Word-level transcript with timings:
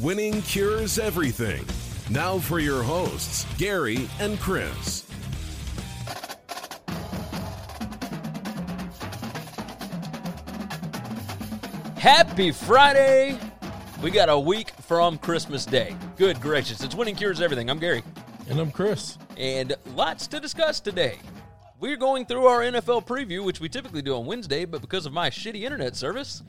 Winning 0.00 0.40
cures 0.42 0.98
everything. 0.98 1.64
Now 2.08 2.38
for 2.38 2.58
your 2.58 2.82
hosts, 2.82 3.46
Gary 3.58 4.08
and 4.18 4.38
Chris. 4.40 5.04
Happy 11.96 12.50
Friday! 12.50 13.38
We 14.02 14.10
got 14.10 14.30
a 14.30 14.38
week 14.38 14.70
from 14.82 15.18
Christmas 15.18 15.66
Day. 15.66 15.94
Good 16.16 16.40
gracious, 16.40 16.82
it's 16.82 16.94
Winning 16.94 17.14
Cures 17.14 17.40
Everything. 17.42 17.68
I'm 17.68 17.78
Gary, 17.78 18.02
And 18.48 18.58
I'm 18.58 18.70
Chris. 18.70 19.18
and 19.36 19.74
lots 19.94 20.26
to 20.28 20.40
discuss 20.40 20.80
today. 20.80 21.18
We're 21.78 21.96
going 21.96 22.24
through 22.26 22.46
our 22.46 22.60
NFL 22.60 23.06
preview, 23.06 23.44
which 23.44 23.60
we 23.60 23.68
typically 23.68 24.02
do 24.02 24.14
on 24.16 24.24
Wednesday, 24.26 24.64
but 24.64 24.80
because 24.80 25.04
of 25.06 25.12
my 25.12 25.28
shitty 25.30 25.62
internet 25.62 25.94
service, 25.96 26.42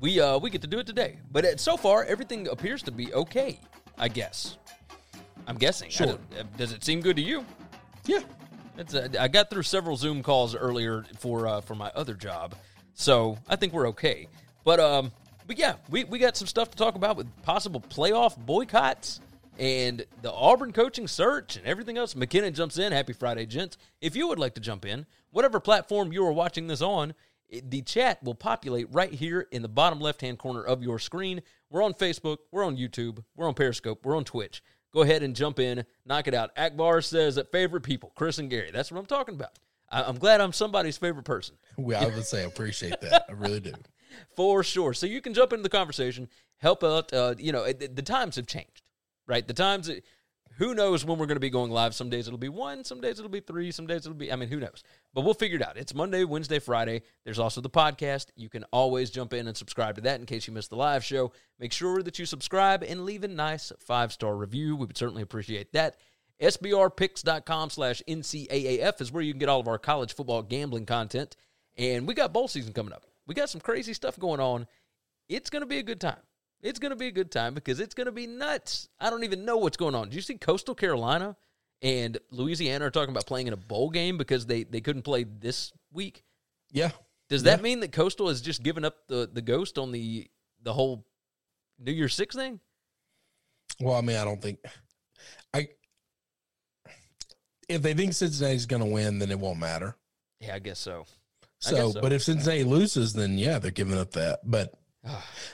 we 0.00 0.20
uh, 0.20 0.38
we 0.38 0.50
get 0.50 0.62
to 0.62 0.68
do 0.68 0.78
it 0.78 0.86
today. 0.86 1.18
But 1.30 1.44
uh, 1.44 1.56
so 1.56 1.76
far, 1.76 2.04
everything 2.04 2.48
appears 2.48 2.82
to 2.84 2.90
be 2.92 3.12
okay. 3.14 3.60
I 3.98 4.08
guess. 4.08 4.56
I'm 5.46 5.56
guessing. 5.56 5.90
Sure. 5.90 6.08
uh, 6.08 6.42
Does 6.56 6.72
it 6.72 6.82
seem 6.84 7.00
good 7.00 7.16
to 7.16 7.22
you? 7.22 7.44
Yeah. 8.06 8.20
It's 8.76 8.94
uh, 8.94 9.08
I 9.20 9.28
got 9.28 9.50
through 9.50 9.62
several 9.62 9.96
Zoom 9.96 10.22
calls 10.22 10.54
earlier 10.56 11.04
for 11.18 11.46
uh, 11.46 11.60
for 11.60 11.74
my 11.76 11.90
other 11.94 12.14
job, 12.14 12.56
so 12.94 13.38
I 13.48 13.54
think 13.56 13.72
we're 13.72 13.88
okay. 13.90 14.26
But 14.64 14.80
um, 14.80 15.12
but 15.46 15.58
yeah, 15.58 15.74
we, 15.90 16.02
we 16.04 16.18
got 16.18 16.36
some 16.36 16.48
stuff 16.48 16.70
to 16.72 16.76
talk 16.76 16.96
about 16.96 17.16
with 17.16 17.28
possible 17.42 17.80
playoff 17.80 18.36
boycotts 18.36 19.20
and 19.60 20.04
the 20.22 20.32
Auburn 20.32 20.72
coaching 20.72 21.06
search 21.06 21.56
and 21.56 21.64
everything 21.66 21.96
else. 21.98 22.14
McKinnon 22.14 22.52
jumps 22.52 22.76
in. 22.78 22.90
Happy 22.90 23.12
Friday, 23.12 23.46
gents! 23.46 23.78
If 24.00 24.16
you 24.16 24.26
would 24.26 24.40
like 24.40 24.54
to 24.54 24.60
jump 24.60 24.84
in, 24.84 25.06
whatever 25.30 25.60
platform 25.60 26.12
you 26.12 26.26
are 26.26 26.32
watching 26.32 26.66
this 26.66 26.82
on, 26.82 27.10
it- 27.10 27.16
the 27.50 27.82
chat 27.82 28.22
will 28.22 28.34
populate 28.34 28.86
right 28.92 29.12
here 29.12 29.46
in 29.52 29.62
the 29.62 29.68
bottom 29.68 30.00
left 30.00 30.20
hand 30.20 30.38
corner 30.38 30.62
of 30.62 30.82
your 30.82 30.98
screen. 30.98 31.42
We're 31.70 31.82
on 31.82 31.94
Facebook, 31.94 32.38
we're 32.50 32.64
on 32.64 32.76
YouTube, 32.76 33.24
we're 33.36 33.48
on 33.48 33.54
Periscope, 33.54 34.04
we're 34.04 34.16
on 34.16 34.24
Twitch. 34.24 34.62
Go 34.92 35.02
ahead 35.02 35.22
and 35.22 35.34
jump 35.34 35.58
in, 35.58 35.84
knock 36.06 36.28
it 36.28 36.34
out. 36.34 36.50
Akbar 36.56 37.00
says 37.00 37.34
that 37.34 37.50
favorite 37.50 37.82
people, 37.82 38.12
Chris 38.14 38.38
and 38.38 38.48
Gary. 38.48 38.70
That's 38.72 38.92
what 38.92 38.98
I'm 38.98 39.06
talking 39.06 39.34
about. 39.34 39.50
I- 39.90 40.04
I'm 40.04 40.18
glad 40.18 40.40
I'm 40.40 40.52
somebody's 40.52 40.96
favorite 40.96 41.24
person 41.24 41.56
We, 41.76 41.94
I 41.94 42.06
would 42.06 42.24
say 42.24 42.42
I 42.42 42.46
appreciate 42.46 43.00
that. 43.00 43.26
I 43.28 43.32
really 43.32 43.60
do. 43.60 43.72
for 44.36 44.62
sure. 44.62 44.94
So 44.94 45.06
you 45.06 45.20
can 45.20 45.34
jump 45.34 45.52
into 45.52 45.62
the 45.62 45.68
conversation, 45.68 46.28
help 46.58 46.84
out. 46.84 47.12
Uh, 47.12 47.34
you 47.38 47.52
know, 47.52 47.64
the, 47.72 47.88
the 47.88 48.02
times 48.02 48.36
have 48.36 48.46
changed, 48.46 48.82
right? 49.26 49.46
The 49.46 49.54
times. 49.54 49.90
Who 50.58 50.74
knows 50.74 51.04
when 51.04 51.18
we're 51.18 51.26
going 51.26 51.36
to 51.36 51.40
be 51.40 51.50
going 51.50 51.70
live? 51.70 51.94
Some 51.94 52.10
days 52.10 52.28
it'll 52.28 52.38
be 52.38 52.48
one, 52.48 52.84
some 52.84 53.00
days 53.00 53.18
it'll 53.18 53.30
be 53.30 53.40
three, 53.40 53.72
some 53.72 53.86
days 53.86 54.06
it'll 54.06 54.16
be. 54.16 54.32
I 54.32 54.36
mean, 54.36 54.48
who 54.48 54.60
knows? 54.60 54.84
But 55.12 55.22
we'll 55.22 55.34
figure 55.34 55.56
it 55.56 55.66
out. 55.66 55.76
It's 55.76 55.94
Monday, 55.94 56.24
Wednesday, 56.24 56.60
Friday. 56.60 57.02
There's 57.24 57.38
also 57.40 57.60
the 57.60 57.70
podcast. 57.70 58.26
You 58.36 58.48
can 58.48 58.64
always 58.72 59.10
jump 59.10 59.32
in 59.32 59.48
and 59.48 59.56
subscribe 59.56 59.96
to 59.96 60.00
that 60.02 60.20
in 60.20 60.26
case 60.26 60.46
you 60.46 60.54
missed 60.54 60.70
the 60.70 60.76
live 60.76 61.04
show. 61.04 61.32
Make 61.58 61.72
sure 61.72 62.02
that 62.02 62.18
you 62.18 62.26
subscribe 62.26 62.84
and 62.84 63.04
leave 63.04 63.24
a 63.24 63.28
nice 63.28 63.72
five 63.80 64.12
star 64.12 64.36
review. 64.36 64.76
We 64.76 64.86
would 64.86 64.96
certainly 64.96 65.22
appreciate 65.22 65.72
that. 65.72 65.96
SBRpicks.com 66.40 67.70
slash 67.70 68.02
NCAAF 68.08 69.00
is 69.00 69.12
where 69.12 69.22
you 69.22 69.32
can 69.32 69.40
get 69.40 69.48
all 69.48 69.60
of 69.60 69.68
our 69.68 69.78
college 69.78 70.14
football 70.14 70.42
gambling 70.42 70.86
content. 70.86 71.36
And 71.76 72.06
we 72.06 72.14
got 72.14 72.32
bowl 72.32 72.48
season 72.48 72.72
coming 72.72 72.92
up. 72.92 73.04
We 73.26 73.34
got 73.34 73.50
some 73.50 73.60
crazy 73.60 73.94
stuff 73.94 74.18
going 74.18 74.40
on. 74.40 74.66
It's 75.28 75.50
going 75.50 75.62
to 75.62 75.66
be 75.66 75.78
a 75.78 75.82
good 75.82 76.00
time. 76.00 76.20
It's 76.64 76.78
going 76.80 76.90
to 76.90 76.96
be 76.96 77.06
a 77.08 77.12
good 77.12 77.30
time 77.30 77.54
because 77.54 77.78
it's 77.78 77.94
going 77.94 78.06
to 78.06 78.12
be 78.12 78.26
nuts. 78.26 78.88
I 78.98 79.10
don't 79.10 79.22
even 79.22 79.44
know 79.44 79.58
what's 79.58 79.76
going 79.76 79.94
on. 79.94 80.08
Did 80.08 80.14
you 80.14 80.22
see 80.22 80.34
Coastal 80.36 80.74
Carolina 80.74 81.36
and 81.82 82.16
Louisiana 82.30 82.86
are 82.86 82.90
talking 82.90 83.10
about 83.10 83.26
playing 83.26 83.46
in 83.46 83.52
a 83.52 83.56
bowl 83.58 83.90
game 83.90 84.16
because 84.16 84.46
they, 84.46 84.64
they 84.64 84.80
couldn't 84.80 85.02
play 85.02 85.24
this 85.24 85.72
week? 85.92 86.24
Yeah. 86.72 86.90
Does 87.28 87.42
that 87.44 87.62
mean 87.62 87.80
that 87.80 87.92
Coastal 87.92 88.28
has 88.28 88.40
just 88.40 88.62
given 88.62 88.84
up 88.84 88.96
the, 89.08 89.28
the 89.32 89.42
ghost 89.42 89.78
on 89.78 89.92
the 89.92 90.28
the 90.62 90.72
whole 90.72 91.06
New 91.78 91.92
Year's 91.92 92.14
Six 92.14 92.34
thing? 92.34 92.60
Well, 93.80 93.94
I 93.96 94.00
mean, 94.00 94.16
I 94.16 94.24
don't 94.24 94.40
think 94.40 94.58
I. 95.52 95.68
If 97.68 97.82
they 97.82 97.94
think 97.94 98.12
Cincinnati's 98.12 98.66
going 98.66 98.82
to 98.82 98.88
win, 98.88 99.18
then 99.18 99.30
it 99.30 99.38
won't 99.38 99.58
matter. 99.58 99.96
Yeah, 100.40 100.54
I 100.54 100.58
guess 100.58 100.78
so. 100.78 101.06
I 101.42 101.46
So, 101.70 101.76
guess 101.76 101.92
so. 101.94 102.00
but 102.02 102.12
if 102.12 102.22
Cincinnati 102.22 102.64
loses, 102.64 103.14
then 103.14 103.38
yeah, 103.38 103.58
they're 103.58 103.70
giving 103.70 103.98
up 103.98 104.12
that. 104.12 104.40
But 104.44 104.74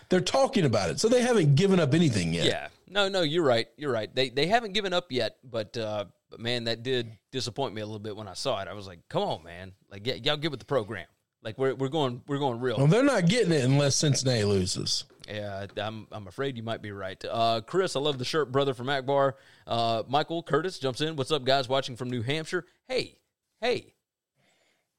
they're 0.08 0.20
talking 0.20 0.64
about 0.64 0.90
it, 0.90 1.00
so 1.00 1.08
they 1.08 1.22
haven't 1.22 1.54
given 1.54 1.80
up 1.80 1.94
anything 1.94 2.32
yet. 2.34 2.44
Yeah. 2.46 2.68
No, 2.88 3.08
no, 3.08 3.22
you're 3.22 3.44
right. 3.44 3.68
You're 3.76 3.92
right. 3.92 4.12
They 4.14 4.30
they 4.30 4.46
haven't 4.46 4.72
given 4.72 4.92
up 4.92 5.12
yet, 5.12 5.36
but 5.44 5.76
uh 5.76 6.06
but 6.30 6.40
man, 6.40 6.64
that 6.64 6.82
did 6.82 7.10
disappoint 7.32 7.74
me 7.74 7.80
a 7.82 7.86
little 7.86 7.98
bit 8.00 8.16
when 8.16 8.28
I 8.28 8.34
saw 8.34 8.60
it. 8.60 8.68
I 8.68 8.72
was 8.72 8.86
like, 8.86 9.00
"Come 9.08 9.22
on, 9.22 9.42
man. 9.44 9.72
Like 9.90 10.02
y- 10.06 10.20
y'all 10.22 10.36
get 10.36 10.50
with 10.50 10.60
the 10.60 10.66
program. 10.66 11.06
Like 11.42 11.56
we're 11.58 11.74
we're 11.74 11.88
going 11.88 12.22
we're 12.26 12.38
going 12.38 12.60
real." 12.60 12.76
Well, 12.78 12.86
they're 12.86 13.02
not 13.04 13.26
getting 13.26 13.52
it 13.52 13.64
unless 13.64 13.96
Cincinnati 13.96 14.44
loses. 14.44 15.04
Yeah, 15.28 15.66
I'm 15.76 16.06
I'm 16.10 16.26
afraid 16.26 16.56
you 16.56 16.62
might 16.62 16.82
be 16.82 16.90
right. 16.92 17.22
Uh, 17.28 17.60
Chris, 17.64 17.94
I 17.94 18.00
love 18.00 18.18
the 18.18 18.24
shirt, 18.24 18.50
brother 18.50 18.74
from 18.74 18.88
Akbar. 18.88 19.36
Uh, 19.66 20.02
Michael 20.08 20.42
Curtis 20.42 20.78
jumps 20.78 21.00
in. 21.00 21.14
What's 21.16 21.30
up, 21.30 21.44
guys? 21.44 21.68
Watching 21.68 21.96
from 21.96 22.10
New 22.10 22.22
Hampshire. 22.22 22.66
Hey, 22.88 23.18
hey, 23.60 23.94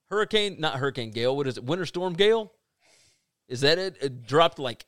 Hurricane, 0.10 0.58
not 0.60 0.76
Hurricane 0.76 1.12
Gale. 1.12 1.36
What 1.36 1.48
is 1.48 1.58
it? 1.58 1.64
Winter 1.64 1.86
Storm 1.86 2.14
Gale? 2.14 2.52
Is 3.52 3.62
that 3.62 3.78
it? 3.78 3.98
It 4.02 4.26
dropped 4.26 4.60
like 4.60 4.86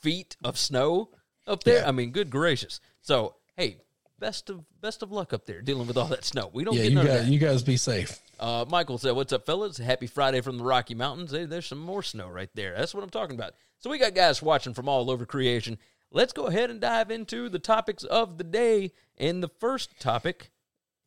feet 0.00 0.36
of 0.44 0.58
snow 0.58 1.10
up 1.46 1.64
there. 1.64 1.82
Yeah. 1.82 1.88
I 1.88 1.92
mean, 1.92 2.10
good 2.10 2.30
gracious. 2.30 2.80
So, 3.00 3.34
hey, 3.56 3.78
best 4.18 4.50
of 4.50 4.64
best 4.80 5.02
of 5.02 5.10
luck 5.12 5.32
up 5.32 5.46
there 5.46 5.60
dealing 5.62 5.86
with 5.86 5.96
all 5.96 6.06
that 6.08 6.24
snow. 6.24 6.48
We 6.52 6.64
don't 6.64 6.74
Yeah, 6.74 6.82
get 6.84 6.88
you 6.90 6.94
none 6.96 7.06
of 7.06 7.12
guys, 7.12 7.24
that. 7.26 7.32
you 7.32 7.38
guys 7.38 7.62
be 7.62 7.76
safe. 7.76 8.20
Uh, 8.38 8.64
Michael 8.68 8.98
said, 8.98 9.12
"What's 9.12 9.32
up, 9.32 9.46
fellas? 9.46 9.78
Happy 9.78 10.06
Friday 10.06 10.40
from 10.40 10.58
the 10.58 10.64
Rocky 10.64 10.94
Mountains. 10.94 11.32
Hey, 11.32 11.44
there's 11.44 11.66
some 11.66 11.78
more 11.80 12.02
snow 12.02 12.28
right 12.28 12.50
there. 12.54 12.74
That's 12.76 12.94
what 12.94 13.02
I'm 13.04 13.10
talking 13.10 13.36
about. 13.36 13.54
So 13.78 13.90
we 13.90 13.98
got 13.98 14.14
guys 14.14 14.40
watching 14.42 14.74
from 14.74 14.88
all 14.88 15.10
over 15.10 15.26
creation. 15.26 15.78
Let's 16.12 16.32
go 16.32 16.46
ahead 16.46 16.70
and 16.70 16.80
dive 16.80 17.10
into 17.10 17.48
the 17.48 17.58
topics 17.58 18.04
of 18.04 18.38
the 18.38 18.44
day. 18.44 18.92
And 19.18 19.42
the 19.42 19.48
first 19.60 19.98
topic, 19.98 20.50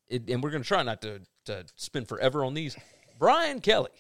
it, 0.08 0.30
and 0.30 0.42
we're 0.44 0.50
going 0.52 0.64
to 0.64 0.68
try 0.68 0.84
not 0.84 1.02
to 1.04 1.22
to 1.46 1.66
spend 1.76 2.08
forever 2.10 2.44
on 2.44 2.54
these. 2.54 2.76
Brian 3.20 3.62
Kelly, 3.62 3.92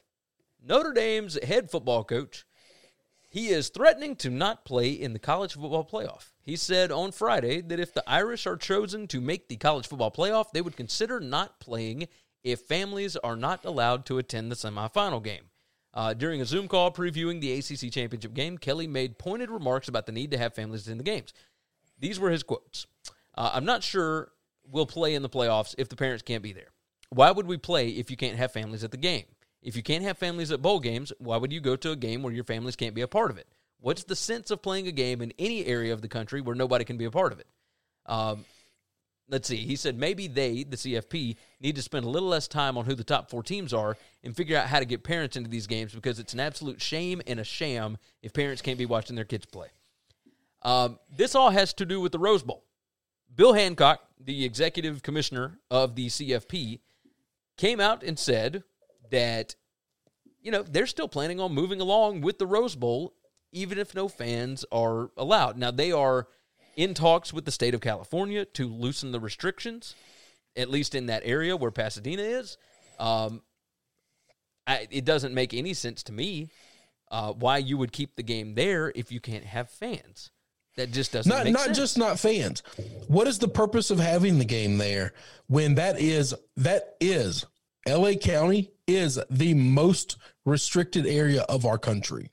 Notre 0.63 0.91
Dame's 0.93 1.37
head 1.43 1.69
football 1.71 2.03
coach, 2.03 2.45
he 3.35 3.49
is 3.49 3.67
threatening 3.67 4.15
to 4.15 4.29
not 4.29 4.63
play 4.63 4.91
in 4.91 5.11
the 5.11 5.19
college 5.19 5.55
football 5.55 5.83
playoff. 5.83 6.31
He 6.41 6.55
said 6.55 6.89
on 6.89 7.11
Friday 7.11 7.59
that 7.59 7.81
if 7.81 7.93
the 7.93 8.03
Irish 8.07 8.47
are 8.47 8.55
chosen 8.55 9.07
to 9.07 9.19
make 9.19 9.49
the 9.49 9.57
college 9.57 9.87
football 9.87 10.09
playoff, 10.09 10.51
they 10.53 10.61
would 10.61 10.77
consider 10.77 11.19
not 11.19 11.59
playing 11.59 12.07
if 12.45 12.61
families 12.61 13.17
are 13.17 13.35
not 13.35 13.65
allowed 13.65 14.05
to 14.05 14.19
attend 14.19 14.49
the 14.49 14.55
semifinal 14.55 15.21
game. 15.21 15.49
Uh, 15.93 16.13
during 16.13 16.39
a 16.39 16.45
Zoom 16.45 16.69
call 16.69 16.93
previewing 16.93 17.41
the 17.41 17.51
ACC 17.51 17.91
championship 17.91 18.33
game, 18.33 18.57
Kelly 18.57 18.87
made 18.87 19.19
pointed 19.19 19.51
remarks 19.51 19.89
about 19.89 20.05
the 20.05 20.13
need 20.13 20.31
to 20.31 20.37
have 20.37 20.53
families 20.53 20.87
in 20.87 20.97
the 20.97 21.03
games. 21.03 21.33
These 21.99 22.21
were 22.21 22.31
his 22.31 22.43
quotes. 22.43 22.87
Uh, 23.37 23.51
I'm 23.53 23.65
not 23.65 23.83
sure 23.83 24.31
we'll 24.71 24.85
play 24.85 25.13
in 25.13 25.23
the 25.23 25.29
playoffs 25.29 25.75
if 25.77 25.89
the 25.89 25.97
parents 25.97 26.23
can't 26.23 26.41
be 26.41 26.53
there. 26.53 26.69
Why 27.09 27.31
would 27.31 27.47
we 27.47 27.57
play 27.57 27.89
if 27.89 28.09
you 28.09 28.15
can't 28.15 28.37
have 28.37 28.53
families 28.53 28.85
at 28.85 28.91
the 28.91 28.97
game? 28.97 29.25
If 29.65 29.75
you 29.75 29.81
can't 29.81 30.03
have 30.03 30.19
families 30.19 30.51
at 30.51 30.61
bowl 30.61 30.79
games, 30.79 31.11
why 31.17 31.37
would 31.37 31.51
you 31.51 31.59
go 31.59 31.75
to 31.75 31.89
a 31.89 31.95
game 31.95 32.21
where 32.21 32.31
your 32.31 32.43
families 32.43 32.75
can't 32.75 32.93
be 32.93 33.01
a 33.01 33.07
part 33.07 33.31
of 33.31 33.39
it? 33.39 33.47
What's 33.79 34.03
the 34.03 34.15
sense 34.15 34.51
of 34.51 34.61
playing 34.61 34.87
a 34.87 34.91
game 34.91 35.23
in 35.23 35.33
any 35.39 35.65
area 35.65 35.91
of 35.91 36.03
the 36.03 36.07
country 36.07 36.39
where 36.39 36.55
nobody 36.55 36.85
can 36.85 36.97
be 36.97 37.05
a 37.05 37.11
part 37.11 37.33
of 37.33 37.39
it? 37.39 37.47
Um, 38.05 38.45
let's 39.27 39.47
see. 39.47 39.65
He 39.65 39.75
said 39.75 39.97
maybe 39.97 40.27
they, 40.27 40.63
the 40.63 40.77
CFP, 40.77 41.37
need 41.59 41.75
to 41.77 41.81
spend 41.81 42.05
a 42.05 42.09
little 42.09 42.29
less 42.29 42.47
time 42.47 42.77
on 42.77 42.85
who 42.85 42.93
the 42.93 43.03
top 43.03 43.31
four 43.31 43.41
teams 43.41 43.73
are 43.73 43.97
and 44.23 44.35
figure 44.35 44.55
out 44.55 44.67
how 44.67 44.77
to 44.77 44.85
get 44.85 45.03
parents 45.03 45.35
into 45.35 45.49
these 45.49 45.65
games 45.65 45.95
because 45.95 46.19
it's 46.19 46.33
an 46.33 46.39
absolute 46.39 46.79
shame 46.79 47.23
and 47.25 47.39
a 47.39 47.43
sham 47.43 47.97
if 48.21 48.33
parents 48.33 48.61
can't 48.61 48.77
be 48.77 48.85
watching 48.85 49.15
their 49.15 49.25
kids 49.25 49.47
play. 49.47 49.69
Um, 50.61 50.99
this 51.17 51.33
all 51.33 51.49
has 51.49 51.73
to 51.73 51.87
do 51.87 51.99
with 51.99 52.11
the 52.11 52.19
Rose 52.19 52.43
Bowl. 52.43 52.63
Bill 53.35 53.53
Hancock, 53.53 54.01
the 54.19 54.45
executive 54.45 55.01
commissioner 55.01 55.57
of 55.71 55.95
the 55.95 56.05
CFP, 56.05 56.81
came 57.57 57.79
out 57.79 58.03
and 58.03 58.19
said 58.19 58.63
that, 59.11 59.55
you 60.41 60.51
know, 60.51 60.63
they're 60.63 60.87
still 60.87 61.07
planning 61.07 61.39
on 61.39 61.53
moving 61.53 61.81
along 61.81 62.21
with 62.21 62.37
the 62.39 62.47
Rose 62.47 62.75
Bowl, 62.75 63.13
even 63.51 63.77
if 63.77 63.95
no 63.95 64.07
fans 64.07 64.65
are 64.71 65.11
allowed. 65.17 65.57
Now, 65.57 65.71
they 65.71 65.91
are 65.91 66.27
in 66.75 66.93
talks 66.93 67.33
with 67.33 67.45
the 67.45 67.51
state 67.51 67.73
of 67.73 67.81
California 67.81 68.45
to 68.45 68.67
loosen 68.67 69.11
the 69.11 69.19
restrictions, 69.19 69.95
at 70.55 70.69
least 70.69 70.95
in 70.95 71.07
that 71.07 71.23
area 71.25 71.55
where 71.55 71.71
Pasadena 71.71 72.21
is. 72.21 72.57
Um, 72.99 73.41
I, 74.67 74.87
it 74.89 75.05
doesn't 75.05 75.33
make 75.33 75.53
any 75.53 75.73
sense 75.73 76.03
to 76.03 76.11
me 76.11 76.49
uh, 77.11 77.33
why 77.33 77.57
you 77.57 77.77
would 77.77 77.91
keep 77.91 78.15
the 78.15 78.23
game 78.23 78.55
there 78.55 78.91
if 78.95 79.11
you 79.11 79.19
can't 79.19 79.45
have 79.45 79.69
fans. 79.69 80.31
That 80.77 80.91
just 80.91 81.13
doesn't 81.13 81.29
not 81.29 81.45
make 81.45 81.53
not 81.53 81.65
sense. 81.67 81.77
just 81.77 81.97
not 81.97 82.19
fans. 82.19 82.61
What 83.07 83.27
is 83.27 83.39
the 83.39 83.47
purpose 83.47 83.91
of 83.91 83.99
having 83.99 84.39
the 84.39 84.45
game 84.45 84.77
there 84.77 85.13
when 85.47 85.75
that 85.75 85.99
is 85.99 86.35
that 86.57 86.95
is 86.99 87.45
LA 87.87 88.13
County 88.15 88.71
is 88.87 89.19
the 89.29 89.53
most 89.53 90.17
restricted 90.45 91.05
area 91.07 91.41
of 91.43 91.65
our 91.65 91.77
country. 91.77 92.29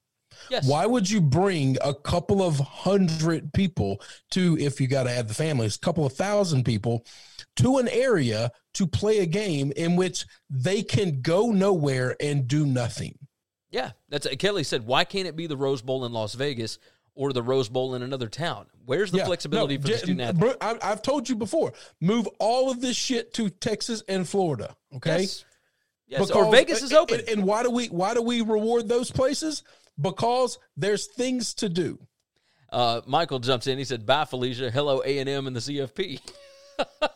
yes. 0.51 0.67
Why 0.69 0.87
would 0.87 1.09
you 1.09 1.21
bring 1.21 1.77
a 1.83 1.95
couple 1.95 2.43
of 2.43 2.59
hundred 2.59 3.53
people 3.53 4.01
to 4.33 4.57
if 4.59 4.81
you 4.81 4.87
got 4.87 5.05
to 5.05 5.11
add 5.11 5.29
the 5.29 5.35
families, 5.35 5.77
a 5.77 5.81
couple 5.81 6.05
of 6.05 6.13
thousand 6.13 6.65
people 6.65 7.05
to 7.57 7.79
an 7.79 7.89
area 7.89 8.51
to 8.75 8.87
play 8.87 9.19
a 9.19 9.27
game 9.27 9.73
in 9.77 9.97
which 9.97 10.25
they 10.51 10.83
can 10.83 11.21
go 11.23 11.53
nowhere 11.53 12.17
and 12.21 12.49
do 12.49 12.67
nothing? 12.67 13.19
Yeah, 13.71 13.93
that's 14.11 14.27
Kelly 14.39 14.65
said. 14.65 14.85
Why 14.87 15.05
can't 15.05 15.27
it 15.27 15.37
be 15.37 15.47
the 15.47 15.57
Rose 15.57 15.81
Bowl 15.81 16.05
in 16.05 16.13
Las 16.13 16.35
Vegas 16.35 16.79
or 17.15 17.33
the 17.33 17.43
Rose 17.43 17.71
Bowl 17.71 17.95
in 17.95 18.03
another 18.03 18.29
town? 18.29 18.67
Where's 18.85 19.11
the 19.11 19.19
Yeah, 19.19 19.25
flexibility 19.27 19.77
no, 19.77 19.83
for 19.83 19.89
the 19.89 19.99
student 19.99 20.21
athlete? 20.21 20.57
I've 20.61 21.01
told 21.01 21.29
you 21.29 21.37
before. 21.37 21.73
Move 22.01 22.29
all 22.39 22.71
of 22.71 22.81
this 22.83 22.97
shit 22.97 23.33
to 23.35 23.49
Texas 23.49 24.03
and 24.09 24.29
Florida. 24.29 24.77
Okay. 24.97 25.21
Yes, 25.23 25.45
yes. 26.13 26.31
or 26.31 26.51
Vegas 26.51 26.83
is 26.83 26.93
open. 26.93 27.21
And, 27.21 27.29
and 27.29 27.45
why 27.45 27.63
do 27.63 27.71
we 27.71 27.87
why 27.87 28.15
do 28.15 28.23
we 28.23 28.41
reward 28.41 28.89
those 28.89 29.11
places? 29.11 29.63
Because 30.01 30.59
there's 30.77 31.07
things 31.07 31.55
to 31.55 31.69
do. 31.69 31.99
Uh, 32.71 33.03
Michael 33.07 33.39
jumps 33.39 33.67
in. 33.67 33.79
He 33.79 33.85
said, 33.85 34.07
"Bye, 34.07 34.25
Felicia. 34.25 34.71
Hello, 34.71 35.03
A 35.05 35.19
and 35.19 35.29
M 35.29 35.47
and 35.47 35.55
the 35.55 35.61
CFP." 35.61 36.21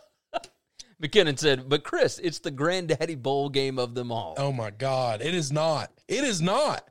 McKinnon 1.02 1.38
said, 1.38 1.68
"But 1.68 1.84
Chris, 1.84 2.18
it's 2.18 2.38
the 2.38 2.50
granddaddy 2.50 3.14
bowl 3.14 3.48
game 3.48 3.78
of 3.78 3.94
them 3.94 4.12
all." 4.12 4.34
Oh 4.38 4.52
my 4.52 4.70
God. 4.70 5.20
It 5.22 5.34
is 5.34 5.52
not. 5.52 5.90
It 6.08 6.24
is 6.24 6.40
not. 6.40 6.88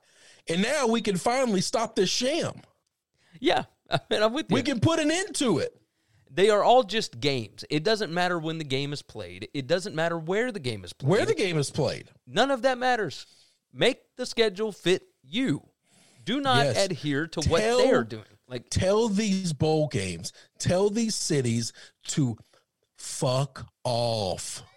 And 0.47 0.61
now 0.61 0.87
we 0.87 1.01
can 1.01 1.17
finally 1.17 1.61
stop 1.61 1.95
this 1.95 2.09
sham. 2.09 2.61
Yeah, 3.39 3.63
I 3.89 3.99
mean, 4.09 4.21
I'm 4.23 4.33
with 4.33 4.47
you. 4.49 4.55
We 4.55 4.63
can 4.63 4.79
put 4.79 4.99
an 4.99 5.11
end 5.11 5.35
to 5.35 5.59
it. 5.59 5.75
They 6.30 6.50
are 6.50 6.63
all 6.63 6.83
just 6.83 7.19
games. 7.19 7.63
It 7.69 7.83
doesn't 7.83 8.12
matter 8.13 8.38
when 8.39 8.57
the 8.57 8.63
game 8.63 8.92
is 8.94 9.01
played. 9.01 9.48
It 9.54 9.68
doesn't 9.68 9.95
matter 9.95 10.18
where 10.18 10.51
the 10.51 10.60
game 10.60 10.83
is 10.83 10.94
played. 10.94 11.10
Where 11.10 11.25
the 11.25 11.36
game 11.36 11.57
is 11.57 11.72
played. 11.72 12.10
None 12.27 12.51
of 12.51 12.63
that 12.63 12.77
matters. 12.77 13.25
Make 13.74 14.00
the 14.18 14.25
schedule 14.25 14.72
fit 14.72 15.04
you. 15.24 15.68
Do 16.24 16.39
not 16.42 16.66
Yes. 16.66 16.86
adhere 16.86 17.27
to 17.27 17.50
what 17.50 17.62
they 17.62 17.92
are 17.92 18.04
doing. 18.04 18.24
Like 18.48 18.69
Tell 18.69 19.10
these 19.10 19.54
bowl 19.54 19.88
games, 19.88 20.31
tell 20.60 20.89
these 20.89 21.16
cities 21.16 21.74
to 22.10 22.38
fuck 22.98 23.68
off. 23.83 24.63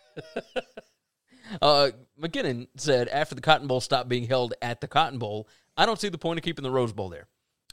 Uh, 1.63 1.91
McKinnon 2.21 2.69
said 2.77 3.09
after 3.09 3.35
the 3.35 3.41
Cotton 3.41 3.67
Bowl 3.69 3.81
stopped 3.81 4.07
being 4.09 4.27
held 4.27 4.53
at 4.61 4.83
the 4.83 4.87
Cotton 4.87 5.19
Bowl, 5.19 5.49
I 5.79 5.87
don't 5.87 5.99
see 5.99 6.11
the 6.11 6.19
point 6.19 6.39
of 6.39 6.45
keeping 6.45 6.63
the 6.63 6.71
Rose 6.71 6.93
Bowl 6.93 7.09
there. 7.09 7.27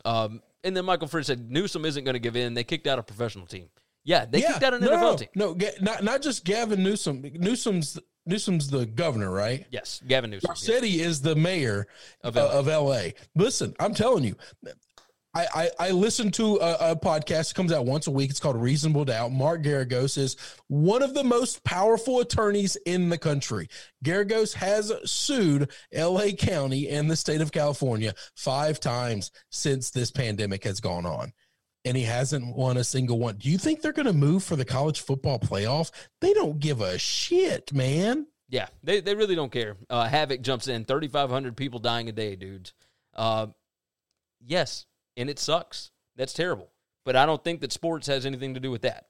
Um, 0.05 0.41
and 0.65 0.75
then 0.75 0.83
Michael 0.85 1.07
Fritz 1.07 1.27
said 1.27 1.49
Newsom 1.49 1.85
isn't 1.85 2.03
going 2.03 2.13
to 2.13 2.19
give 2.19 2.35
in. 2.35 2.53
They 2.53 2.63
kicked 2.63 2.87
out 2.87 2.99
a 2.99 3.03
professional 3.03 3.45
team. 3.45 3.69
Yeah, 4.03 4.25
they 4.25 4.41
kicked 4.41 4.63
out 4.63 4.73
an 4.73 4.81
no, 4.81 4.91
NFL 4.91 5.19
team. 5.19 5.29
No, 5.35 5.57
not 5.81 6.03
not 6.03 6.21
just 6.21 6.43
Gavin 6.45 6.83
Newsom. 6.83 7.21
Newsom's 7.35 7.97
Newsom's 8.25 8.69
the 8.69 8.85
governor, 8.85 9.31
right? 9.31 9.65
Yes, 9.71 10.01
Gavin 10.07 10.31
Newsom. 10.31 10.51
yes. 10.55 10.67
Is 10.69 11.21
the 11.21 11.35
mayor 11.35 11.87
Of 12.23 12.35
LA. 12.35 12.45
of 12.49 12.67
LA. 12.67 13.01
Listen, 13.35 13.75
I'm 13.79 13.93
telling 13.93 14.23
you, 14.23 14.35
I, 15.35 15.47
I, 15.53 15.69
I 15.87 15.91
listen 15.91 16.31
to 16.31 16.55
a, 16.61 16.91
a 16.91 16.95
podcast 16.95 17.49
that 17.49 17.55
comes 17.55 17.73
out 17.73 17.85
once 17.85 18.07
a 18.07 18.11
week. 18.11 18.29
It's 18.29 18.39
called 18.39 18.55
Reasonable 18.55 19.03
Doubt. 19.03 19.33
Mark 19.33 19.63
Geragos 19.63 20.17
is 20.17 20.37
one 20.67 21.03
of 21.03 21.13
the 21.13 21.25
most 21.25 21.63
powerful 21.65 22.21
attorneys 22.21 22.77
in 22.85 23.09
the 23.09 23.17
country. 23.17 23.67
Geragos 24.03 24.53
has 24.53 24.93
sued 25.03 25.69
LA 25.93 26.29
County 26.37 26.87
and 26.87 27.11
the 27.11 27.17
state 27.17 27.41
of 27.41 27.51
California 27.51 28.13
five 28.35 28.79
times 28.79 29.31
since 29.49 29.91
this 29.91 30.09
pandemic 30.09 30.63
has 30.63 30.79
gone 30.79 31.05
on. 31.05 31.33
And 31.83 31.97
he 31.97 32.03
hasn't 32.03 32.55
won 32.55 32.77
a 32.77 32.83
single 32.83 33.19
one. 33.19 33.35
Do 33.35 33.49
you 33.49 33.57
think 33.57 33.81
they're 33.81 33.91
going 33.91 34.07
to 34.07 34.13
move 34.13 34.43
for 34.43 34.55
the 34.55 34.65
college 34.65 35.01
football 35.01 35.37
playoff? 35.37 35.91
They 36.21 36.33
don't 36.33 36.59
give 36.59 36.79
a 36.79 36.97
shit, 36.97 37.73
man. 37.73 38.25
Yeah, 38.47 38.67
they, 38.83 39.01
they 39.01 39.15
really 39.15 39.35
don't 39.35 39.51
care. 39.51 39.75
Uh, 39.89 40.07
Havoc 40.07 40.41
jumps 40.41 40.67
in, 40.69 40.85
3,500 40.85 41.57
people 41.57 41.79
dying 41.79 42.07
a 42.07 42.11
day, 42.13 42.35
dudes. 42.35 42.73
Uh, 43.13 43.47
yes, 44.43 44.85
and 45.17 45.29
it 45.29 45.39
sucks. 45.39 45.91
That's 46.15 46.33
terrible. 46.33 46.69
But 47.03 47.15
I 47.15 47.25
don't 47.25 47.43
think 47.43 47.61
that 47.61 47.71
sports 47.71 48.07
has 48.07 48.25
anything 48.25 48.53
to 48.55 48.59
do 48.59 48.71
with 48.71 48.81
that. 48.81 49.05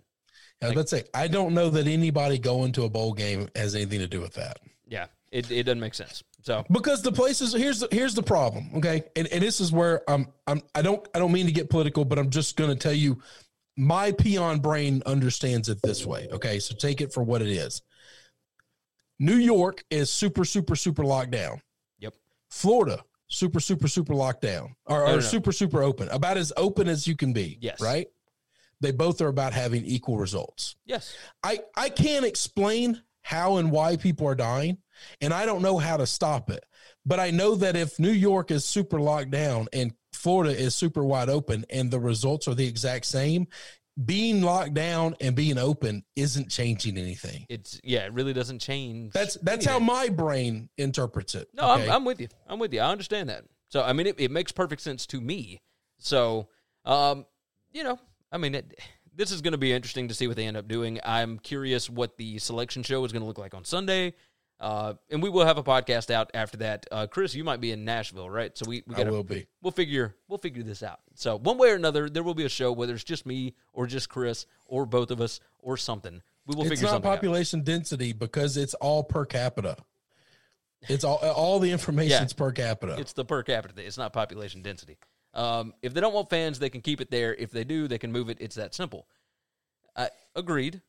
I 0.61 0.65
was 0.65 0.73
about 0.73 0.81
to 0.87 0.87
say, 0.87 1.03
I 1.13 1.27
don't 1.27 1.53
know 1.53 1.69
that 1.69 1.87
anybody 1.87 2.37
going 2.37 2.71
to 2.73 2.83
a 2.83 2.89
bowl 2.89 3.13
game 3.13 3.49
has 3.55 3.75
anything 3.75 3.99
to 3.99 4.07
do 4.07 4.21
with 4.21 4.33
that. 4.33 4.59
Yeah, 4.87 5.07
it, 5.31 5.51
it 5.51 5.63
doesn't 5.63 5.79
make 5.79 5.93
sense. 5.93 6.23
So, 6.41 6.63
Because 6.71 7.01
the 7.01 7.11
places 7.11 7.53
here's 7.53 7.79
the 7.79 7.87
here's 7.91 8.13
the 8.13 8.23
problem, 8.23 8.69
okay? 8.75 9.03
And 9.15 9.27
and 9.27 9.41
this 9.41 9.59
is 9.59 9.71
where 9.71 10.09
I'm 10.09 10.27
I'm 10.45 10.61
I 10.75 10.81
don't 10.81 11.05
I 11.15 11.19
don't 11.19 11.31
mean 11.31 11.47
to 11.47 11.51
get 11.51 11.69
political, 11.69 12.05
but 12.05 12.19
I'm 12.19 12.29
just 12.29 12.55
gonna 12.55 12.75
tell 12.75 12.93
you 12.93 13.21
my 13.77 14.11
peon 14.11 14.59
brain 14.59 15.01
understands 15.05 15.69
it 15.69 15.81
this 15.81 16.05
way. 16.05 16.27
Okay. 16.31 16.59
So 16.59 16.75
take 16.75 17.01
it 17.01 17.13
for 17.13 17.23
what 17.23 17.41
it 17.41 17.49
is. 17.49 17.81
New 19.19 19.35
York 19.35 19.83
is 19.89 20.09
super, 20.11 20.45
super, 20.45 20.75
super 20.75 21.03
locked 21.03 21.31
down. 21.31 21.61
Yep. 21.99 22.13
Florida, 22.49 23.03
super, 23.27 23.59
super, 23.59 23.87
super 23.87 24.13
locked 24.13 24.41
down. 24.41 24.75
Or, 24.85 24.99
No, 24.99 25.03
or 25.03 25.07
no, 25.07 25.15
no. 25.15 25.19
super, 25.21 25.51
super 25.51 25.81
open. 25.83 26.09
About 26.09 26.37
as 26.37 26.51
open 26.57 26.87
as 26.87 27.07
you 27.07 27.15
can 27.15 27.33
be. 27.33 27.57
Yes. 27.61 27.81
Right? 27.81 28.07
They 28.81 28.91
both 28.91 29.21
are 29.21 29.27
about 29.29 29.53
having 29.53 29.85
equal 29.85 30.17
results. 30.17 30.75
yes. 30.85 31.15
I, 31.43 31.59
I 31.75 31.89
can't 31.89 32.25
explain 32.25 33.01
how 33.21 33.57
and 33.57 33.71
why 33.71 33.95
people 33.97 34.27
are 34.27 34.35
dying, 34.35 34.77
and 35.21 35.33
I 35.33 35.45
don't 35.45 35.61
know 35.61 35.77
how 35.77 35.97
to 35.97 36.05
stop 36.05 36.49
it. 36.51 36.63
But 37.05 37.19
I 37.19 37.31
know 37.31 37.55
that 37.55 37.75
if 37.75 37.99
New 37.99 38.11
York 38.11 38.51
is 38.51 38.65
super 38.65 38.99
locked 38.99 39.31
down 39.31 39.67
and 39.73 39.93
Florida 40.13 40.55
is 40.55 40.75
super 40.75 41.03
wide 41.03 41.29
open 41.29 41.65
and 41.69 41.89
the 41.89 41.99
results 41.99 42.47
are 42.47 42.53
the 42.55 42.67
exact 42.67 43.05
same, 43.05 43.47
being 44.03 44.41
locked 44.41 44.73
down 44.73 45.15
and 45.21 45.35
being 45.35 45.57
open 45.57 46.03
isn't 46.15 46.49
changing 46.49 46.97
anything. 46.97 47.45
It's, 47.47 47.79
yeah, 47.83 48.05
it 48.05 48.13
really 48.13 48.33
doesn't 48.33 48.59
change. 48.59 49.13
That's 49.13 49.35
that's 49.35 49.65
how 49.65 49.79
my 49.79 50.09
brain 50.09 50.69
interprets 50.77 51.35
it. 51.35 51.47
No, 51.53 51.71
okay? 51.73 51.85
I'm, 51.85 51.91
I'm 51.91 52.05
with 52.05 52.19
you. 52.19 52.27
I'm 52.47 52.59
with 52.59 52.73
you. 52.73 52.81
I 52.81 52.91
understand 52.91 53.29
that. 53.29 53.45
So, 53.69 53.81
I 53.83 53.93
mean, 53.93 54.07
it, 54.07 54.19
it 54.19 54.31
makes 54.31 54.51
perfect 54.51 54.81
sense 54.81 55.05
to 55.07 55.21
me. 55.21 55.61
So, 55.97 56.49
um, 56.83 57.25
you 57.71 57.83
know, 57.83 57.97
I 58.31 58.37
mean, 58.37 58.55
it, 58.55 58.79
this 59.15 59.31
is 59.31 59.41
going 59.41 59.53
to 59.53 59.57
be 59.57 59.71
interesting 59.71 60.09
to 60.09 60.13
see 60.13 60.27
what 60.27 60.35
they 60.35 60.45
end 60.45 60.57
up 60.57 60.67
doing. 60.67 60.99
I'm 61.03 61.39
curious 61.39 61.89
what 61.89 62.17
the 62.17 62.37
selection 62.39 62.83
show 62.83 63.03
is 63.05 63.11
going 63.11 63.21
to 63.21 63.27
look 63.27 63.37
like 63.37 63.53
on 63.53 63.63
Sunday. 63.63 64.13
Uh, 64.59 64.93
and 65.09 65.21
we 65.21 65.29
will 65.29 65.45
have 65.45 65.57
a 65.57 65.63
podcast 65.63 66.09
out 66.09 66.31
after 66.33 66.57
that. 66.57 66.85
Uh, 66.89 67.07
Chris, 67.07 67.35
you 67.35 67.43
might 67.43 67.59
be 67.59 67.71
in 67.71 67.83
Nashville, 67.83 68.29
right? 68.29 68.57
So 68.57 68.65
we, 68.67 68.83
we 68.87 68.95
I 68.95 68.99
got 68.99 69.11
will 69.11 69.23
be. 69.23 69.45
we'll 69.61 69.71
figure 69.71 70.15
we'll 70.29 70.37
figure 70.39 70.63
this 70.63 70.81
out. 70.81 70.99
So 71.13 71.37
one 71.37 71.57
way 71.57 71.71
or 71.71 71.75
another, 71.75 72.09
there 72.09 72.23
will 72.23 72.33
be 72.33 72.45
a 72.45 72.49
show 72.49 72.71
whether 72.71 72.93
it's 72.93 73.03
just 73.03 73.25
me 73.25 73.53
or 73.73 73.85
just 73.85 74.07
Chris 74.09 74.45
or 74.65 74.85
both 74.85 75.11
of 75.11 75.19
us 75.19 75.41
or 75.59 75.75
something. 75.75 76.21
We 76.47 76.55
will 76.55 76.61
It's 76.63 76.69
figure 76.71 76.83
not 76.85 76.91
something 76.91 77.11
out. 77.11 77.15
population 77.15 77.63
density 77.63 78.13
because 78.13 78.55
it's 78.55 78.73
all 78.75 79.03
per 79.03 79.25
capita. 79.25 79.75
It's 80.87 81.03
all 81.03 81.15
all 81.35 81.59
the 81.59 81.71
information's 81.71 82.31
per 82.33 82.51
capita. 82.53 82.95
It's 82.97 83.13
the 83.13 83.25
per 83.25 83.43
capita. 83.43 83.85
It's 83.85 83.97
not 83.97 84.13
population 84.13 84.61
density. 84.61 84.97
Um, 85.33 85.73
if 85.81 85.93
they 85.93 85.99
don't 85.99 86.13
want 86.13 86.29
fans, 86.29 86.59
they 86.59 86.69
can 86.69 86.79
keep 86.79 87.01
it 87.01 87.11
there. 87.11 87.35
If 87.35 87.51
they 87.51 87.65
do, 87.65 87.89
they 87.89 87.97
can 87.97 88.11
move 88.13 88.29
it. 88.29 88.37
It's 88.39 88.55
that 88.55 88.73
simple. 88.73 89.05
Uh, 89.97 90.07
agreed. 90.33 90.81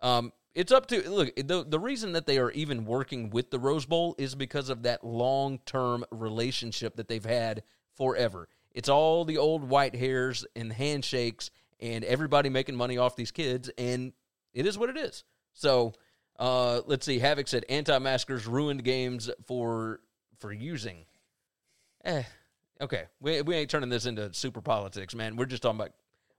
Um, 0.00 0.32
it's 0.58 0.72
up 0.72 0.86
to 0.86 1.08
look. 1.08 1.36
The 1.36 1.64
the 1.64 1.78
reason 1.78 2.12
that 2.14 2.26
they 2.26 2.36
are 2.38 2.50
even 2.50 2.84
working 2.84 3.30
with 3.30 3.52
the 3.52 3.60
Rose 3.60 3.86
Bowl 3.86 4.16
is 4.18 4.34
because 4.34 4.70
of 4.70 4.82
that 4.82 5.04
long 5.04 5.60
term 5.64 6.04
relationship 6.10 6.96
that 6.96 7.06
they've 7.06 7.24
had 7.24 7.62
forever. 7.94 8.48
It's 8.72 8.88
all 8.88 9.24
the 9.24 9.38
old 9.38 9.62
white 9.62 9.94
hairs 9.94 10.44
and 10.56 10.72
handshakes 10.72 11.52
and 11.78 12.02
everybody 12.02 12.48
making 12.48 12.74
money 12.74 12.98
off 12.98 13.14
these 13.14 13.30
kids, 13.30 13.70
and 13.78 14.12
it 14.52 14.66
is 14.66 14.76
what 14.76 14.90
it 14.90 14.96
is. 14.96 15.22
So 15.52 15.92
uh, 16.40 16.80
let's 16.86 17.06
see. 17.06 17.20
Havoc 17.20 17.46
said 17.46 17.64
anti-maskers 17.68 18.48
ruined 18.48 18.82
games 18.82 19.30
for 19.46 20.00
for 20.40 20.52
using. 20.52 21.04
Eh, 22.04 22.24
okay. 22.80 23.04
We 23.20 23.42
we 23.42 23.54
ain't 23.54 23.70
turning 23.70 23.90
this 23.90 24.06
into 24.06 24.34
super 24.34 24.60
politics, 24.60 25.14
man. 25.14 25.36
We're 25.36 25.46
just 25.46 25.62
talking 25.62 25.78
about 25.78 25.92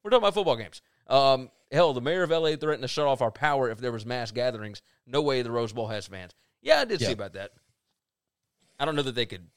we're 0.03 0.09
talking 0.11 0.23
about 0.23 0.33
football 0.33 0.57
games. 0.57 0.81
Um, 1.09 1.49
hell, 1.71 1.93
the 1.93 2.01
mayor 2.01 2.23
of 2.23 2.29
LA 2.29 2.55
threatened 2.55 2.83
to 2.83 2.87
shut 2.87 3.07
off 3.07 3.21
our 3.21 3.31
power 3.31 3.69
if 3.69 3.79
there 3.79 3.91
was 3.91 4.05
mass 4.05 4.31
gatherings. 4.31 4.81
No 5.05 5.21
way 5.21 5.41
the 5.41 5.51
Rose 5.51 5.73
Bowl 5.73 5.87
has 5.87 6.07
fans. 6.07 6.33
Yeah, 6.61 6.81
I 6.81 6.85
did 6.85 6.99
see 6.99 7.11
about 7.11 7.33
that. 7.33 7.51
I 8.79 8.85
don't 8.85 8.95
know 8.95 9.01
that 9.01 9.15
they 9.15 9.25
could 9.25 9.47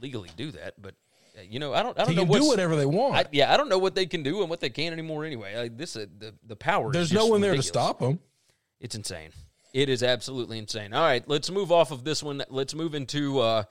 legally 0.00 0.30
do 0.36 0.50
that, 0.52 0.74
but 0.80 0.94
uh, 1.36 1.42
you 1.48 1.58
know, 1.58 1.72
I 1.72 1.82
don't. 1.82 1.98
I 1.98 2.04
don't 2.04 2.14
they 2.14 2.24
know 2.24 2.32
can 2.32 2.42
do 2.42 2.48
whatever 2.48 2.76
they 2.76 2.86
want. 2.86 3.14
I, 3.14 3.24
yeah, 3.32 3.52
I 3.52 3.56
don't 3.56 3.68
know 3.68 3.78
what 3.78 3.94
they 3.94 4.06
can 4.06 4.22
do 4.22 4.40
and 4.40 4.50
what 4.50 4.60
they 4.60 4.70
can 4.70 4.92
anymore. 4.92 5.24
Anyway, 5.24 5.54
like 5.56 5.76
this, 5.76 5.96
uh, 5.96 6.06
the 6.18 6.34
the 6.46 6.56
power. 6.56 6.88
is 6.88 6.92
There's 6.92 7.12
no 7.12 7.26
one 7.26 7.40
there 7.40 7.54
to 7.54 7.62
stop 7.62 8.00
them. 8.00 8.18
It's 8.80 8.94
insane. 8.94 9.30
It 9.72 9.88
is 9.88 10.02
absolutely 10.02 10.58
insane. 10.58 10.94
All 10.94 11.02
right, 11.02 11.26
let's 11.28 11.50
move 11.50 11.70
off 11.70 11.90
of 11.90 12.04
this 12.04 12.22
one. 12.22 12.42
Let's 12.48 12.74
move 12.74 12.94
into. 12.94 13.40
Uh, 13.40 13.64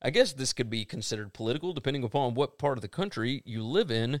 I 0.00 0.10
guess 0.10 0.32
this 0.32 0.52
could 0.52 0.70
be 0.70 0.84
considered 0.84 1.32
political, 1.32 1.72
depending 1.72 2.04
upon 2.04 2.34
what 2.34 2.58
part 2.58 2.78
of 2.78 2.82
the 2.82 2.88
country 2.88 3.42
you 3.44 3.64
live 3.64 3.90
in. 3.90 4.20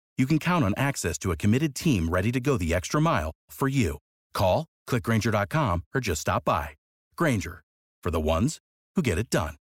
you 0.17 0.25
can 0.25 0.39
count 0.39 0.65
on 0.65 0.73
access 0.75 1.17
to 1.19 1.31
a 1.31 1.37
committed 1.37 1.73
team 1.73 2.09
ready 2.09 2.31
to 2.31 2.39
go 2.39 2.57
the 2.57 2.73
extra 2.73 2.99
mile 2.99 3.31
for 3.49 3.67
you. 3.67 3.97
Call, 4.33 4.65
clickgranger.com, 4.87 5.83
or 5.95 6.01
just 6.01 6.21
stop 6.21 6.43
by. 6.43 6.71
Grainger, 7.15 7.63
for 8.03 8.11
the 8.11 8.21
ones 8.21 8.59
who 8.95 9.01
get 9.01 9.17
it 9.17 9.29
done. 9.29 9.55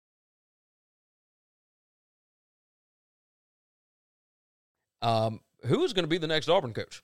Um, 5.02 5.40
who 5.66 5.84
is 5.84 5.94
going 5.94 6.04
to 6.04 6.10
be 6.10 6.18
the 6.18 6.28
next 6.28 6.50
Auburn 6.50 6.74
coach? 6.74 7.02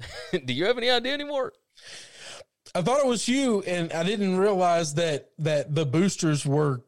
Do 0.44 0.52
you 0.52 0.66
have 0.66 0.78
any 0.78 0.90
idea 0.90 1.12
anymore? 1.12 1.52
I 2.74 2.80
thought 2.80 3.00
it 3.00 3.06
was 3.06 3.28
you, 3.28 3.62
and 3.62 3.92
I 3.92 4.02
didn't 4.02 4.38
realize 4.38 4.94
that 4.94 5.30
that 5.38 5.74
the 5.74 5.84
boosters 5.84 6.46
were 6.46 6.82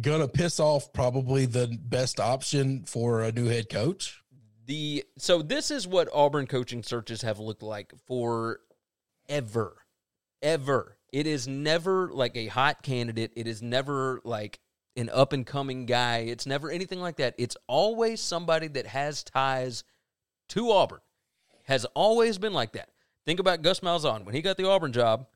gonna 0.00 0.26
piss 0.26 0.58
off 0.58 0.92
probably 0.92 1.46
the 1.46 1.78
best 1.84 2.18
option 2.18 2.84
for 2.84 3.22
a 3.22 3.30
new 3.30 3.46
head 3.46 3.68
coach. 3.68 4.21
The 4.66 5.04
so 5.18 5.42
this 5.42 5.70
is 5.70 5.86
what 5.86 6.08
Auburn 6.12 6.46
coaching 6.46 6.82
searches 6.82 7.22
have 7.22 7.38
looked 7.38 7.62
like 7.62 7.92
for 8.06 8.60
ever, 9.28 9.76
ever. 10.40 10.98
It 11.12 11.26
is 11.26 11.48
never 11.48 12.10
like 12.12 12.36
a 12.36 12.46
hot 12.46 12.82
candidate. 12.82 13.32
It 13.36 13.46
is 13.46 13.60
never 13.60 14.20
like 14.24 14.60
an 14.96 15.10
up 15.12 15.32
and 15.32 15.46
coming 15.46 15.86
guy. 15.86 16.18
It's 16.18 16.46
never 16.46 16.70
anything 16.70 17.00
like 17.00 17.16
that. 17.16 17.34
It's 17.38 17.56
always 17.66 18.20
somebody 18.20 18.68
that 18.68 18.86
has 18.86 19.22
ties 19.22 19.84
to 20.50 20.70
Auburn. 20.70 21.00
Has 21.64 21.84
always 21.94 22.38
been 22.38 22.52
like 22.52 22.72
that. 22.72 22.90
Think 23.24 23.40
about 23.40 23.62
Gus 23.62 23.80
Malzahn 23.80 24.24
when 24.24 24.34
he 24.34 24.42
got 24.42 24.56
the 24.56 24.68
Auburn 24.68 24.92
job. 24.92 25.26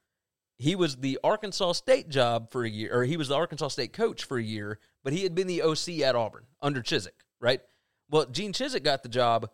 He 0.58 0.74
was 0.74 0.96
the 0.96 1.18
Arkansas 1.22 1.72
State 1.72 2.08
job 2.08 2.50
for 2.50 2.64
a 2.64 2.70
year, 2.70 2.90
or 2.92 3.04
he 3.04 3.16
was 3.16 3.28
the 3.28 3.36
Arkansas 3.36 3.68
State 3.68 3.92
coach 3.92 4.24
for 4.24 4.38
a 4.38 4.42
year, 4.42 4.78
but 5.04 5.12
he 5.12 5.22
had 5.22 5.34
been 5.34 5.46
the 5.46 5.62
OC 5.62 6.00
at 6.00 6.16
Auburn 6.16 6.46
under 6.62 6.82
Chizik, 6.82 7.10
right? 7.40 7.60
Well, 8.10 8.26
Gene 8.26 8.52
Chizik 8.52 8.82
got 8.82 9.02
the 9.02 9.08
job. 9.08 9.50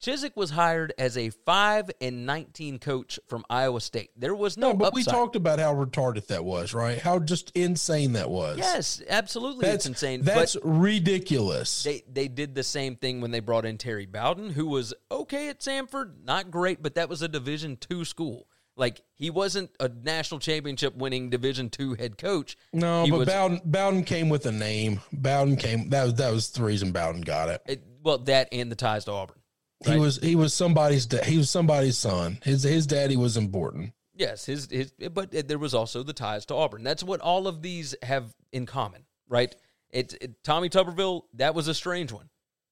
Chizik 0.00 0.36
was 0.36 0.50
hired 0.50 0.92
as 0.96 1.18
a 1.18 1.30
five 1.30 1.90
and 2.00 2.24
nineteen 2.24 2.78
coach 2.78 3.18
from 3.26 3.44
Iowa 3.50 3.80
State. 3.80 4.10
There 4.16 4.34
was 4.34 4.56
no, 4.56 4.70
No, 4.70 4.76
but 4.76 4.94
we 4.94 5.02
talked 5.02 5.34
about 5.34 5.58
how 5.58 5.74
retarded 5.74 6.28
that 6.28 6.44
was, 6.44 6.72
right? 6.72 6.98
How 7.00 7.18
just 7.18 7.50
insane 7.56 8.12
that 8.12 8.30
was. 8.30 8.58
Yes, 8.58 9.02
absolutely, 9.08 9.66
that's 9.66 9.86
it's 9.86 9.86
insane. 9.86 10.22
That's 10.22 10.54
but 10.54 10.62
ridiculous. 10.64 11.82
they 11.82 12.04
they 12.08 12.28
did 12.28 12.54
the 12.54 12.62
same 12.62 12.94
thing 12.94 13.20
when 13.20 13.32
they 13.32 13.40
brought 13.40 13.66
in 13.66 13.76
Terry 13.76 14.06
Bowden, 14.06 14.50
who 14.50 14.66
was 14.66 14.94
okay 15.10 15.48
at 15.48 15.58
Samford, 15.58 16.24
not 16.24 16.52
great, 16.52 16.80
but 16.80 16.94
that 16.94 17.08
was 17.08 17.22
a 17.22 17.28
Division 17.28 17.76
two 17.76 18.04
school. 18.04 18.47
Like 18.78 19.02
he 19.16 19.28
wasn't 19.28 19.70
a 19.80 19.88
national 19.88 20.40
championship 20.40 20.96
winning 20.96 21.28
Division 21.30 21.68
two 21.68 21.94
head 21.94 22.16
coach. 22.16 22.56
no, 22.72 23.04
he 23.04 23.10
but 23.10 23.18
was- 23.18 23.28
Bowden, 23.28 23.60
Bowden 23.64 24.04
came 24.04 24.28
with 24.28 24.46
a 24.46 24.52
name. 24.52 25.00
Bowden 25.12 25.56
came. 25.56 25.90
That 25.90 26.04
was 26.04 26.14
that 26.14 26.32
was 26.32 26.50
the 26.50 26.62
reason 26.62 26.92
Bowden 26.92 27.20
got 27.22 27.48
it. 27.48 27.60
It, 27.66 27.84
well, 28.02 28.18
that 28.18 28.48
and 28.52 28.70
the 28.70 28.76
ties 28.76 29.04
to 29.06 29.12
Auburn. 29.12 29.36
He 29.84 29.96
was 29.96 30.18
he 30.18 30.34
was 30.36 30.54
somebody's 30.54 31.06
da- 31.06 31.24
he 31.24 31.36
was 31.38 31.50
somebody's 31.50 31.98
son. 31.98 32.38
His 32.44 32.62
his 32.62 32.86
daddy 32.86 33.16
was 33.16 33.36
important. 33.36 33.92
Yes, 34.14 34.46
his 34.46 34.68
his, 34.70 34.92
but 35.12 35.30
there 35.30 35.58
was 35.58 35.74
also 35.74 36.02
the 36.02 36.12
ties 36.12 36.46
to 36.46 36.54
Auburn. 36.54 36.82
That's 36.82 37.04
what 37.04 37.20
all 37.20 37.46
of 37.46 37.62
these 37.62 37.94
have 38.02 38.34
in 38.52 38.66
common, 38.66 39.04
right? 39.28 39.54
It, 39.90 40.14
it 40.20 40.42
Tommy 40.44 40.68
Tuberville, 40.68 41.22
that 41.34 41.54
was 41.54 41.68
a 41.68 41.74
strange 41.74 42.12
one. 42.12 42.28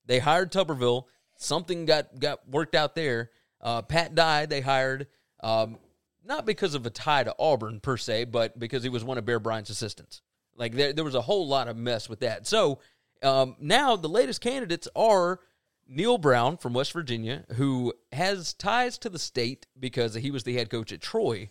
They 0.06 0.18
hired 0.18 0.52
Tuberville. 0.52 1.04
Something 1.36 1.84
got 1.86 2.18
got 2.18 2.48
worked 2.48 2.74
out 2.74 2.94
there. 2.94 3.30
Uh, 3.60 3.82
Pat 3.82 4.14
Dye 4.14 4.46
they 4.46 4.60
hired, 4.60 5.06
um, 5.42 5.78
not 6.26 6.46
because 6.46 6.74
of 6.74 6.86
a 6.86 6.90
tie 6.90 7.24
to 7.24 7.34
Auburn 7.38 7.80
per 7.80 7.96
se, 7.96 8.24
but 8.24 8.58
because 8.58 8.82
he 8.82 8.88
was 8.88 9.04
one 9.04 9.18
of 9.18 9.24
Bear 9.24 9.38
Bryant's 9.38 9.70
assistants. 9.70 10.22
Like 10.56 10.74
there, 10.74 10.92
there 10.92 11.04
was 11.04 11.14
a 11.14 11.20
whole 11.20 11.46
lot 11.46 11.68
of 11.68 11.76
mess 11.76 12.08
with 12.08 12.20
that. 12.20 12.46
So 12.46 12.80
um, 13.22 13.56
now 13.60 13.96
the 13.96 14.08
latest 14.08 14.40
candidates 14.40 14.88
are 14.96 15.40
Neal 15.88 16.18
Brown 16.18 16.56
from 16.56 16.72
West 16.72 16.92
Virginia, 16.92 17.44
who 17.54 17.92
has 18.12 18.54
ties 18.54 18.98
to 18.98 19.08
the 19.08 19.18
state 19.18 19.66
because 19.78 20.14
he 20.14 20.30
was 20.30 20.44
the 20.44 20.54
head 20.54 20.70
coach 20.70 20.92
at 20.92 21.00
Troy 21.00 21.48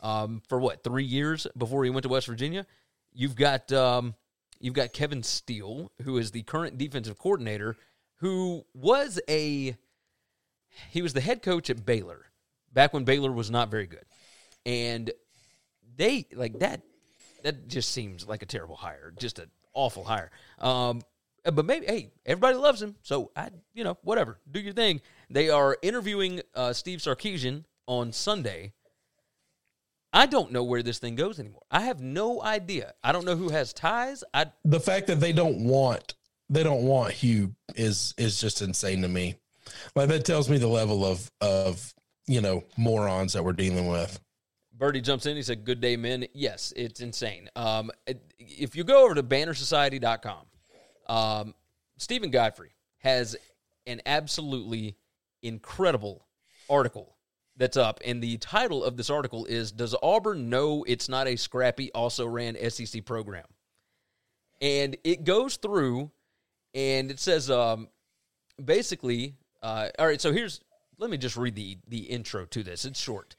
um, 0.00 0.42
for 0.48 0.58
what 0.58 0.84
three 0.84 1.04
years 1.04 1.46
before 1.56 1.84
he 1.84 1.90
went 1.90 2.04
to 2.04 2.08
West 2.08 2.26
Virginia. 2.26 2.66
You've 3.12 3.36
got 3.36 3.72
um, 3.72 4.14
you've 4.60 4.74
got 4.74 4.92
Kevin 4.92 5.22
Steele, 5.22 5.90
who 6.02 6.18
is 6.18 6.30
the 6.30 6.42
current 6.42 6.78
defensive 6.78 7.18
coordinator, 7.18 7.76
who 8.16 8.64
was 8.74 9.20
a 9.28 9.76
he 10.90 11.02
was 11.02 11.12
the 11.12 11.20
head 11.20 11.42
coach 11.42 11.68
at 11.68 11.84
Baylor 11.84 12.26
back 12.72 12.92
when 12.92 13.04
Baylor 13.04 13.32
was 13.32 13.50
not 13.50 13.70
very 13.70 13.86
good, 13.86 14.04
and 14.64 15.10
they 15.96 16.26
like 16.34 16.58
that. 16.60 16.82
That 17.42 17.68
just 17.68 17.90
seems 17.90 18.26
like 18.26 18.42
a 18.42 18.46
terrible 18.46 18.76
hire, 18.76 19.12
just 19.18 19.38
an 19.38 19.50
awful 19.74 20.04
hire. 20.04 20.30
Um, 20.58 21.02
but 21.44 21.64
maybe 21.64 21.86
hey, 21.86 22.12
everybody 22.24 22.56
loves 22.56 22.80
him, 22.80 22.96
so 23.02 23.30
I 23.34 23.50
you 23.74 23.84
know 23.84 23.98
whatever, 24.02 24.38
do 24.50 24.60
your 24.60 24.72
thing. 24.72 25.00
They 25.30 25.50
are 25.50 25.76
interviewing 25.82 26.40
uh, 26.54 26.72
Steve 26.72 27.00
Sarkisian 27.00 27.64
on 27.86 28.12
Sunday. 28.12 28.72
I 30.12 30.26
don't 30.26 30.52
know 30.52 30.62
where 30.62 30.82
this 30.82 30.98
thing 30.98 31.16
goes 31.16 31.40
anymore. 31.40 31.62
I 31.70 31.80
have 31.82 32.00
no 32.00 32.42
idea. 32.42 32.92
I 33.02 33.12
don't 33.12 33.24
know 33.24 33.36
who 33.36 33.48
has 33.48 33.72
ties. 33.72 34.22
I 34.34 34.46
The 34.64 34.80
fact 34.80 35.06
that 35.06 35.20
they 35.20 35.32
don't 35.32 35.64
want 35.64 36.14
they 36.50 36.62
don't 36.62 36.82
want 36.82 37.12
Hugh 37.14 37.54
is 37.74 38.14
is 38.18 38.40
just 38.40 38.62
insane 38.62 39.02
to 39.02 39.08
me. 39.08 39.36
Like 39.96 40.08
that 40.10 40.24
tells 40.24 40.48
me 40.48 40.58
the 40.58 40.68
level 40.68 41.04
of 41.04 41.30
of 41.40 41.94
you 42.26 42.40
know 42.40 42.64
morons 42.76 43.32
that 43.32 43.44
we're 43.44 43.52
dealing 43.52 43.88
with. 43.88 44.20
Birdie 44.72 45.00
jumps 45.00 45.26
in. 45.26 45.36
He 45.36 45.42
said, 45.42 45.64
Good 45.64 45.80
day, 45.80 45.96
men. 45.96 46.26
Yes, 46.32 46.72
it's 46.76 47.00
insane. 47.00 47.48
Um, 47.54 47.90
if 48.38 48.74
you 48.74 48.84
go 48.84 49.04
over 49.04 49.14
to 49.14 49.22
bannersociety.com, 49.22 50.46
um, 51.08 51.54
Steven 51.98 52.30
Godfrey 52.30 52.72
has 52.98 53.36
an 53.86 54.00
absolutely 54.06 54.96
incredible 55.42 56.26
article 56.68 57.16
that's 57.56 57.76
up. 57.76 58.00
And 58.04 58.22
the 58.22 58.38
title 58.38 58.82
of 58.82 58.96
this 58.96 59.10
article 59.10 59.44
is 59.44 59.72
Does 59.72 59.94
Auburn 60.02 60.48
Know 60.48 60.84
It's 60.86 61.08
Not 61.08 61.28
a 61.28 61.36
Scrappy, 61.36 61.92
also 61.92 62.26
ran 62.26 62.56
SEC 62.70 63.04
program? 63.04 63.44
And 64.60 64.96
it 65.04 65.24
goes 65.24 65.56
through 65.56 66.10
and 66.74 67.10
it 67.10 67.20
says 67.20 67.50
um, 67.50 67.88
basically, 68.62 69.34
uh, 69.62 69.88
all 69.98 70.06
right, 70.06 70.20
so 70.20 70.32
here's, 70.32 70.60
let 71.02 71.10
me 71.10 71.18
just 71.18 71.36
read 71.36 71.56
the, 71.56 71.78
the 71.88 72.04
intro 72.04 72.46
to 72.46 72.62
this. 72.62 72.84
It's 72.84 73.00
short. 73.00 73.34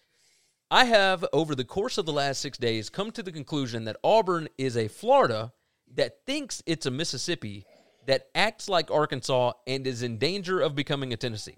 I 0.70 0.86
have, 0.86 1.26
over 1.32 1.56
the 1.56 1.64
course 1.64 1.98
of 1.98 2.06
the 2.06 2.12
last 2.12 2.42
six 2.42 2.58
days, 2.58 2.90
come 2.90 3.12
to 3.12 3.24
the 3.24 3.32
conclusion 3.32 3.86
that 3.86 3.96
Auburn 4.04 4.50
is 4.58 4.76
a 4.76 4.90
Florida 4.90 5.54
that 5.96 6.26
thinks 6.26 6.62
it's 6.66 6.86
a 6.86 6.92
Mississippi 6.92 7.66
that 8.06 8.28
acts 8.36 8.68
like 8.68 8.92
Arkansas 8.92 9.54
and 9.66 9.88
is 9.88 10.04
in 10.04 10.18
danger 10.18 10.60
of 10.60 10.76
becoming 10.76 11.14
a 11.14 11.18
Tennessee. 11.18 11.58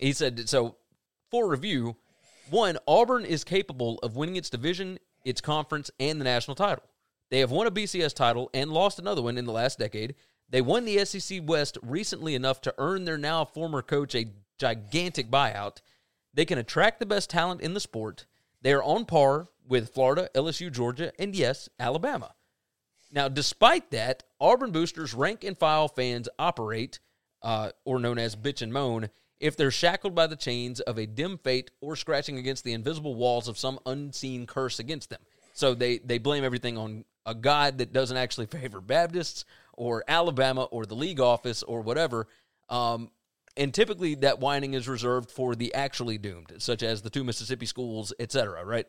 He 0.00 0.12
said, 0.12 0.48
so 0.48 0.76
for 1.30 1.48
review, 1.48 1.96
one, 2.50 2.78
Auburn 2.88 3.24
is 3.24 3.44
capable 3.44 4.00
of 4.02 4.16
winning 4.16 4.36
its 4.36 4.50
division, 4.50 4.98
its 5.24 5.40
conference, 5.40 5.88
and 6.00 6.20
the 6.20 6.24
national 6.24 6.56
title. 6.56 6.84
They 7.30 7.38
have 7.38 7.52
won 7.52 7.68
a 7.68 7.70
BCS 7.70 8.12
title 8.14 8.50
and 8.52 8.72
lost 8.72 8.98
another 8.98 9.22
one 9.22 9.38
in 9.38 9.46
the 9.46 9.52
last 9.52 9.78
decade. 9.78 10.16
They 10.52 10.60
won 10.60 10.84
the 10.84 11.02
SEC 11.06 11.40
West 11.44 11.78
recently 11.82 12.34
enough 12.34 12.60
to 12.60 12.74
earn 12.76 13.04
their 13.06 13.16
now 13.16 13.44
former 13.46 13.80
coach 13.80 14.14
a 14.14 14.28
gigantic 14.58 15.30
buyout. 15.30 15.78
They 16.34 16.44
can 16.44 16.58
attract 16.58 17.00
the 17.00 17.06
best 17.06 17.30
talent 17.30 17.62
in 17.62 17.72
the 17.72 17.80
sport. 17.80 18.26
They 18.60 18.74
are 18.74 18.82
on 18.82 19.06
par 19.06 19.48
with 19.66 19.94
Florida, 19.94 20.28
LSU, 20.34 20.70
Georgia, 20.70 21.10
and 21.18 21.34
yes, 21.34 21.70
Alabama. 21.80 22.34
Now, 23.10 23.28
despite 23.28 23.90
that, 23.92 24.24
Auburn 24.40 24.72
boosters 24.72 25.14
rank 25.14 25.42
and 25.42 25.58
file 25.58 25.88
fans 25.88 26.28
operate, 26.38 27.00
uh, 27.42 27.70
or 27.86 27.98
known 27.98 28.18
as 28.18 28.36
bitch 28.36 28.60
and 28.60 28.72
moan, 28.72 29.08
if 29.40 29.56
they're 29.56 29.70
shackled 29.70 30.14
by 30.14 30.26
the 30.26 30.36
chains 30.36 30.80
of 30.80 30.98
a 30.98 31.06
dim 31.06 31.38
fate 31.38 31.70
or 31.80 31.96
scratching 31.96 32.36
against 32.36 32.62
the 32.62 32.74
invisible 32.74 33.14
walls 33.14 33.48
of 33.48 33.58
some 33.58 33.78
unseen 33.86 34.46
curse 34.46 34.78
against 34.78 35.08
them. 35.08 35.20
So 35.54 35.74
they, 35.74 35.98
they 35.98 36.18
blame 36.18 36.44
everything 36.44 36.76
on 36.76 37.06
a 37.24 37.34
God 37.34 37.78
that 37.78 37.92
doesn't 37.94 38.16
actually 38.16 38.46
favor 38.46 38.82
Baptists 38.82 39.46
or 39.72 40.04
Alabama 40.08 40.64
or 40.64 40.86
the 40.86 40.94
league 40.94 41.20
office 41.20 41.62
or 41.62 41.80
whatever. 41.80 42.26
Um, 42.68 43.10
and 43.56 43.72
typically 43.72 44.14
that 44.16 44.40
whining 44.40 44.74
is 44.74 44.88
reserved 44.88 45.30
for 45.30 45.54
the 45.54 45.74
actually 45.74 46.18
doomed, 46.18 46.52
such 46.58 46.82
as 46.82 47.02
the 47.02 47.10
two 47.10 47.24
Mississippi 47.24 47.66
schools, 47.66 48.12
etc. 48.18 48.64
Right? 48.64 48.86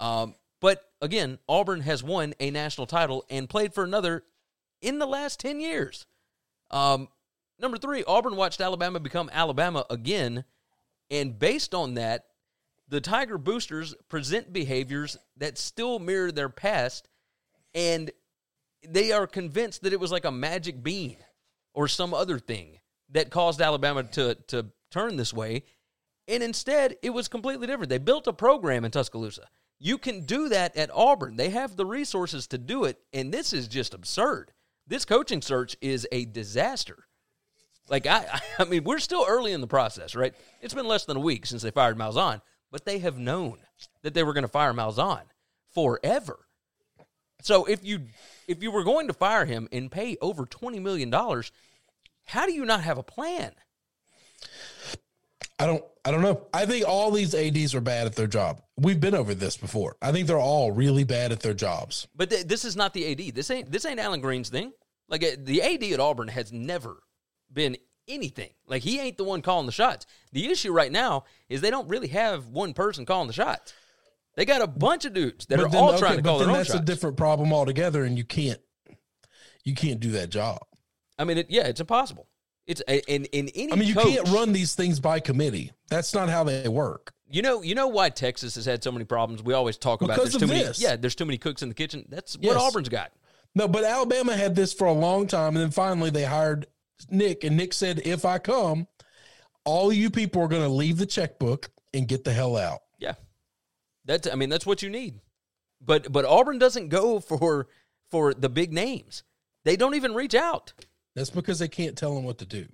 Um, 0.00 0.34
but 0.60 0.82
again, 1.00 1.38
Auburn 1.48 1.82
has 1.82 2.02
won 2.02 2.34
a 2.40 2.50
national 2.50 2.86
title 2.86 3.24
and 3.28 3.48
played 3.48 3.74
for 3.74 3.84
another 3.84 4.24
in 4.80 4.98
the 4.98 5.06
last 5.06 5.40
ten 5.40 5.60
years. 5.60 6.06
Um, 6.70 7.08
number 7.58 7.78
three, 7.78 8.04
Auburn 8.04 8.36
watched 8.36 8.60
Alabama 8.60 9.00
become 9.00 9.30
Alabama 9.32 9.84
again, 9.90 10.44
and 11.10 11.38
based 11.38 11.74
on 11.74 11.94
that, 11.94 12.26
the 12.88 13.00
Tiger 13.00 13.36
boosters 13.36 13.94
present 14.08 14.52
behaviors 14.52 15.16
that 15.36 15.58
still 15.58 15.98
mirror 15.98 16.32
their 16.32 16.48
past, 16.48 17.08
and 17.74 18.10
they 18.92 19.12
are 19.12 19.26
convinced 19.26 19.82
that 19.82 19.92
it 19.92 20.00
was 20.00 20.12
like 20.12 20.24
a 20.24 20.30
magic 20.30 20.82
bean 20.82 21.16
or 21.74 21.88
some 21.88 22.14
other 22.14 22.38
thing 22.38 22.78
that 23.10 23.30
caused 23.30 23.60
Alabama 23.60 24.02
to 24.04 24.34
to 24.48 24.66
turn 24.90 25.16
this 25.16 25.32
way. 25.32 25.64
And 26.28 26.42
instead, 26.42 26.96
it 27.02 27.10
was 27.10 27.28
completely 27.28 27.66
different. 27.66 27.88
They 27.88 27.98
built 27.98 28.26
a 28.26 28.32
program 28.32 28.84
in 28.84 28.90
Tuscaloosa. 28.90 29.48
You 29.78 29.98
can 29.98 30.24
do 30.24 30.48
that 30.48 30.76
at 30.76 30.90
Auburn. 30.92 31.36
They 31.36 31.50
have 31.50 31.76
the 31.76 31.86
resources 31.86 32.46
to 32.48 32.58
do 32.58 32.84
it, 32.84 32.98
and 33.12 33.32
this 33.32 33.52
is 33.52 33.68
just 33.68 33.94
absurd. 33.94 34.52
This 34.86 35.04
coaching 35.04 35.42
search 35.42 35.76
is 35.80 36.06
a 36.10 36.24
disaster. 36.24 37.04
Like 37.88 38.06
I, 38.06 38.40
I 38.58 38.64
mean, 38.64 38.84
we're 38.84 38.98
still 38.98 39.24
early 39.28 39.52
in 39.52 39.60
the 39.60 39.66
process, 39.66 40.14
right? 40.14 40.34
It's 40.60 40.74
been 40.74 40.88
less 40.88 41.04
than 41.04 41.16
a 41.16 41.20
week 41.20 41.46
since 41.46 41.62
they 41.62 41.70
fired 41.70 41.98
Malzahn, 41.98 42.40
but 42.72 42.84
they 42.84 42.98
have 43.00 43.18
known 43.18 43.58
that 44.02 44.14
they 44.14 44.22
were 44.22 44.32
going 44.32 44.42
to 44.42 44.48
fire 44.48 44.72
Malzahn 44.72 45.22
forever. 45.74 46.38
So 47.42 47.66
if 47.66 47.84
you 47.84 48.06
if 48.48 48.62
you 48.62 48.70
were 48.70 48.84
going 48.84 49.06
to 49.08 49.12
fire 49.12 49.44
him 49.44 49.68
and 49.72 49.90
pay 49.90 50.16
over 50.20 50.44
twenty 50.46 50.78
million 50.78 51.10
dollars, 51.10 51.52
how 52.24 52.46
do 52.46 52.52
you 52.52 52.64
not 52.64 52.82
have 52.82 52.98
a 52.98 53.02
plan? 53.02 53.52
I 55.58 55.66
don't 55.66 55.84
I 56.04 56.10
don't 56.10 56.22
know. 56.22 56.46
I 56.52 56.66
think 56.66 56.86
all 56.86 57.10
these 57.10 57.34
ADs 57.34 57.74
are 57.74 57.80
bad 57.80 58.06
at 58.06 58.14
their 58.14 58.26
job. 58.26 58.62
We've 58.76 59.00
been 59.00 59.14
over 59.14 59.34
this 59.34 59.56
before. 59.56 59.96
I 60.00 60.12
think 60.12 60.26
they're 60.26 60.38
all 60.38 60.70
really 60.70 61.04
bad 61.04 61.32
at 61.32 61.40
their 61.40 61.54
jobs. 61.54 62.06
But 62.14 62.30
th- 62.30 62.46
this 62.46 62.64
is 62.64 62.76
not 62.76 62.94
the 62.94 63.10
AD. 63.10 63.34
This 63.34 63.50
ain't 63.50 63.72
this 63.72 63.84
ain't 63.84 64.00
Allen 64.00 64.20
Greene's 64.20 64.50
thing. 64.50 64.72
Like 65.08 65.24
uh, 65.24 65.36
the 65.38 65.62
AD 65.62 65.82
at 65.84 66.00
Auburn 66.00 66.28
has 66.28 66.52
never 66.52 67.02
been 67.52 67.76
anything. 68.06 68.50
Like 68.66 68.82
he 68.82 69.00
ain't 69.00 69.16
the 69.16 69.24
one 69.24 69.42
calling 69.42 69.66
the 69.66 69.72
shots. 69.72 70.06
The 70.32 70.46
issue 70.46 70.72
right 70.72 70.92
now 70.92 71.24
is 71.48 71.60
they 71.60 71.70
don't 71.70 71.88
really 71.88 72.08
have 72.08 72.48
one 72.48 72.74
person 72.74 73.06
calling 73.06 73.26
the 73.26 73.32
shots. 73.32 73.72
They 74.36 74.44
got 74.44 74.60
a 74.62 74.66
bunch 74.66 75.04
of 75.04 75.12
dudes 75.14 75.46
that 75.46 75.56
But 75.56 75.66
are 75.66 75.68
then- 75.70 75.82
all 75.82 75.90
okay, 75.90 75.98
trying 75.98 76.16
to 76.16 76.22
go. 76.22 76.22
but 76.22 76.28
call 76.30 76.38
then 76.40 76.46
their 76.48 76.52
own 76.56 76.58
that's 76.60 76.68
shots. 76.70 76.80
a 76.80 76.84
different 76.84 77.16
problem 77.16 77.52
altogether, 77.52 78.04
and 78.04 78.16
you 78.18 78.24
can't 78.24 78.60
you 79.64 79.74
can't 79.74 79.98
do 80.00 80.12
that 80.12 80.30
job. 80.30 80.58
I 81.18 81.24
mean, 81.24 81.38
it, 81.38 81.46
yeah, 81.50 81.66
it's 81.66 81.80
impossible. 81.80 82.26
It's 82.66 82.82
in 82.88 83.24
in 83.26 83.48
any. 83.54 83.72
I 83.72 83.76
mean, 83.76 83.88
you 83.88 83.94
coach- 83.94 84.14
can't 84.14 84.28
run 84.28 84.52
these 84.52 84.74
things 84.74 85.00
by 85.00 85.20
committee. 85.20 85.72
That's 85.88 86.12
not 86.14 86.28
how 86.28 86.44
they 86.44 86.68
work. 86.68 87.12
You 87.28 87.42
know, 87.42 87.62
you 87.62 87.74
know 87.74 87.88
why 87.88 88.10
Texas 88.10 88.54
has 88.54 88.66
had 88.66 88.84
so 88.84 88.92
many 88.92 89.04
problems. 89.04 89.42
We 89.42 89.54
always 89.54 89.76
talk 89.76 90.00
about 90.02 90.14
Because 90.16 90.32
there's 90.32 90.42
of 90.42 90.48
too 90.48 90.54
many. 90.54 90.64
this. 90.66 90.80
Yeah, 90.80 90.94
there's 90.96 91.14
too 91.16 91.24
many 91.24 91.38
cooks 91.38 91.62
in 91.62 91.68
the 91.68 91.74
kitchen. 91.74 92.04
That's 92.08 92.36
Yes. 92.40 92.54
what 92.54 92.62
Auburn's 92.62 92.88
got. 92.88 93.12
No, 93.54 93.66
but 93.66 93.82
Alabama 93.84 94.36
had 94.36 94.54
this 94.54 94.72
for 94.72 94.86
a 94.86 94.92
long 94.92 95.26
time, 95.26 95.56
and 95.56 95.58
then 95.58 95.70
finally 95.70 96.10
they 96.10 96.24
hired 96.24 96.66
Nick, 97.10 97.42
and 97.42 97.56
Nick 97.56 97.72
said, 97.72 98.00
"If 98.04 98.24
I 98.24 98.38
come, 98.38 98.86
all 99.64 99.92
you 99.92 100.10
people 100.10 100.42
are 100.42 100.48
going 100.48 100.62
to 100.62 100.68
leave 100.68 100.98
the 100.98 101.06
checkbook 101.06 101.70
and 101.94 102.06
get 102.06 102.24
the 102.24 102.32
hell 102.32 102.56
out." 102.56 102.80
That's. 104.06 104.28
I 104.30 104.34
mean, 104.34 104.48
that's 104.48 104.66
what 104.66 104.82
you 104.82 104.88
need. 104.88 105.20
But 105.84 106.10
but 106.10 106.24
Auburn 106.24 106.58
doesn't 106.58 106.88
go 106.88 107.20
for 107.20 107.68
for 108.10 108.32
the 108.32 108.48
big 108.48 108.72
names. 108.72 109.22
They 109.64 109.76
don't 109.76 109.94
even 109.94 110.14
reach 110.14 110.34
out. 110.34 110.72
That's 111.14 111.30
because 111.30 111.58
they 111.58 111.68
can't 111.68 111.96
tell 111.96 112.14
them 112.14 112.24
what 112.24 112.38
to 112.38 112.46
do. 112.46 112.66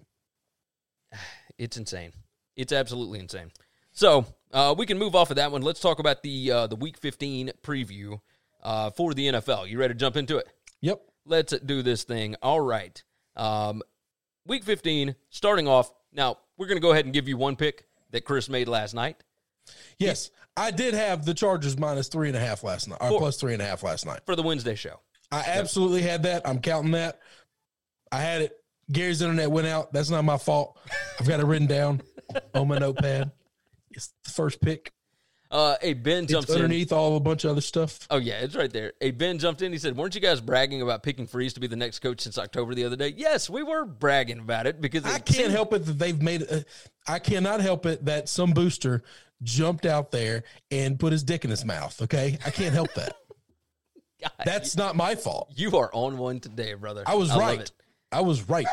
It's 1.58 1.76
insane. 1.76 2.12
It's 2.56 2.72
absolutely 2.72 3.20
insane. 3.20 3.52
So 3.92 4.24
uh, 4.52 4.74
we 4.76 4.86
can 4.86 4.98
move 4.98 5.14
off 5.14 5.30
of 5.30 5.36
that 5.36 5.52
one. 5.52 5.60
Let's 5.60 5.80
talk 5.80 5.98
about 5.98 6.22
the 6.22 6.50
uh, 6.50 6.66
the 6.66 6.76
Week 6.76 6.96
15 6.96 7.52
preview 7.62 8.20
uh, 8.62 8.90
for 8.90 9.14
the 9.14 9.28
NFL. 9.28 9.68
You 9.68 9.78
ready 9.78 9.94
to 9.94 9.98
jump 9.98 10.16
into 10.16 10.38
it? 10.38 10.48
Yep. 10.80 11.02
Let's 11.26 11.56
do 11.58 11.82
this 11.82 12.04
thing. 12.04 12.36
All 12.42 12.60
right. 12.60 13.00
Um, 13.36 13.82
week 14.46 14.64
15, 14.64 15.14
starting 15.30 15.68
off. 15.68 15.92
Now, 16.12 16.38
we're 16.56 16.66
going 16.66 16.78
to 16.78 16.82
go 16.82 16.90
ahead 16.92 17.04
and 17.04 17.14
give 17.14 17.28
you 17.28 17.36
one 17.36 17.54
pick 17.54 17.86
that 18.10 18.24
Chris 18.24 18.48
made 18.48 18.66
last 18.66 18.94
night 18.94 19.22
Yes, 19.98 20.30
I 20.56 20.70
did 20.70 20.94
have 20.94 21.24
the 21.24 21.34
Chargers 21.34 21.78
minus 21.78 22.08
three 22.08 22.28
and 22.28 22.36
a 22.36 22.40
half 22.40 22.62
last 22.62 22.88
night, 22.88 22.98
or 23.00 23.10
Four. 23.10 23.18
plus 23.20 23.36
three 23.38 23.52
and 23.52 23.62
a 23.62 23.64
half 23.64 23.82
last 23.82 24.04
night. 24.06 24.20
for 24.26 24.36
the 24.36 24.42
Wednesday 24.42 24.74
show. 24.74 25.00
I 25.30 25.40
absolutely 25.46 26.02
had 26.02 26.24
that. 26.24 26.46
I'm 26.46 26.60
counting 26.60 26.92
that. 26.92 27.20
I 28.10 28.18
had 28.18 28.42
it. 28.42 28.52
Gary's 28.90 29.22
internet 29.22 29.50
went 29.50 29.66
out. 29.66 29.92
That's 29.92 30.10
not 30.10 30.24
my 30.24 30.36
fault. 30.36 30.78
I've 31.18 31.26
got 31.26 31.40
it 31.40 31.46
written 31.46 31.66
down 31.68 32.02
on 32.54 32.68
my 32.68 32.78
notepad. 32.78 33.30
It's 33.92 34.12
the 34.24 34.30
first 34.30 34.60
pick. 34.60 34.92
Uh, 35.50 35.76
hey, 35.82 35.92
Ben 35.92 36.24
It's 36.24 36.32
jumps 36.32 36.48
in. 36.50 36.56
underneath 36.56 36.92
all 36.92 37.14
a 37.16 37.20
bunch 37.20 37.44
of 37.44 37.50
other 37.50 37.60
stuff. 37.60 38.06
Oh, 38.10 38.16
yeah, 38.16 38.40
it's 38.40 38.56
right 38.56 38.72
there. 38.72 38.94
Hey, 39.00 39.10
Ben 39.10 39.38
jumped 39.38 39.60
in. 39.62 39.70
He 39.70 39.78
said, 39.78 39.96
Weren't 39.96 40.14
you 40.14 40.20
guys 40.20 40.40
bragging 40.40 40.80
about 40.80 41.02
picking 41.02 41.26
Freeze 41.26 41.52
to 41.54 41.60
be 41.60 41.66
the 41.66 41.76
next 41.76 41.98
coach 41.98 42.22
since 42.22 42.38
October 42.38 42.74
the 42.74 42.84
other 42.84 42.96
day? 42.96 43.12
Yes, 43.16 43.48
we 43.50 43.62
were 43.62 43.84
bragging 43.84 44.38
about 44.38 44.66
it 44.66 44.80
because 44.80 45.04
I 45.04 45.18
can't 45.18 45.50
help 45.50 45.72
it 45.74 45.84
that 45.86 45.98
they've 45.98 46.20
made. 46.20 46.44
Uh, 46.50 46.60
I 47.06 47.18
cannot 47.18 47.60
help 47.60 47.84
it 47.86 48.04
that 48.06 48.30
some 48.30 48.52
booster 48.52 49.02
jumped 49.42 49.86
out 49.86 50.10
there 50.10 50.44
and 50.70 50.98
put 50.98 51.12
his 51.12 51.22
dick 51.24 51.44
in 51.44 51.50
his 51.50 51.64
mouth. 51.64 52.00
Okay, 52.02 52.38
I 52.44 52.50
can't 52.50 52.74
help 52.74 52.92
that. 52.94 53.16
God, 54.22 54.30
That's 54.44 54.76
not 54.76 54.94
my 54.94 55.14
fault. 55.16 55.52
you 55.56 55.76
are 55.76 55.90
on 55.92 56.16
one 56.16 56.38
today, 56.40 56.74
brother. 56.74 57.02
I 57.06 57.16
was 57.16 57.30
love 57.30 57.40
right. 57.40 57.70
I 58.12 58.20
was 58.20 58.48
right. 58.48 58.66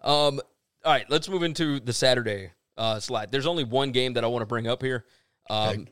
Um, 0.00 0.40
all 0.84 0.92
right, 0.92 1.06
let's 1.08 1.28
move 1.28 1.42
into 1.42 1.80
the 1.80 1.92
Saturday 1.92 2.52
uh, 2.76 3.00
slide. 3.00 3.32
There's 3.32 3.46
only 3.46 3.64
one 3.64 3.90
game 3.90 4.12
that 4.14 4.24
I 4.24 4.28
want 4.28 4.42
to 4.42 4.46
bring 4.46 4.66
up 4.68 4.82
here. 4.82 5.04
Um, 5.50 5.68
Okay. 5.68 5.84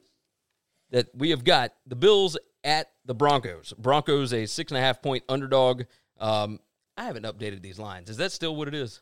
That 0.93 1.07
we 1.15 1.31
have 1.31 1.45
got 1.45 1.73
the 1.87 1.95
Bills 1.95 2.37
at 2.65 2.89
the 3.05 3.15
Broncos. 3.15 3.73
Broncos 3.79 4.33
a 4.33 4.45
six 4.47 4.73
and 4.73 4.79
a 4.79 4.81
half 4.81 5.01
point 5.01 5.23
underdog. 5.29 5.85
Um, 6.19 6.59
I 6.97 7.05
haven't 7.05 7.25
updated 7.25 7.63
these 7.63 7.79
lines. 7.79 8.11
Is 8.11 8.17
that 8.17 8.33
still 8.33 8.57
what 8.57 8.67
it 8.67 8.75
is? 8.75 9.01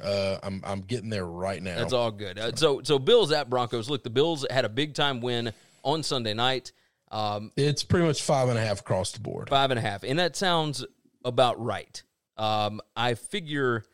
Uh, 0.00 0.38
I'm 0.42 0.62
I'm 0.64 0.80
getting 0.80 1.10
there 1.10 1.24
right 1.26 1.62
now. 1.62 1.76
That's 1.76 1.92
all 1.92 2.10
good. 2.10 2.38
Uh, 2.38 2.54
so 2.54 2.80
so 2.82 2.98
Bills 2.98 3.32
at 3.32 3.48
Broncos. 3.48 3.88
Look, 3.88 4.02
the 4.04 4.10
Bills 4.10 4.44
had 4.50 4.64
a 4.64 4.68
big 4.68 4.94
time 4.94 5.20
win 5.20 5.52
on 5.82 6.02
Sunday 6.02 6.34
night. 6.34 6.72
Um, 7.10 7.52
It's 7.56 7.84
pretty 7.84 8.06
much 8.06 8.22
five 8.22 8.48
and 8.48 8.58
a 8.58 8.60
half 8.60 8.80
across 8.80 9.12
the 9.12 9.20
board. 9.20 9.48
Five 9.48 9.70
and 9.70 9.78
a 9.78 9.80
half. 9.80 10.02
And 10.02 10.18
that 10.18 10.36
sounds 10.36 10.84
about 11.24 11.62
right. 11.62 12.02
Um, 12.36 12.80
I 12.96 13.14
figure 13.14 13.84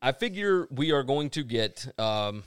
I 0.00 0.12
figure 0.12 0.68
we 0.70 0.92
are 0.92 1.02
going 1.02 1.30
to 1.30 1.42
get 1.42 1.86
um, 1.98 2.44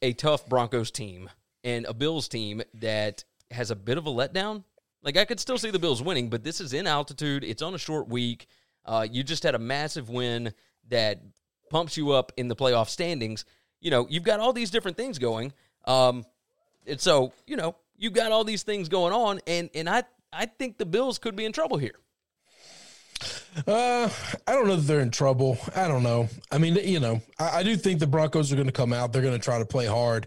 a 0.00 0.12
tough 0.14 0.48
Broncos 0.48 0.90
team 0.90 1.28
and 1.62 1.84
a 1.86 1.94
Bills 1.94 2.28
team 2.28 2.62
that 2.74 3.24
has 3.50 3.70
a 3.70 3.76
bit 3.76 3.98
of 3.98 4.06
a 4.06 4.10
letdown. 4.10 4.64
Like 5.02 5.16
I 5.16 5.26
could 5.26 5.38
still 5.38 5.58
see 5.58 5.70
the 5.70 5.78
Bills 5.78 6.02
winning, 6.02 6.30
but 6.30 6.42
this 6.42 6.60
is 6.60 6.72
in 6.72 6.86
altitude. 6.86 7.44
It's 7.44 7.62
on 7.62 7.74
a 7.74 7.78
short 7.78 8.08
week. 8.08 8.46
Uh, 8.84 9.06
you 9.10 9.22
just 9.22 9.42
had 9.42 9.54
a 9.54 9.58
massive 9.58 10.08
win 10.08 10.52
that 10.88 11.20
pumps 11.70 11.96
you 11.96 12.12
up 12.12 12.32
in 12.36 12.48
the 12.48 12.56
playoff 12.56 12.88
standings. 12.88 13.44
You 13.80 13.90
know, 13.90 14.06
you've 14.08 14.24
got 14.24 14.40
all 14.40 14.52
these 14.52 14.70
different 14.70 14.96
things 14.96 15.18
going. 15.18 15.52
Um, 15.86 16.24
and 16.86 17.00
so, 17.00 17.32
you 17.46 17.56
know, 17.56 17.76
you've 17.96 18.12
got 18.12 18.32
all 18.32 18.44
these 18.44 18.62
things 18.62 18.88
going 18.88 19.12
on, 19.12 19.40
and 19.46 19.70
and 19.74 19.88
I 19.88 20.04
I 20.32 20.46
think 20.46 20.78
the 20.78 20.86
Bills 20.86 21.18
could 21.18 21.36
be 21.36 21.44
in 21.44 21.52
trouble 21.52 21.78
here. 21.78 21.94
Uh, 23.66 24.08
I 24.46 24.52
don't 24.52 24.66
know 24.66 24.76
that 24.76 24.86
they're 24.86 25.00
in 25.00 25.10
trouble. 25.10 25.58
I 25.76 25.86
don't 25.86 26.02
know. 26.02 26.28
I 26.50 26.58
mean, 26.58 26.74
you 26.76 27.00
know, 27.00 27.22
I, 27.38 27.58
I 27.58 27.62
do 27.62 27.76
think 27.76 28.00
the 28.00 28.06
Broncos 28.06 28.52
are 28.52 28.56
going 28.56 28.66
to 28.66 28.72
come 28.72 28.92
out. 28.92 29.12
They're 29.12 29.22
going 29.22 29.38
to 29.38 29.44
try 29.44 29.58
to 29.58 29.64
play 29.64 29.86
hard, 29.86 30.26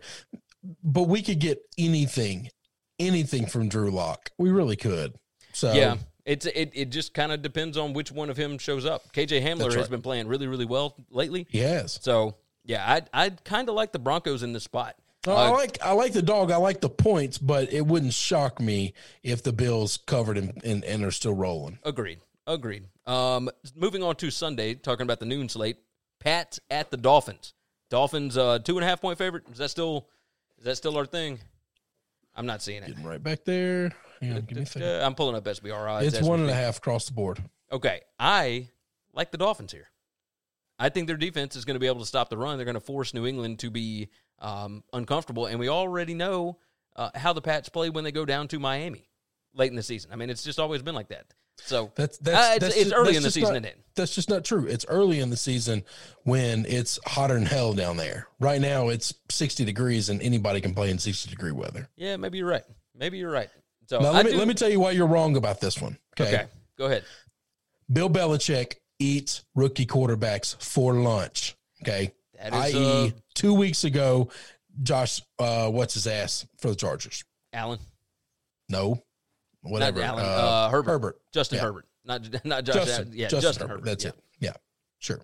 but 0.84 1.04
we 1.04 1.22
could 1.22 1.40
get 1.40 1.60
anything, 1.78 2.50
anything 2.98 3.46
from 3.46 3.68
Drew 3.68 3.92
Lock. 3.92 4.32
We 4.38 4.50
really 4.50 4.78
could. 4.78 5.16
So 5.54 5.74
Yeah, 5.74 5.98
it's 6.28 6.46
it 6.46 6.72
it 6.74 6.90
just 6.90 7.14
kind 7.14 7.32
of 7.32 7.42
depends 7.42 7.78
on 7.78 7.94
which 7.94 8.12
one 8.12 8.30
of 8.30 8.38
him 8.38 8.58
shows 8.58 8.86
up. 8.86 9.12
KJ 9.14 9.42
Hamler 9.42 9.60
That's 9.60 9.76
has 9.76 9.90
been 9.90 10.02
playing 10.02 10.28
really 10.28 10.46
really 10.46 10.66
well 10.66 10.96
lately. 11.10 11.48
Yes. 11.50 11.98
So 12.04 12.36
yeah, 12.66 13.02
I 13.14 13.26
I 13.26 13.30
kind 13.30 13.70
of 13.70 13.76
like 13.76 13.94
the 13.94 14.00
Broncos 14.00 14.44
in 14.44 14.52
this 14.54 14.66
spot. 14.66 14.96
No, 15.26 15.34
I 15.34 15.48
Uh, 15.48 15.52
like 15.54 15.82
I 15.82 15.94
like 15.94 16.12
the 16.12 16.22
dog. 16.22 16.52
I 16.52 16.58
like 16.58 16.82
the 16.82 16.90
points, 16.90 17.38
but 17.38 17.72
it 17.72 17.88
wouldn't 17.88 18.14
shock 18.14 18.60
me 18.60 18.94
if 19.24 19.42
the 19.42 19.54
Bills 19.54 19.98
covered 20.06 20.38
and 20.38 20.62
and, 20.64 20.84
and 20.84 21.04
are 21.04 21.12
still 21.12 21.34
rolling. 21.34 21.80
Agreed. 21.84 22.20
Agreed. 22.46 22.88
Um, 23.06 23.50
moving 23.76 24.04
on 24.04 24.16
to 24.18 24.30
Sunday, 24.30 24.74
talking 24.76 25.04
about 25.04 25.20
the 25.20 25.26
noon 25.26 25.50
slate. 25.50 25.78
Pats 26.20 26.60
at 26.70 26.92
the 26.92 26.98
Dolphins. 26.98 27.54
Dolphins 27.90 28.38
uh, 28.38 28.60
two 28.60 28.78
and 28.78 28.84
a 28.84 28.88
half 28.88 29.00
point 29.00 29.18
favorite. 29.18 29.44
Is 29.50 29.60
that 29.60 29.70
still 29.70 30.10
is 30.58 30.66
that 30.66 30.76
still 30.76 30.98
our 30.98 31.06
thing? 31.06 31.40
I'm 32.38 32.46
not 32.46 32.62
seeing 32.62 32.84
it. 32.84 32.88
Getting 32.88 33.04
right 33.04 33.22
back 33.22 33.44
there. 33.44 33.92
Hang 34.22 34.34
on, 34.34 34.42
give 34.42 34.58
me 34.58 34.64
a 34.64 34.66
second. 34.66 34.88
Uh, 34.88 35.06
I'm 35.06 35.16
pulling 35.16 35.36
up 35.36 35.44
SBR 35.44 35.90
odds. 35.90 36.08
It's 36.08 36.18
as 36.18 36.24
we 36.24 36.30
one 36.30 36.40
and 36.42 36.50
a 36.50 36.54
speak. 36.54 36.64
half 36.64 36.78
across 36.78 37.06
the 37.08 37.14
board. 37.14 37.44
Okay, 37.72 38.02
I 38.20 38.70
like 39.14 39.32
the 39.32 39.38
Dolphins 39.38 39.72
here. 39.72 39.90
I 40.80 40.90
think 40.90 41.08
their 41.08 41.18
defense 41.18 41.56
is 41.56 41.66
going 41.66 41.76
to 41.76 41.80
be 41.80 41.88
able 41.88 42.00
to 42.00 42.06
stop 42.06 42.30
the 42.30 42.38
run. 42.38 42.58
They're 42.58 42.66
going 42.66 42.76
to 42.76 42.80
force 42.80 43.14
New 43.14 43.26
England 43.26 43.60
to 43.60 43.72
be 43.72 44.10
um, 44.40 44.84
uncomfortable, 44.94 45.48
and 45.48 45.60
we 45.60 45.70
already 45.70 46.14
know 46.14 46.60
uh, 46.96 47.10
how 47.16 47.34
the 47.34 47.42
Pats 47.42 47.70
play 47.70 47.90
when 47.90 48.04
they 48.04 48.12
go 48.12 48.26
down 48.26 48.48
to 48.50 48.60
Miami 48.60 49.10
late 49.54 49.72
in 49.72 49.76
the 49.76 49.84
season. 49.84 50.12
I 50.14 50.16
mean, 50.16 50.30
it's 50.30 50.44
just 50.44 50.60
always 50.60 50.84
been 50.84 50.96
like 50.96 51.10
that. 51.10 51.26
So 51.60 51.92
That's 51.96 52.18
that's, 52.20 52.38
uh, 52.38 52.52
it's, 52.54 52.60
that's 52.60 52.76
it's 52.76 52.84
just- 52.86 52.96
early 52.96 53.06
that's 53.14 53.18
in 53.18 53.24
the 53.24 53.32
season, 53.32 53.64
Not? 53.64 53.74
That's 53.96 54.14
just 54.14 54.30
not 54.30 54.46
true. 54.46 54.68
It's 54.68 54.86
early 54.88 55.20
in 55.20 55.30
the 55.32 55.38
season 55.38 55.84
when 56.24 56.66
it's 56.68 57.00
hotter 57.06 57.34
than 57.34 57.48
hell 57.48 57.74
down 57.74 57.98
there. 57.98 58.28
Right 58.40 58.62
now, 58.62 58.90
it's 58.90 59.14
sixty 59.32 59.66
degrees, 59.66 60.10
and 60.10 60.22
anybody 60.22 60.62
can 60.62 60.76
play 60.76 60.92
in 60.92 61.00
sixty 61.00 61.30
degree 61.32 61.52
weather. 61.52 61.90
Yeah, 61.98 62.16
maybe 62.18 62.38
you're 62.38 62.48
right. 62.48 62.64
Maybe 62.96 63.18
you're 63.18 63.32
right. 63.32 63.50
So 63.88 64.00
now, 64.00 64.10
I 64.10 64.12
let 64.12 64.26
me 64.26 64.32
do- 64.34 64.38
let 64.38 64.48
me 64.48 64.54
tell 64.54 64.70
you 64.70 64.80
why 64.80 64.92
you're 64.92 65.08
wrong 65.08 65.36
about 65.36 65.60
this 65.60 65.82
one. 65.82 65.98
Okay, 66.20 66.34
Okay, 66.36 66.46
go 66.78 66.86
ahead. 66.86 67.04
Bill 67.92 68.10
Belichick 68.10 68.76
eats 69.00 69.44
rookie 69.56 69.86
quarterbacks 69.88 70.62
for 70.64 70.94
lunch. 70.94 71.56
Okay, 71.82 72.12
i.e., 72.52 73.08
uh, 73.08 73.12
two 73.34 73.54
weeks 73.56 73.84
ago, 73.84 74.30
Josh, 74.84 75.22
uh, 75.40 75.70
what's 75.72 75.96
his 75.96 76.06
ass 76.06 76.46
for 76.60 76.70
the 76.70 76.76
Chargers? 76.76 77.24
Allen, 77.54 77.80
No, 78.70 79.02
whatever. 79.62 80.02
Allen, 80.02 80.26
uh, 80.26 80.28
uh, 80.28 80.70
Herbert. 80.70 80.92
Herbert. 80.92 81.22
Justin 81.34 81.58
Yeah. 81.58 81.64
Herbert, 81.66 81.86
not 82.06 82.46
not 82.46 82.64
Josh. 82.64 82.76
Justin, 82.76 82.94
Allen. 82.96 83.12
Yeah, 83.14 83.28
Justin, 83.28 83.42
Justin, 83.42 83.68
Herbert. 83.68 83.74
Herbert. 83.74 83.86
That's 83.86 84.04
yeah. 84.04 84.10
it. 84.10 84.16
Yeah, 84.40 84.54
sure. 85.00 85.22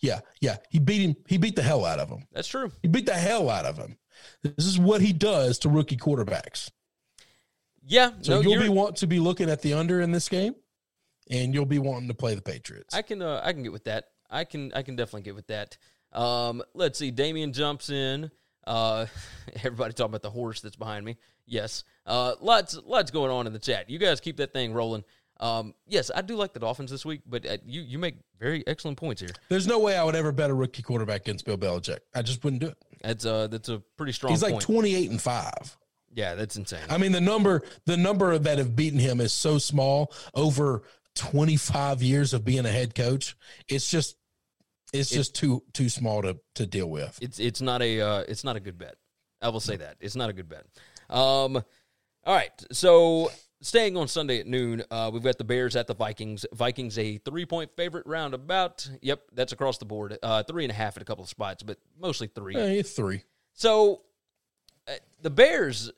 Yeah, 0.00 0.20
yeah. 0.40 0.56
He 0.70 0.78
beat 0.78 1.02
him. 1.02 1.16
He 1.26 1.38
beat 1.38 1.56
the 1.56 1.62
hell 1.62 1.84
out 1.84 1.98
of 1.98 2.08
him. 2.08 2.26
That's 2.32 2.48
true. 2.48 2.72
He 2.82 2.88
beat 2.88 3.06
the 3.06 3.14
hell 3.14 3.50
out 3.50 3.66
of 3.66 3.76
him. 3.76 3.98
This 4.42 4.66
is 4.66 4.78
what 4.78 5.00
he 5.00 5.12
does 5.12 5.58
to 5.60 5.68
rookie 5.68 5.96
quarterbacks. 5.96 6.70
Yeah, 7.82 8.10
So 8.20 8.40
no, 8.40 8.40
you'll 8.40 8.62
be 8.62 8.68
want 8.68 8.96
to 8.96 9.06
be 9.06 9.18
looking 9.18 9.50
at 9.50 9.62
the 9.62 9.72
under 9.74 10.00
in 10.00 10.12
this 10.12 10.28
game, 10.28 10.54
and 11.30 11.54
you'll 11.54 11.66
be 11.66 11.78
wanting 11.78 12.08
to 12.08 12.14
play 12.14 12.34
the 12.34 12.42
Patriots. 12.42 12.94
I 12.94 13.02
can 13.02 13.22
uh, 13.22 13.40
I 13.42 13.52
can 13.52 13.62
get 13.62 13.72
with 13.72 13.84
that. 13.84 14.04
I 14.30 14.44
can 14.44 14.72
I 14.74 14.82
can 14.82 14.96
definitely 14.96 15.22
get 15.22 15.34
with 15.34 15.46
that. 15.48 15.76
Um, 16.12 16.62
let's 16.74 16.98
see. 16.98 17.10
Damien 17.10 17.52
jumps 17.52 17.90
in. 17.90 18.30
Uh, 18.66 19.06
everybody 19.56 19.92
talking 19.92 20.10
about 20.10 20.22
the 20.22 20.30
horse 20.30 20.60
that's 20.60 20.76
behind 20.76 21.04
me. 21.04 21.16
Yes. 21.46 21.84
Uh, 22.06 22.34
lots 22.40 22.78
lots 22.84 23.10
going 23.10 23.30
on 23.30 23.46
in 23.46 23.52
the 23.52 23.58
chat. 23.58 23.90
You 23.90 23.98
guys 23.98 24.20
keep 24.20 24.36
that 24.38 24.52
thing 24.52 24.72
rolling. 24.72 25.04
Um, 25.40 25.74
yes, 25.86 26.10
I 26.14 26.20
do 26.20 26.36
like 26.36 26.52
the 26.52 26.60
Dolphins 26.60 26.90
this 26.90 27.06
week, 27.06 27.22
but 27.26 27.46
uh, 27.46 27.56
you 27.64 27.80
you 27.80 27.98
make 27.98 28.16
very 28.38 28.62
excellent 28.66 28.98
points 28.98 29.22
here. 29.22 29.30
There's 29.48 29.66
no 29.66 29.78
way 29.78 29.96
I 29.96 30.04
would 30.04 30.14
ever 30.14 30.32
bet 30.32 30.50
a 30.50 30.54
rookie 30.54 30.82
quarterback 30.82 31.22
against 31.22 31.46
Bill 31.46 31.56
Belichick. 31.56 32.00
I 32.14 32.20
just 32.22 32.44
wouldn't 32.44 32.60
do 32.60 32.68
it. 32.68 32.76
That's 33.02 33.24
uh 33.24 33.46
that's 33.46 33.70
a 33.70 33.78
pretty 33.96 34.12
strong. 34.12 34.32
He's 34.32 34.42
like 34.42 34.52
point. 34.52 34.64
28 34.64 35.10
and 35.10 35.20
five. 35.20 35.78
yeah, 36.12 36.34
that's 36.34 36.56
insane. 36.56 36.80
I 36.90 36.98
mean, 36.98 37.12
the 37.12 37.22
number 37.22 37.62
the 37.86 37.96
number 37.96 38.36
that 38.38 38.58
have 38.58 38.76
beaten 38.76 38.98
him 38.98 39.20
is 39.20 39.32
so 39.32 39.56
small 39.56 40.12
over 40.34 40.82
25 41.14 42.02
years 42.02 42.34
of 42.34 42.44
being 42.44 42.66
a 42.66 42.70
head 42.70 42.94
coach. 42.94 43.34
It's 43.68 43.90
just 43.90 44.16
it's 44.92 45.10
just 45.10 45.34
too 45.34 45.62
too 45.72 45.88
small 45.88 46.22
to 46.22 46.38
to 46.54 46.66
deal 46.66 46.88
with. 46.88 47.18
it's 47.22 47.38
it's 47.38 47.60
not 47.60 47.82
a 47.82 48.00
uh, 48.00 48.24
it's 48.28 48.44
not 48.44 48.56
a 48.56 48.60
good 48.60 48.78
bet. 48.78 48.96
I 49.42 49.48
will 49.48 49.60
say 49.60 49.76
that 49.76 49.96
it's 50.00 50.16
not 50.16 50.30
a 50.30 50.32
good 50.32 50.48
bet. 50.48 50.66
Um, 51.08 51.56
all 52.24 52.34
right, 52.34 52.52
so 52.72 53.30
staying 53.62 53.96
on 53.96 54.08
Sunday 54.08 54.40
at 54.40 54.46
noon, 54.46 54.82
uh, 54.90 55.10
we've 55.12 55.22
got 55.22 55.38
the 55.38 55.44
Bears 55.44 55.76
at 55.76 55.86
the 55.86 55.94
Vikings. 55.94 56.44
Vikings 56.52 56.98
a 56.98 57.18
three 57.18 57.46
point 57.46 57.70
favorite 57.76 58.06
roundabout. 58.06 58.88
Yep, 59.00 59.22
that's 59.32 59.52
across 59.52 59.78
the 59.78 59.86
board. 59.86 60.18
Uh, 60.22 60.42
three 60.42 60.64
and 60.64 60.70
a 60.70 60.74
half 60.74 60.96
at 60.96 61.02
a 61.02 61.06
couple 61.06 61.24
of 61.24 61.30
spots, 61.30 61.62
but 61.62 61.78
mostly 61.98 62.26
three. 62.26 62.56
It's 62.56 62.92
three. 62.92 63.24
So 63.54 64.02
uh, 64.86 64.92
the 65.22 65.30
Bears, 65.30 65.90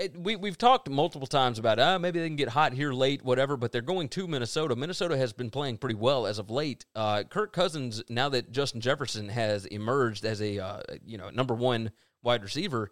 it, 0.00 0.18
we 0.18 0.34
we've 0.36 0.58
talked 0.58 0.88
multiple 0.88 1.26
times 1.26 1.58
about 1.58 1.78
uh, 1.78 1.98
maybe 1.98 2.18
they 2.18 2.26
can 2.26 2.36
get 2.36 2.48
hot 2.48 2.72
here 2.72 2.92
late, 2.92 3.22
whatever. 3.22 3.56
But 3.56 3.70
they're 3.70 3.82
going 3.82 4.08
to 4.10 4.26
Minnesota. 4.26 4.74
Minnesota 4.74 5.16
has 5.16 5.32
been 5.32 5.50
playing 5.50 5.78
pretty 5.78 5.94
well 5.94 6.26
as 6.26 6.38
of 6.38 6.50
late. 6.50 6.86
Uh, 6.94 7.22
Kirk 7.24 7.52
Cousins, 7.52 8.02
now 8.08 8.28
that 8.30 8.50
Justin 8.50 8.80
Jefferson 8.80 9.28
has 9.28 9.66
emerged 9.66 10.24
as 10.24 10.40
a 10.40 10.58
uh, 10.58 10.80
you 11.04 11.18
know 11.18 11.30
number 11.30 11.54
one 11.54 11.92
wide 12.22 12.42
receiver, 12.42 12.90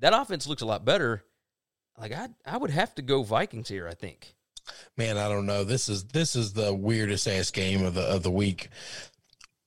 that 0.00 0.18
offense 0.18 0.46
looks 0.46 0.62
a 0.62 0.66
lot 0.66 0.84
better. 0.84 1.22
Like 1.98 2.12
I 2.12 2.28
I 2.46 2.56
would 2.56 2.70
have 2.70 2.94
to 2.96 3.02
go 3.02 3.22
Vikings 3.22 3.68
here. 3.68 3.86
I 3.86 3.94
think. 3.94 4.34
Man, 4.96 5.18
I 5.18 5.28
don't 5.28 5.46
know. 5.46 5.64
This 5.64 5.88
is 5.88 6.04
this 6.04 6.34
is 6.34 6.54
the 6.54 6.72
weirdest 6.72 7.28
ass 7.28 7.50
game 7.50 7.84
of 7.84 7.94
the 7.94 8.02
of 8.02 8.22
the 8.22 8.30
week. 8.30 8.68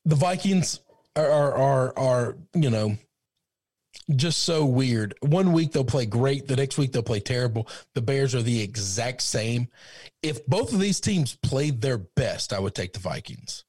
The 0.04 0.15
Vikings 0.15 0.80
are 1.15 1.30
are 1.30 1.54
are, 1.54 1.93
are 1.97 2.38
you 2.54 2.69
know 2.69 2.97
just 4.15 4.43
so 4.43 4.65
weird. 4.65 5.15
One 5.21 5.51
week 5.53 5.71
they'll 5.71 5.84
play 5.84 6.05
great, 6.05 6.47
the 6.47 6.55
next 6.55 6.77
week 6.77 6.91
they'll 6.91 7.01
play 7.03 7.19
terrible. 7.19 7.67
The 7.93 8.01
Bears 8.01 8.36
are 8.36 8.41
the 8.41 8.62
exact 8.62 9.21
same. 9.21 9.67
If 10.21 10.45
both 10.45 10.73
of 10.73 10.79
these 10.79 10.99
teams 10.99 11.36
played 11.38 11.81
their 11.81 11.97
best, 11.97 12.53
I 12.53 12.60
would 12.60 12.75
take 12.75 12.93
the 12.93 12.99
Vikings. 12.99 13.63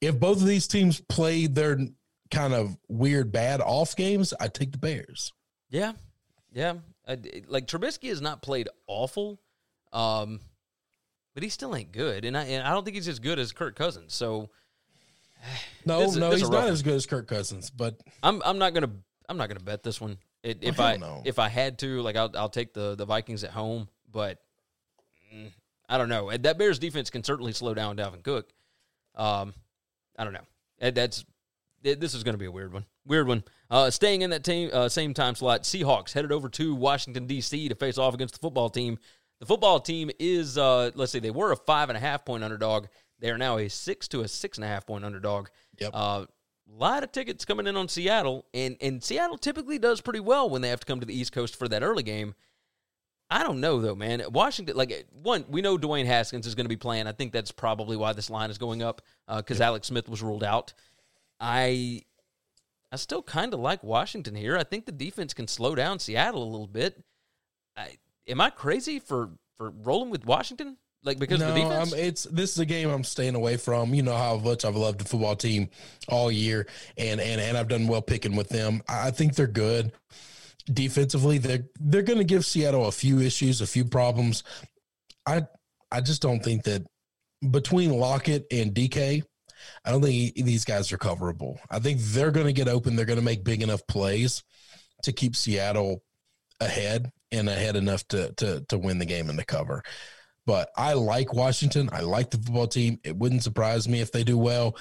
If 0.00 0.18
both 0.20 0.38
of 0.40 0.46
these 0.46 0.66
teams 0.66 1.00
played 1.00 1.54
their 1.54 1.78
kind 2.30 2.52
of 2.52 2.76
weird 2.88 3.32
bad 3.32 3.60
off 3.60 3.96
games, 3.96 4.34
I'd 4.40 4.54
take 4.54 4.72
the 4.72 4.78
Bears. 4.78 5.32
Yeah, 5.70 5.92
yeah. 6.52 6.74
I, 7.06 7.18
like 7.48 7.66
Trubisky 7.66 8.08
has 8.08 8.20
not 8.20 8.42
played 8.42 8.68
awful, 8.86 9.40
um, 9.92 10.40
but 11.34 11.42
he 11.42 11.48
still 11.48 11.74
ain't 11.76 11.92
good, 11.92 12.24
and 12.24 12.36
I 12.36 12.44
and 12.44 12.66
I 12.66 12.70
don't 12.70 12.84
think 12.84 12.96
he's 12.96 13.08
as 13.08 13.18
good 13.18 13.38
as 13.38 13.52
Kirk 13.52 13.76
Cousins. 13.76 14.14
So 14.14 14.50
No, 15.86 16.00
This 16.00 16.16
no, 16.16 16.30
this 16.30 16.40
he's 16.40 16.50
not 16.50 16.64
one. 16.64 16.72
as 16.72 16.82
good 16.82 16.94
as 16.94 17.06
Kirk 17.06 17.28
Cousins, 17.28 17.70
but 17.70 18.00
I'm 18.22 18.40
I'm 18.44 18.58
not 18.58 18.72
gonna 18.74 18.90
I'm 19.28 19.36
not 19.36 19.48
gonna 19.48 19.60
bet 19.60 19.82
this 19.82 20.00
one. 20.00 20.18
It, 20.42 20.58
if 20.60 20.76
hell 20.76 20.86
I 20.86 20.96
no. 20.96 21.22
if 21.24 21.38
I 21.38 21.48
had 21.48 21.78
to, 21.80 22.02
like 22.02 22.16
I'll 22.16 22.30
I'll 22.36 22.48
take 22.48 22.74
the 22.74 22.94
the 22.94 23.06
Vikings 23.06 23.44
at 23.44 23.50
home, 23.50 23.88
but 24.10 24.38
mm, 25.34 25.50
I 25.88 25.98
don't 25.98 26.08
know. 26.08 26.36
That 26.36 26.58
Bears 26.58 26.78
defense 26.78 27.10
can 27.10 27.24
certainly 27.24 27.52
slow 27.52 27.74
down 27.74 27.96
Dalvin 27.96 28.22
Cook. 28.22 28.52
Um, 29.14 29.54
I 30.18 30.24
don't 30.24 30.32
know. 30.32 30.90
That's 30.90 31.24
this 31.82 32.14
is 32.14 32.24
going 32.24 32.34
to 32.34 32.38
be 32.38 32.46
a 32.46 32.50
weird 32.50 32.72
one. 32.72 32.86
Weird 33.06 33.28
one. 33.28 33.44
Uh, 33.70 33.90
staying 33.90 34.22
in 34.22 34.30
that 34.30 34.44
team 34.44 34.70
uh, 34.72 34.88
same 34.88 35.14
time 35.14 35.34
slot, 35.34 35.62
Seahawks 35.64 36.12
headed 36.12 36.32
over 36.32 36.48
to 36.50 36.74
Washington 36.74 37.26
D.C. 37.26 37.68
to 37.68 37.74
face 37.74 37.98
off 37.98 38.14
against 38.14 38.34
the 38.34 38.40
football 38.40 38.70
team. 38.70 38.98
The 39.40 39.46
football 39.46 39.80
team 39.80 40.10
is 40.18 40.56
uh, 40.56 40.90
let's 40.94 41.12
see, 41.12 41.18
they 41.18 41.30
were 41.30 41.52
a 41.52 41.56
five 41.56 41.90
and 41.90 41.96
a 41.96 42.00
half 42.00 42.24
point 42.24 42.44
underdog. 42.44 42.86
They 43.18 43.30
are 43.30 43.38
now 43.38 43.58
a 43.58 43.68
six 43.68 44.08
to 44.08 44.22
a 44.22 44.28
six 44.28 44.58
and 44.58 44.64
a 44.64 44.68
half 44.68 44.86
point 44.86 45.04
underdog. 45.04 45.48
Yep. 45.78 45.94
Uh, 46.68 46.76
lot 46.76 47.02
of 47.04 47.12
tickets 47.12 47.44
coming 47.44 47.66
in 47.66 47.76
on 47.76 47.88
Seattle, 47.88 48.46
and 48.54 48.76
and 48.80 49.02
Seattle 49.02 49.38
typically 49.38 49.78
does 49.78 50.00
pretty 50.00 50.20
well 50.20 50.48
when 50.48 50.62
they 50.62 50.68
have 50.68 50.80
to 50.80 50.86
come 50.86 51.00
to 51.00 51.06
the 51.06 51.18
East 51.18 51.32
Coast 51.32 51.56
for 51.56 51.68
that 51.68 51.82
early 51.82 52.02
game. 52.02 52.34
I 53.30 53.42
don't 53.42 53.60
know 53.60 53.80
though, 53.80 53.94
man. 53.94 54.22
Washington, 54.30 54.76
like 54.76 55.06
one, 55.10 55.44
we 55.48 55.62
know 55.62 55.78
Dwayne 55.78 56.06
Haskins 56.06 56.46
is 56.46 56.54
going 56.54 56.66
to 56.66 56.68
be 56.70 56.76
playing. 56.76 57.06
I 57.06 57.12
think 57.12 57.32
that's 57.32 57.50
probably 57.50 57.96
why 57.96 58.12
this 58.12 58.30
line 58.30 58.50
is 58.50 58.58
going 58.58 58.82
up 58.82 59.02
because 59.28 59.60
Alex 59.60 59.88
Smith 59.88 60.08
was 60.08 60.22
ruled 60.22 60.44
out. 60.44 60.74
I, 61.40 62.02
I 62.92 62.96
still 62.96 63.22
kind 63.22 63.52
of 63.54 63.60
like 63.60 63.82
Washington 63.82 64.34
here. 64.34 64.56
I 64.56 64.62
think 64.62 64.86
the 64.86 64.92
defense 64.92 65.34
can 65.34 65.48
slow 65.48 65.74
down 65.74 65.98
Seattle 65.98 66.42
a 66.42 66.44
little 66.44 66.66
bit. 66.66 67.02
I, 67.76 67.96
am 68.28 68.40
I 68.40 68.50
crazy 68.50 68.98
for 68.98 69.30
for 69.56 69.70
rolling 69.70 70.10
with 70.10 70.26
Washington? 70.26 70.76
Like 71.04 71.18
because 71.18 71.40
no, 71.40 71.48
of 71.48 71.54
the 71.54 71.60
defense? 71.60 71.92
I'm, 71.92 71.98
it's 71.98 72.24
this 72.24 72.52
is 72.52 72.58
a 72.58 72.66
game 72.66 72.88
I'm 72.88 73.04
staying 73.04 73.34
away 73.34 73.56
from. 73.58 73.94
You 73.94 74.02
know 74.02 74.16
how 74.16 74.36
much 74.38 74.64
I've 74.64 74.76
loved 74.76 75.00
the 75.00 75.04
football 75.04 75.36
team 75.36 75.68
all 76.08 76.32
year, 76.32 76.66
and 76.96 77.20
and 77.20 77.40
and 77.40 77.56
I've 77.56 77.68
done 77.68 77.86
well 77.86 78.02
picking 78.02 78.36
with 78.36 78.48
them. 78.48 78.82
I 78.88 79.10
think 79.10 79.34
they're 79.34 79.46
good 79.46 79.92
defensively. 80.72 81.38
They're 81.38 81.66
they're 81.78 82.02
going 82.02 82.18
to 82.18 82.24
give 82.24 82.46
Seattle 82.46 82.86
a 82.86 82.92
few 82.92 83.20
issues, 83.20 83.60
a 83.60 83.66
few 83.66 83.84
problems. 83.84 84.44
I 85.26 85.42
I 85.92 86.00
just 86.00 86.22
don't 86.22 86.42
think 86.42 86.64
that 86.64 86.86
between 87.50 87.90
Lockett 87.90 88.46
and 88.50 88.74
DK, 88.74 89.22
I 89.84 89.90
don't 89.90 90.02
think 90.02 90.34
these 90.34 90.64
guys 90.64 90.90
are 90.92 90.98
coverable. 90.98 91.58
I 91.70 91.78
think 91.80 92.00
they're 92.00 92.30
going 92.30 92.46
to 92.46 92.52
get 92.52 92.68
open. 92.68 92.96
They're 92.96 93.04
going 93.04 93.18
to 93.18 93.24
make 93.24 93.44
big 93.44 93.62
enough 93.62 93.86
plays 93.86 94.42
to 95.02 95.12
keep 95.12 95.36
Seattle 95.36 96.02
ahead 96.60 97.10
and 97.30 97.48
ahead 97.48 97.76
enough 97.76 98.06
to 98.08 98.32
to 98.34 98.64
to 98.68 98.78
win 98.78 98.98
the 98.98 99.04
game 99.04 99.28
and 99.28 99.38
to 99.38 99.44
cover. 99.44 99.82
But 100.46 100.70
I 100.76 100.92
like 100.92 101.32
Washington. 101.32 101.88
I 101.92 102.00
like 102.00 102.30
the 102.30 102.36
football 102.38 102.66
team. 102.66 103.00
It 103.04 103.16
wouldn't 103.16 103.42
surprise 103.42 103.88
me 103.88 104.00
if 104.00 104.12
they 104.12 104.24
do 104.24 104.36
well. 104.38 104.76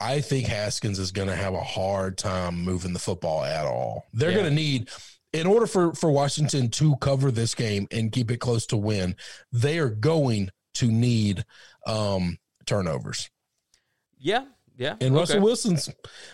I 0.00 0.20
think 0.20 0.46
Haskins 0.48 0.98
is 0.98 1.12
going 1.12 1.28
to 1.28 1.36
have 1.36 1.54
a 1.54 1.60
hard 1.62 2.18
time 2.18 2.62
moving 2.64 2.92
the 2.92 2.98
football 2.98 3.44
at 3.44 3.66
all. 3.66 4.06
They're 4.12 4.30
Yeah. 4.30 4.38
going 4.38 4.48
to 4.48 4.54
need, 4.54 4.88
in 5.32 5.46
order 5.46 5.66
for 5.66 5.94
for 5.94 6.10
Washington 6.10 6.70
to 6.70 6.96
cover 6.96 7.30
this 7.30 7.54
game 7.54 7.86
and 7.92 8.10
keep 8.10 8.30
it 8.30 8.38
close 8.38 8.66
to 8.66 8.76
win, 8.76 9.14
they 9.52 9.78
are 9.78 9.90
going 9.90 10.50
to 10.74 10.90
need 10.90 11.44
um, 11.86 12.38
turnovers. 12.66 13.28
yeah, 14.18 14.44
yeah. 14.82 14.96
And 15.00 15.14
Russell 15.14 15.36
okay. 15.36 15.44
Wilson's, 15.44 15.88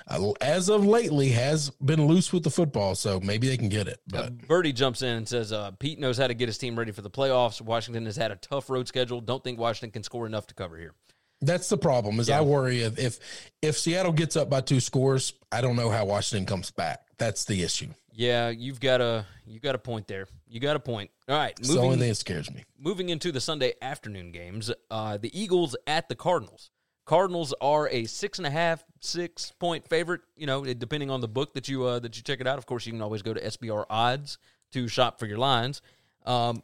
uh, 0.08 0.32
as 0.40 0.68
of 0.68 0.84
lately, 0.84 1.28
has 1.30 1.70
been 1.70 2.06
loose 2.06 2.32
with 2.32 2.42
the 2.42 2.50
football, 2.50 2.94
so 2.94 3.20
maybe 3.20 3.48
they 3.48 3.56
can 3.56 3.68
get 3.68 3.86
it. 3.88 4.00
Uh, 4.12 4.22
But 4.22 4.48
Birdie 4.48 4.72
jumps 4.72 5.02
in 5.02 5.16
and 5.16 5.28
says, 5.28 5.52
uh, 5.52 5.70
Pete 5.72 5.98
knows 5.98 6.16
how 6.18 6.26
to 6.26 6.34
get 6.34 6.48
his 6.48 6.58
team 6.58 6.78
ready 6.78 6.92
for 6.92 7.02
the 7.02 7.10
playoffs. 7.10 7.60
Washington 7.60 8.06
has 8.06 8.16
had 8.16 8.30
a 8.30 8.36
tough 8.36 8.70
road 8.70 8.88
schedule. 8.88 9.20
Don't 9.20 9.44
think 9.44 9.58
Washington 9.58 9.90
can 9.92 10.02
score 10.02 10.26
enough 10.26 10.46
to 10.48 10.54
cover 10.54 10.78
here. 10.78 10.94
That's 11.40 11.68
the 11.68 11.78
problem. 11.78 12.18
Is 12.18 12.28
Yeah. 12.28 12.38
I 12.38 12.40
worry 12.40 12.82
if, 12.82 12.98
if 12.98 13.20
if 13.62 13.78
Seattle 13.78 14.10
gets 14.12 14.34
up 14.36 14.50
by 14.50 14.60
two 14.60 14.80
scores, 14.80 15.34
I 15.52 15.60
don't 15.60 15.76
know 15.76 15.88
how 15.88 16.04
Washington 16.04 16.46
comes 16.46 16.72
back. 16.72 17.02
That's 17.16 17.44
the 17.44 17.62
issue. 17.62 17.90
Yeah, 18.12 18.48
you've 18.48 18.80
got 18.80 19.00
a 19.00 19.24
you 19.46 19.60
got 19.60 19.76
a 19.76 19.78
point 19.78 20.08
there. 20.08 20.26
You 20.48 20.58
got 20.58 20.74
a 20.74 20.80
point. 20.80 21.10
All 21.28 21.36
right, 21.36 21.54
It's 21.60 21.68
the 21.68 21.74
only 21.76 21.90
moving 21.90 22.00
thing 22.00 22.08
that 22.08 22.14
scares 22.16 22.50
me. 22.50 22.64
moving 22.76 23.10
into 23.10 23.30
the 23.30 23.40
Sunday 23.40 23.74
afternoon 23.80 24.32
games. 24.32 24.72
Uh, 24.90 25.18
the 25.18 25.30
Eagles 25.38 25.76
at 25.86 26.08
the 26.08 26.16
Cardinals. 26.16 26.70
Cardinals 27.08 27.54
are 27.62 27.88
a 27.88 28.04
six 28.04 28.36
and 28.36 28.46
a 28.46 28.50
half, 28.50 28.84
six 29.00 29.50
point 29.58 29.88
favorite. 29.88 30.20
You 30.36 30.46
know, 30.46 30.62
depending 30.62 31.10
on 31.10 31.22
the 31.22 31.26
book 31.26 31.54
that 31.54 31.66
you 31.66 31.84
uh, 31.84 31.98
that 32.00 32.14
you 32.18 32.22
check 32.22 32.38
it 32.38 32.46
out. 32.46 32.58
Of 32.58 32.66
course, 32.66 32.84
you 32.84 32.92
can 32.92 33.00
always 33.00 33.22
go 33.22 33.32
to 33.32 33.40
SBR 33.40 33.86
odds 33.88 34.36
to 34.72 34.88
shop 34.88 35.18
for 35.18 35.24
your 35.24 35.38
lines. 35.38 35.80
Um, 36.26 36.62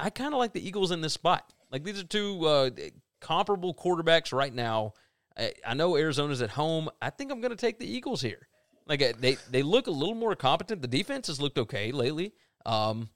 I 0.00 0.08
kind 0.08 0.32
of 0.32 0.38
like 0.38 0.54
the 0.54 0.66
Eagles 0.66 0.90
in 0.90 1.02
this 1.02 1.12
spot. 1.12 1.52
Like 1.70 1.84
these 1.84 2.00
are 2.00 2.04
two 2.04 2.46
uh, 2.46 2.70
comparable 3.20 3.74
quarterbacks 3.74 4.32
right 4.32 4.54
now. 4.54 4.94
I, 5.36 5.52
I 5.66 5.74
know 5.74 5.98
Arizona's 5.98 6.40
at 6.40 6.48
home. 6.48 6.88
I 7.02 7.10
think 7.10 7.30
I'm 7.30 7.42
going 7.42 7.50
to 7.50 7.56
take 7.56 7.78
the 7.78 7.86
Eagles 7.86 8.22
here. 8.22 8.48
Like 8.86 9.02
uh, 9.02 9.12
they 9.20 9.36
they 9.50 9.62
look 9.62 9.86
a 9.86 9.90
little 9.90 10.14
more 10.14 10.34
competent. 10.34 10.80
The 10.80 10.88
defense 10.88 11.26
has 11.26 11.42
looked 11.42 11.58
okay 11.58 11.92
lately. 11.92 12.32
Um, 12.64 13.10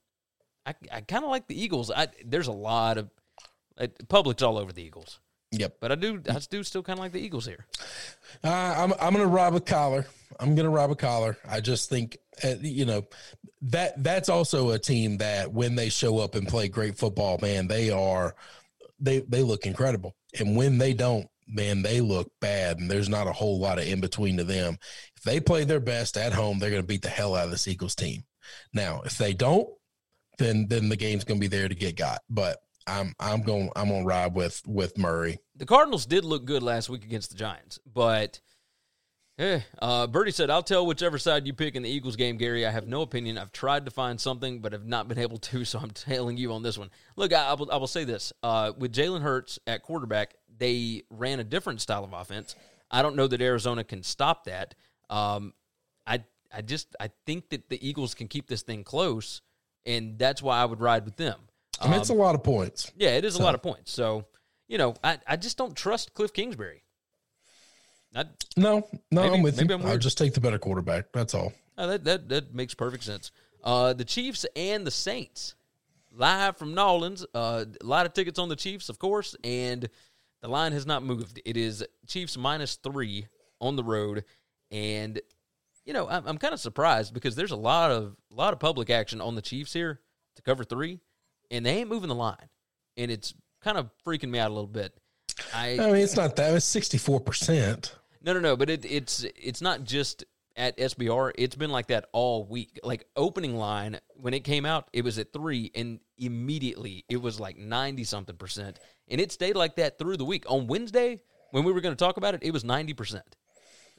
I 0.66 0.75
I 0.92 1.01
kind 1.01 1.25
of 1.25 1.31
like 1.31 1.49
the 1.49 1.59
Eagles. 1.59 1.90
I 1.90 2.09
there's 2.27 2.49
a 2.49 2.53
lot 2.53 2.99
of 2.99 3.09
uh, 3.79 3.87
public's 4.11 4.42
all 4.42 4.59
over 4.59 4.70
the 4.70 4.83
Eagles, 4.83 5.18
Yep. 5.52 5.76
but 5.80 5.92
I 5.92 5.94
do 5.94 6.20
I 6.28 6.38
do 6.50 6.62
still 6.62 6.82
kind 6.82 6.98
of 6.98 7.04
like 7.04 7.12
the 7.12 7.20
Eagles 7.20 7.46
here. 7.46 7.66
Uh, 8.42 8.74
I'm 8.76 8.92
I'm 9.00 9.12
gonna 9.12 9.26
rob 9.26 9.54
a 9.54 9.61
collar. 9.61 10.06
I'm 10.40 10.54
gonna 10.54 10.70
rob 10.70 10.90
a 10.90 10.96
collar. 10.96 11.38
I 11.48 11.61
just 11.61 11.88
think 11.88 12.18
uh, 12.44 12.54
you 12.61 12.85
know 12.85 13.06
that 13.62 14.02
that's 14.02 14.28
also 14.28 14.70
a 14.70 14.78
team 14.78 15.18
that 15.18 15.52
when 15.52 15.74
they 15.76 15.88
show 15.88 16.18
up 16.18 16.35
and 16.35 16.48
play 16.48 16.68
great 16.68 16.98
football, 16.98 17.38
man, 17.40 17.68
they 17.68 17.90
are 17.90 18.35
they 18.98 19.20
they 19.20 19.42
look 19.42 19.66
incredible. 19.66 20.14
And 20.38 20.56
when 20.56 20.78
they 20.78 20.92
don't, 20.92 21.28
man, 21.46 21.82
they 21.82 22.00
look 22.00 22.30
bad. 22.40 22.78
And 22.78 22.90
there's 22.90 23.09
not 23.09 23.26
a 23.26 23.32
whole 23.32 23.59
lot 23.59 23.78
of 23.78 23.87
in 23.87 24.00
between 24.00 24.37
to 24.38 24.44
them. 24.44 24.78
If 25.16 25.22
they 25.22 25.40
play 25.40 25.64
their 25.64 25.80
best 25.80 26.16
at 26.16 26.32
home, 26.32 26.59
they're 26.59 26.70
gonna 26.70 26.82
beat 26.82 27.02
the 27.02 27.09
hell 27.09 27.35
out 27.35 27.46
of 27.46 27.50
this 27.50 27.68
Eagles 27.68 27.94
team. 27.94 28.24
Now, 28.72 29.02
if 29.04 29.16
they 29.16 29.32
don't, 29.32 29.68
then 30.38 30.66
then 30.68 30.88
the 30.88 30.96
game's 30.96 31.24
gonna 31.24 31.40
be 31.40 31.46
there 31.46 31.68
to 31.68 31.74
get 31.74 31.96
got. 31.96 32.22
But 32.28 32.59
I'm 32.87 33.14
I'm 33.18 33.42
going 33.42 33.70
I'm 33.77 33.88
gonna 33.88 34.05
ride 34.05 34.35
with 34.35 34.62
with 34.66 34.96
Murray. 34.96 35.38
The 35.57 35.66
Cardinals 35.66 36.07
did 36.07 36.25
look 36.25 36.44
good 36.44 36.62
last 36.62 36.88
week 36.88 37.05
against 37.05 37.31
the 37.31 37.37
Giants, 37.37 37.79
but 37.92 38.40
eh, 39.38 39.61
uh, 39.81 40.07
Birdie 40.07 40.31
said, 40.31 40.51
"I'll 40.51 40.62
tell 40.62 40.87
whichever 40.87 41.18
side 41.18 41.46
you 41.46 41.53
pick 41.53 41.75
in 41.75 41.83
the 41.83 41.88
Eagles 41.88 42.16
game, 42.16 42.37
Gary. 42.37 42.64
I 42.64 42.70
have 42.70 42.87
no 42.87 43.03
opinion. 43.03 43.38
I've 43.38 43.53
tried 43.53 43.87
to 43.87 43.90
find 43.90 44.20
something, 44.20 44.61
but 44.61 44.72
have 44.72 44.87
not 44.87 45.09
been 45.09 45.18
able 45.18 45.38
to. 45.38 45.64
So 45.64 45.79
I'm 45.81 45.90
tailing 45.90 46.37
you 46.37 46.53
on 46.53 46.62
this 46.62 46.79
one. 46.79 46.90
Look, 47.16 47.33
I, 47.33 47.49
I 47.49 47.55
will, 47.55 47.70
I 47.72 47.77
will 47.77 47.87
say 47.87 48.05
this: 48.05 48.33
uh, 48.42 48.72
with 48.79 48.92
Jalen 48.92 49.22
Hurts 49.22 49.59
at 49.66 49.83
quarterback, 49.83 50.35
they 50.59 51.03
ran 51.11 51.40
a 51.40 51.44
different 51.44 51.81
style 51.81 52.05
of 52.05 52.12
offense. 52.12 52.55
I 52.90 53.03
don't 53.03 53.16
know 53.16 53.27
that 53.27 53.40
Arizona 53.40 53.83
can 53.83 54.03
stop 54.03 54.44
that. 54.44 54.75
Um, 55.11 55.55
I 56.07 56.22
I 56.53 56.62
just 56.62 56.94
I 57.01 57.11
think 57.27 57.51
that 57.51 57.68
the 57.68 57.87
Eagles 57.87 58.14
can 58.14 58.29
keep 58.29 58.46
this 58.46 58.62
thing 58.62 58.85
close, 58.85 59.42
and 59.85 60.18
that's 60.18 60.40
why 60.40 60.59
I 60.59 60.64
would 60.64 60.81
ride 60.81 61.05
with 61.05 61.16
them. 61.16 61.40
I 61.81 61.89
mean, 61.89 62.01
it's 62.01 62.11
a 62.11 62.12
Um, 62.12 62.19
lot 62.19 62.35
of 62.35 62.43
points. 62.43 62.91
yeah, 62.97 63.11
it 63.11 63.25
is 63.25 63.37
a 63.37 63.43
lot 63.43 63.55
of 63.55 63.62
points. 63.62 63.93
So, 63.93 64.25
you 64.69 64.79
know, 64.79 64.95
I, 65.05 65.19
I 65.27 65.37
just 65.37 65.59
don't 65.59 65.77
trust 65.77 66.15
Cliff 66.15 66.33
Kingsbury. 66.33 66.83
I, 68.15 68.25
No, 68.57 68.79
no, 69.11 69.23
Maybe- 69.23 69.35
I'm 69.35 69.43
with 69.43 69.57
maybe 69.59 69.75
you. 69.75 69.81
I'm 69.81 69.87
I'll 69.87 69.99
just 69.99 70.17
take 70.19 70.33
the 70.35 70.41
better 70.41 70.59
quarterback. 70.59 71.12
That's 71.12 71.35
all. 71.35 71.53
uh, 71.77 71.87
that, 71.89 72.05
that 72.05 72.29
that 72.31 72.55
makes 72.55 72.75
perfect 72.75 73.05
sense. 73.05 73.31
Uh, 73.62 73.93
the 73.93 74.05
Chiefs 74.05 74.47
and 74.57 74.87
the 74.87 74.91
Saints, 74.91 75.55
live 76.12 76.57
from 76.57 76.73
Nolans. 76.75 77.27
Uh, 77.35 77.65
a 77.81 77.85
lot 77.87 78.07
of 78.07 78.15
tickets 78.15 78.39
on 78.39 78.49
the 78.49 78.57
Chiefs, 78.57 78.89
of 78.89 78.99
course, 78.99 79.37
and 79.45 79.89
the 80.41 80.49
line 80.49 80.73
has 80.73 80.87
not 80.87 81.03
moved. 81.03 81.41
It 81.45 81.57
is 81.57 81.85
Chiefs 82.07 82.37
minus 82.39 82.77
three 82.77 83.27
on 83.61 83.77
the 83.77 83.85
road, 83.85 84.25
and 84.71 85.21
you 85.85 85.93
know 85.93 86.09
I'm, 86.09 86.27
I'm 86.27 86.39
kind 86.39 86.55
of 86.55 86.61
surprised 86.61 87.12
because 87.12 87.35
there's 87.37 87.51
a 87.51 87.57
lot 87.57 87.91
of 87.91 88.17
a 88.31 88.35
lot 88.35 88.55
of 88.55 88.61
public 88.61 88.89
action 88.89 89.21
on 89.21 89.35
the 89.35 89.43
Chiefs 89.43 89.73
here 89.75 90.01
to 90.37 90.43
cover 90.43 90.65
three, 90.65 91.01
and 91.50 91.64
they 91.64 91.78
ain't 91.78 91.88
moving 91.88 92.09
the 92.09 92.14
line, 92.14 92.48
and 92.96 93.11
it's 93.11 93.35
kind 93.62 93.78
of 93.78 93.90
freaking 94.06 94.30
me 94.30 94.38
out 94.38 94.50
a 94.50 94.54
little 94.54 94.66
bit. 94.66 94.92
I 95.54 95.78
I 95.80 95.87
mean, 95.87 95.96
it's 95.96 96.16
not 96.16 96.37
that. 96.37 96.54
It's 96.54 96.74
64%. 96.74 97.92
No, 98.22 98.32
no, 98.32 98.40
no. 98.40 98.56
But 98.56 98.70
it, 98.70 98.85
it's 98.85 99.24
it's 99.37 99.61
not 99.61 99.85
just 99.85 100.24
at 100.56 100.76
SBR. 100.78 101.32
It's 101.37 101.56
been 101.56 101.70
like 101.70 101.88
that 101.88 102.06
all 102.12 102.44
week. 102.44 102.80
Like 102.82 103.06
opening 103.16 103.56
line 103.56 104.00
when 104.16 104.35
it 104.35 104.44
came 104.44 104.64
out, 104.64 104.88
it 104.92 105.04
was 105.04 105.18
at 105.18 105.32
three, 105.32 105.70
and 105.74 106.00
immediately 106.18 107.04
it 107.09 107.20
was 107.20 107.38
like 107.38 107.59
ninety 107.59 108.04
something 108.04 108.37
percent, 108.37 108.78
and 109.09 109.20
it 109.20 109.32
stayed 109.32 109.56
like 109.56 109.76
that 109.76 109.98
through 109.98 110.16
the 110.16 110.24
week. 110.24 110.44
On 110.48 110.66
Wednesday, 110.66 111.20
when 111.50 111.64
we 111.64 111.72
were 111.72 111.80
going 111.80 111.94
to 111.94 112.04
talk 112.04 112.16
about 112.16 112.35
it, 112.35 112.42
it 112.42 112.52
was 112.52 112.64
ninety 112.64 112.94
percent. 112.94 113.37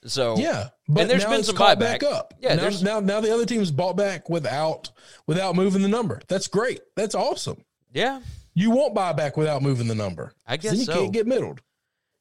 So 0.07 0.37
Yeah. 0.37 0.69
But 0.87 1.01
and 1.01 1.09
there's 1.09 1.25
been 1.25 1.43
some 1.43 1.55
buyback. 1.55 1.79
back 1.79 2.03
up. 2.03 2.33
Yeah, 2.39 2.55
now, 2.55 2.61
there's 2.61 2.81
now, 2.81 2.99
now 2.99 3.19
the 3.21 3.33
other 3.33 3.45
team's 3.45 3.71
bought 3.71 3.97
back 3.97 4.29
without 4.29 4.89
without 5.25 5.55
moving 5.55 5.81
the 5.81 5.87
number. 5.87 6.21
That's 6.27 6.47
great. 6.47 6.79
That's 6.95 7.13
awesome. 7.15 7.63
yeah, 7.93 8.21
You 8.53 8.71
won't 8.71 8.93
buy 8.95 9.13
back 9.13 9.37
without 9.37 9.61
moving 9.61 9.87
the 9.87 9.95
number. 9.95 10.33
I 10.45 10.57
guess 10.57 10.71
then 10.71 10.79
you 10.79 10.85
so. 10.85 10.93
can't 10.93 11.11
get 11.13 11.27
middled. 11.27 11.61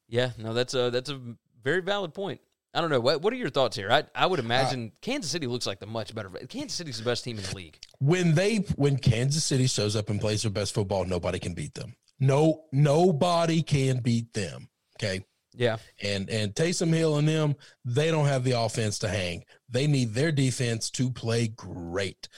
yeah. 0.09 0.31
No, 0.39 0.53
that's 0.53 0.75
a 0.75 0.91
that's 0.91 1.11
a 1.11 1.21
very 1.63 1.81
valid 1.81 2.13
point. 2.15 2.41
I 2.75 2.81
don't 2.83 2.91
know. 2.91 3.01
What 3.01 3.23
what 3.23 3.33
are 3.33 3.37
your 3.37 3.49
thoughts 3.51 3.75
here? 3.77 3.91
I 3.91 4.05
I 4.15 4.27
would 4.27 4.39
imagine 4.39 4.93
Kansas 5.01 5.31
City 5.31 5.47
looks 5.47 5.67
like 5.67 5.79
the 5.81 5.87
much 5.87 6.15
better. 6.15 6.29
Kansas 6.49 6.75
City's 6.77 6.99
the 6.99 7.05
best 7.05 7.25
team 7.25 7.39
in 7.39 7.45
the 7.45 7.57
league. 7.57 7.79
When 8.01 8.35
they 8.35 8.57
when 8.77 8.99
Kansas 8.99 9.45
City 9.45 9.67
shows 9.67 9.97
up 9.97 10.11
and 10.11 10.21
plays 10.21 10.43
their 10.43 10.51
best 10.51 10.75
football, 10.75 11.05
nobody 11.07 11.39
can 11.39 11.55
beat 11.55 11.75
them. 11.75 11.95
No, 12.21 12.65
nobody 12.73 13.63
can 13.63 14.01
beat 14.01 14.33
them. 14.35 14.69
Okay. 14.99 15.25
Yeah. 15.57 15.79
and 16.03 16.29
and 16.29 16.55
Taysom 16.55 16.93
Hill 16.93 17.17
and 17.17 17.27
them, 17.27 17.57
they 17.85 18.11
don't 18.11 18.27
have 18.27 18.45
the 18.45 18.53
offense 18.61 18.99
to 19.01 19.09
hang. 19.09 19.45
They 19.69 19.87
need 19.87 20.13
their 20.13 20.31
defense 20.31 20.91
to 20.91 21.11
play 21.11 21.49
great, 21.49 22.29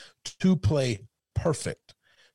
to 0.40 0.56
play 0.56 1.00
perfect, 1.34 1.94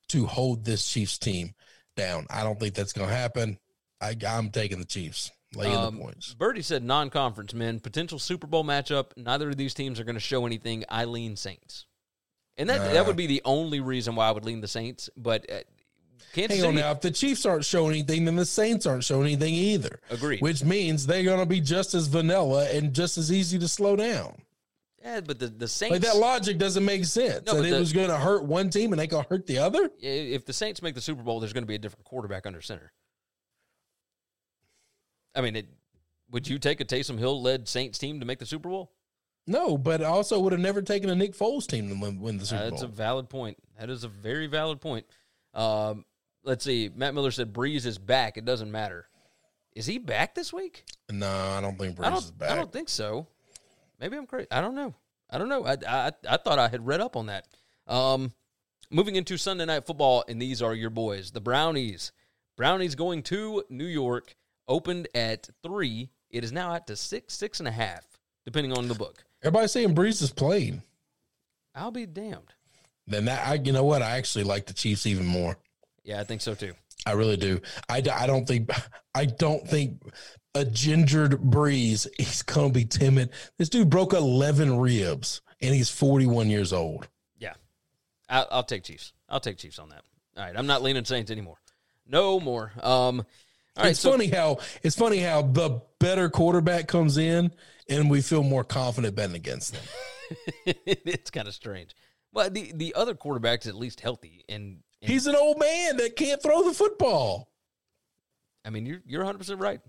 to 0.10 0.26
hold 0.26 0.65
this 0.65 0.88
Chiefs 0.88 1.17
team 1.17 1.54
down. 1.96 2.28
I 2.30 2.43
don't 2.43 2.60
think 2.60 2.74
that's 2.76 2.93
going 2.93 3.08
to 3.08 3.15
happen. 3.15 3.58
I, 4.02 4.15
I'm 4.28 4.50
taking 4.50 4.80
the 4.80 4.86
Chiefs, 4.86 5.32
laying 5.56 5.74
Um, 5.76 5.96
the 5.96 6.02
points. 6.02 6.34
Birdie 6.34 6.62
said 6.62 6.84
non-conference 6.84 7.54
men 7.54 7.80
potential 7.80 8.19
Super 8.19 8.48
Bowl 8.48 8.65
matchup. 8.65 9.12
Neither 9.15 9.50
of 9.50 9.58
these 9.58 9.74
teams 9.74 10.00
are 10.00 10.04
going 10.04 10.15
to 10.15 10.19
show 10.19 10.46
anything. 10.46 10.84
I 10.89 11.06
lean 11.06 11.38
Saints, 11.38 11.86
and 12.58 12.69
that 12.69 12.93
that 12.93 13.08
would 13.08 13.15
be 13.15 13.28
the 13.28 13.41
only 13.46 13.80
reason 13.80 14.15
why 14.15 14.28
I 14.28 14.32
would 14.32 14.43
lean 14.43 14.60
the 14.60 14.67
Saints. 14.67 15.10
But 15.15 15.50
uh, 15.50 15.60
Kansas 16.33 16.57
Hang 16.59 16.67
on 16.67 16.75
now. 16.75 16.91
If 16.91 17.01
the 17.01 17.12
Chiefs 17.12 17.45
aren't 17.45 17.65
showing 17.65 17.91
anything, 17.91 18.25
then 18.25 18.36
the 18.36 18.45
Saints 18.45 18.86
aren't 18.86 19.03
showing 19.03 19.27
anything 19.27 19.53
either. 19.53 19.99
Agreed. 20.09 20.41
Which 20.41 20.63
means 20.63 21.05
they're 21.05 21.23
going 21.23 21.39
to 21.39 21.45
be 21.45 21.59
just 21.62 21.93
as 21.93 22.07
vanilla 22.07 22.69
and 22.71 22.93
just 22.93 23.17
as 23.17 23.31
easy 23.31 23.59
to 23.59 23.67
slow 23.67 23.95
down. 23.95 24.41
yeah, 25.03 25.19
but 25.21 25.39
the 25.39 25.47
the 25.47 25.67
Saints. 25.67 25.91
Like 25.91 26.01
that 26.01 26.17
logic 26.17 26.57
doesn't 26.57 26.86
make 26.86 27.05
sense. 27.05 27.45
No, 27.45 27.55
that 27.62 27.67
it 27.67 27.71
the- 27.71 27.79
was 27.79 27.93
going 27.93 28.09
to 28.09 28.17
hurt 28.17 28.43
one 28.45 28.69
team 28.69 28.93
and 28.93 28.99
they 28.99 29.07
going 29.07 29.23
to 29.23 29.29
hurt 29.29 29.45
the 29.47 29.57
other. 29.59 29.89
if 29.99 30.45
the 30.45 30.53
Saints 30.53 30.81
make 30.81 30.95
the 30.95 31.01
Super 31.01 31.23
Bowl, 31.23 31.39
there's 31.39 31.53
going 31.53 31.63
to 31.63 31.67
be 31.67 31.75
a 31.75 31.79
different 31.79 32.05
quarterback 32.05 32.45
under 32.45 32.62
center. 32.62 32.91
I 35.36 35.41
mean, 35.41 35.55
it, 35.55 35.67
would 36.31 36.47
you 36.47 36.59
take 36.59 36.79
a 36.81 36.86
Taysom 36.86 37.17
Hill 37.17 37.41
led 37.41 37.67
Saints 37.67 37.97
team 37.97 38.19
to 38.19 38.25
make 38.25 38.39
the 38.39 38.45
Super 38.45 38.69
Bowl? 38.69 38.91
No, 39.45 39.77
but 39.77 40.01
I 40.01 40.05
also 40.05 40.39
would 40.39 40.53
have 40.53 40.62
never 40.62 40.81
taken 40.81 41.09
a 41.09 41.15
Nick 41.15 41.36
Foles 41.36 41.67
team 41.67 41.89
to 41.89 41.95
win, 41.99 42.21
win 42.21 42.38
the 42.38 42.45
Super 42.45 42.62
Uh, 42.62 42.69
Bowl. 42.69 42.69
that's 42.71 42.83
a 42.83 42.88
valid 42.88 43.29
point. 43.29 43.57
That 43.77 43.89
is 43.89 44.03
a 44.03 44.07
very 44.07 44.47
valid 44.47 44.79
point. 44.79 45.05
Um, 45.53 46.05
let's 46.43 46.63
see. 46.65 46.89
Matt 46.93 47.13
Miller 47.13 47.32
said 47.32 47.53
Brees 47.53 47.86
is 47.86 47.97
back. 47.97 48.38
It 48.38 48.45
doesn't 48.45 48.71
matter. 48.71 49.08
Is 49.75 49.86
he 49.86 49.97
back 49.97 50.36
this 50.36 50.53
week? 50.53 50.86
no, 51.12 51.27
I 51.29 51.62
don't 51.62 51.77
think 51.77 51.97
Brees 51.97 52.06
I 52.06 52.10
don't. 52.10 52.19
is 52.23 52.32
back. 52.32 52.51
I 52.51 52.56
don't 52.56 52.71
think 52.71 52.89
so. 52.89 53.27
Maybe 53.99 54.17
I'm 54.17 54.27
crazy. 54.27 54.47
I 54.51 54.62
don't 54.62 54.75
know. 54.75 54.93
I 55.29 55.38
don't 55.38 55.49
know. 55.49 55.65
I, 55.65 55.77
I 55.88 56.12
I 56.29 56.38
thought 56.38 56.60
I 56.60 56.67
had 56.67 56.86
read 56.86 57.01
up 57.01 57.15
on 57.15 57.25
that. 57.27 57.47
Um, 57.88 58.34
moving 58.91 59.15
into 59.15 59.38
Sunday 59.38 59.65
night 59.65 59.86
football, 59.86 60.23
and 60.27 60.41
these 60.41 60.62
are 60.62 60.73
your 60.75 60.89
boys, 60.91 61.32
the 61.32 61.41
Brownies. 61.41 62.12
Brownies 62.56 62.95
going 62.95 63.23
to 63.23 63.63
New 63.69 63.86
York. 63.88 64.36
Opened 64.67 65.08
at 65.15 65.49
three. 65.63 66.10
It 66.29 66.43
is 66.43 66.51
now 66.51 66.71
out 66.73 66.88
to 66.88 66.95
six, 66.95 67.34
six 67.34 67.60
and 67.60 67.67
a 67.67 67.71
half, 67.71 68.06
depending 68.45 68.71
on 68.73 68.88
the 68.88 68.93
book. 68.95 69.23
Everybody's 69.41 69.71
saying 69.71 69.93
Brees 69.95 70.21
is 70.21 70.32
playing. 70.32 70.84
I'll 71.75 71.91
be 71.91 72.06
damned. 72.06 72.53
Then 73.08 73.25
that, 73.25 73.45
I, 73.45 73.56
you 73.56 73.73
know 73.73 73.84
what? 73.84 74.01
I 74.01 74.17
actually 74.17 74.45
like 74.45 74.65
the 74.67 74.73
Chiefs 74.73 75.06
even 75.06 75.25
more. 75.25 75.58
Yeah, 76.03 76.19
I 76.19 76.23
think 76.23 76.41
so 76.41 76.53
too. 76.53 76.73
I 77.05 77.13
really 77.13 77.37
do. 77.37 77.59
I, 77.89 77.97
I 78.13 78.27
don't 78.27 78.47
think 78.47 78.69
I 79.15 79.25
don't 79.25 79.67
think 79.67 80.01
a 80.55 80.65
gingered 80.65 81.33
Brees. 81.41 82.07
He's 82.17 82.41
gonna 82.43 82.69
be 82.69 82.85
timid. 82.85 83.31
This 83.57 83.69
dude 83.69 83.89
broke 83.89 84.13
eleven 84.13 84.79
ribs, 84.79 85.41
and 85.61 85.73
he's 85.73 85.89
forty 85.89 86.25
one 86.25 86.49
years 86.49 86.71
old. 86.73 87.07
Yeah, 87.37 87.53
I'll, 88.29 88.47
I'll 88.51 88.63
take 88.63 88.83
Chiefs. 88.83 89.13
I'll 89.29 89.39
take 89.39 89.57
Chiefs 89.57 89.79
on 89.79 89.89
that. 89.89 90.03
All 90.37 90.43
right, 90.43 90.55
I'm 90.57 90.67
not 90.67 90.81
leaning 90.81 91.05
Saints 91.05 91.31
anymore. 91.31 91.57
No 92.07 92.39
more. 92.39 92.71
Um, 92.77 93.25
all 93.75 93.83
right, 93.83 93.91
it's 93.91 93.99
so 93.99 94.11
funny 94.11 94.27
how 94.27 94.59
it's 94.83 94.95
funny 94.95 95.19
how 95.19 95.41
the 95.41 95.81
better 95.99 96.29
quarterback 96.29 96.87
comes 96.87 97.17
in, 97.17 97.51
and 97.89 98.09
we 98.09 98.21
feel 98.21 98.43
more 98.43 98.63
confident 98.63 99.15
betting 99.15 99.35
against 99.35 99.73
them. 99.73 99.83
it's 100.85 101.31
kind 101.31 101.47
of 101.47 101.53
strange. 101.53 101.95
Well, 102.31 102.49
the 102.49 102.71
the 102.73 102.93
other 102.95 103.15
quarterback's 103.15 103.67
at 103.67 103.75
least 103.75 103.99
healthy, 103.99 104.43
and, 104.47 104.79
He's 105.03 105.27
an 105.27 105.35
old 105.35 105.59
man 105.59 105.97
that 105.97 106.15
can't 106.15 106.41
throw 106.41 106.63
the 106.63 106.73
football. 106.73 107.49
I 108.65 108.69
mean, 108.69 108.85
you're 108.85 109.01
you're 109.05 109.21
100 109.21 109.37
percent 109.37 109.59
right. 109.59 109.81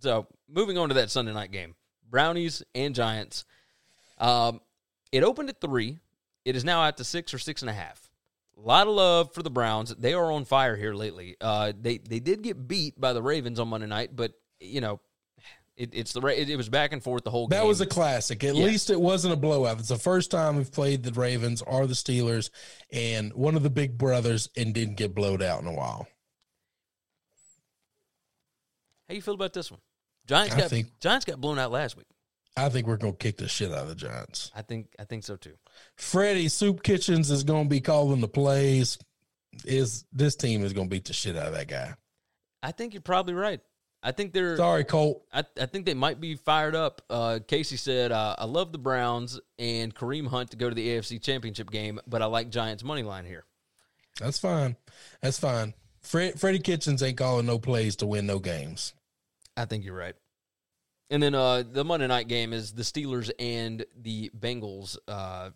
So 0.00 0.26
moving 0.48 0.78
on 0.78 0.88
to 0.88 0.94
that 0.96 1.10
Sunday 1.10 1.32
night 1.32 1.52
game, 1.52 1.74
Brownies 2.08 2.62
and 2.74 2.94
Giants. 2.94 3.44
Um, 4.18 4.60
it 5.12 5.22
opened 5.22 5.50
at 5.50 5.60
three. 5.60 5.98
It 6.44 6.56
is 6.56 6.64
now 6.64 6.82
out 6.82 6.96
to 6.96 7.04
six 7.04 7.32
or 7.34 7.38
six 7.38 7.62
and 7.62 7.70
a 7.70 7.74
half. 7.74 8.10
A 8.56 8.60
lot 8.60 8.86
of 8.86 8.94
love 8.94 9.34
for 9.34 9.42
the 9.42 9.50
Browns. 9.50 9.94
They 9.94 10.14
are 10.14 10.30
on 10.30 10.44
fire 10.44 10.76
here 10.76 10.94
lately. 10.94 11.36
Uh, 11.40 11.72
they 11.78 11.98
they 11.98 12.20
did 12.20 12.42
get 12.42 12.66
beat 12.66 12.98
by 13.00 13.12
the 13.12 13.22
Ravens 13.22 13.60
on 13.60 13.68
Monday 13.68 13.86
night, 13.86 14.14
but 14.14 14.32
you 14.60 14.80
know, 14.80 15.00
it, 15.76 15.90
it's 15.92 16.12
the 16.12 16.20
it, 16.26 16.48
it 16.50 16.56
was 16.56 16.68
back 16.68 16.92
and 16.92 17.02
forth 17.02 17.24
the 17.24 17.30
whole 17.30 17.48
game. 17.48 17.58
That 17.58 17.66
was 17.66 17.80
a 17.80 17.86
classic. 17.86 18.44
At 18.44 18.54
Yeah. 18.54 18.64
least 18.64 18.90
it 18.90 19.00
wasn't 19.00 19.34
a 19.34 19.36
blowout. 19.36 19.78
It's 19.80 19.88
the 19.88 19.98
first 19.98 20.30
time 20.30 20.56
we've 20.56 20.70
played 20.72 21.02
the 21.02 21.12
Ravens 21.12 21.62
or 21.62 21.86
the 21.86 21.94
Steelers 21.94 22.50
and 22.92 23.32
one 23.34 23.56
of 23.56 23.62
the 23.62 23.70
big 23.70 23.98
brothers 23.98 24.48
and 24.56 24.72
didn't 24.72 24.94
get 24.96 25.14
blowed 25.14 25.42
out 25.42 25.60
in 25.60 25.66
a 25.66 25.72
while. 25.72 26.06
How 29.08 29.14
you 29.14 29.22
feel 29.22 29.34
about 29.34 29.52
this 29.52 29.70
one? 29.70 29.80
Giants 30.26 30.54
I 30.54 30.58
got 30.60 30.70
think- 30.70 30.98
Giants 31.00 31.24
got 31.24 31.40
blown 31.40 31.58
out 31.58 31.70
last 31.70 31.96
week. 31.96 32.06
I 32.56 32.68
think 32.68 32.86
we're 32.86 32.96
gonna 32.96 33.12
kick 33.14 33.36
the 33.36 33.48
shit 33.48 33.72
out 33.72 33.78
of 33.82 33.88
the 33.88 33.94
Giants. 33.96 34.52
I 34.54 34.62
think 34.62 34.94
I 34.98 35.04
think 35.04 35.24
so 35.24 35.36
too. 35.36 35.54
Freddie 35.96 36.48
Soup 36.48 36.80
Kitchens 36.82 37.30
is 37.30 37.42
gonna 37.42 37.68
be 37.68 37.80
calling 37.80 38.20
the 38.20 38.28
plays. 38.28 38.96
Is 39.64 40.04
this 40.12 40.36
team 40.36 40.64
is 40.64 40.72
gonna 40.72 40.88
beat 40.88 41.04
the 41.04 41.12
shit 41.12 41.36
out 41.36 41.48
of 41.48 41.54
that 41.54 41.66
guy? 41.68 41.94
I 42.62 42.70
think 42.72 42.94
you're 42.94 43.02
probably 43.02 43.34
right. 43.34 43.60
I 44.06 44.12
think 44.12 44.34
they're 44.34 44.56
Sorry, 44.58 44.84
Colt. 44.84 45.24
I, 45.32 45.44
I 45.58 45.64
think 45.64 45.86
they 45.86 45.94
might 45.94 46.20
be 46.20 46.34
fired 46.34 46.76
up. 46.76 47.00
Uh, 47.08 47.38
Casey 47.46 47.78
said, 47.78 48.12
uh, 48.12 48.36
"I 48.38 48.44
love 48.44 48.70
the 48.70 48.78
Browns 48.78 49.40
and 49.58 49.94
Kareem 49.94 50.28
Hunt 50.28 50.50
to 50.50 50.58
go 50.58 50.68
to 50.68 50.74
the 50.74 50.86
AFC 50.86 51.20
Championship 51.20 51.70
game, 51.70 51.98
but 52.06 52.20
I 52.20 52.26
like 52.26 52.50
Giants 52.50 52.84
money 52.84 53.02
line 53.02 53.24
here." 53.24 53.44
That's 54.20 54.38
fine. 54.38 54.76
That's 55.22 55.38
fine. 55.38 55.72
Fred, 56.02 56.38
Freddie 56.38 56.58
Kitchens 56.58 57.02
ain't 57.02 57.16
calling 57.16 57.46
no 57.46 57.58
plays 57.58 57.96
to 57.96 58.06
win 58.06 58.26
no 58.26 58.38
games. 58.38 58.92
I 59.56 59.64
think 59.64 59.84
you're 59.84 59.96
right. 59.96 60.14
And 61.10 61.22
then 61.22 61.34
uh, 61.34 61.62
the 61.70 61.84
Monday 61.84 62.06
night 62.06 62.28
game 62.28 62.52
is 62.52 62.72
the 62.72 62.82
Steelers 62.82 63.30
and 63.38 63.86
the 63.96 64.30
Bengals. 64.38 64.98
Uh, 65.08 65.50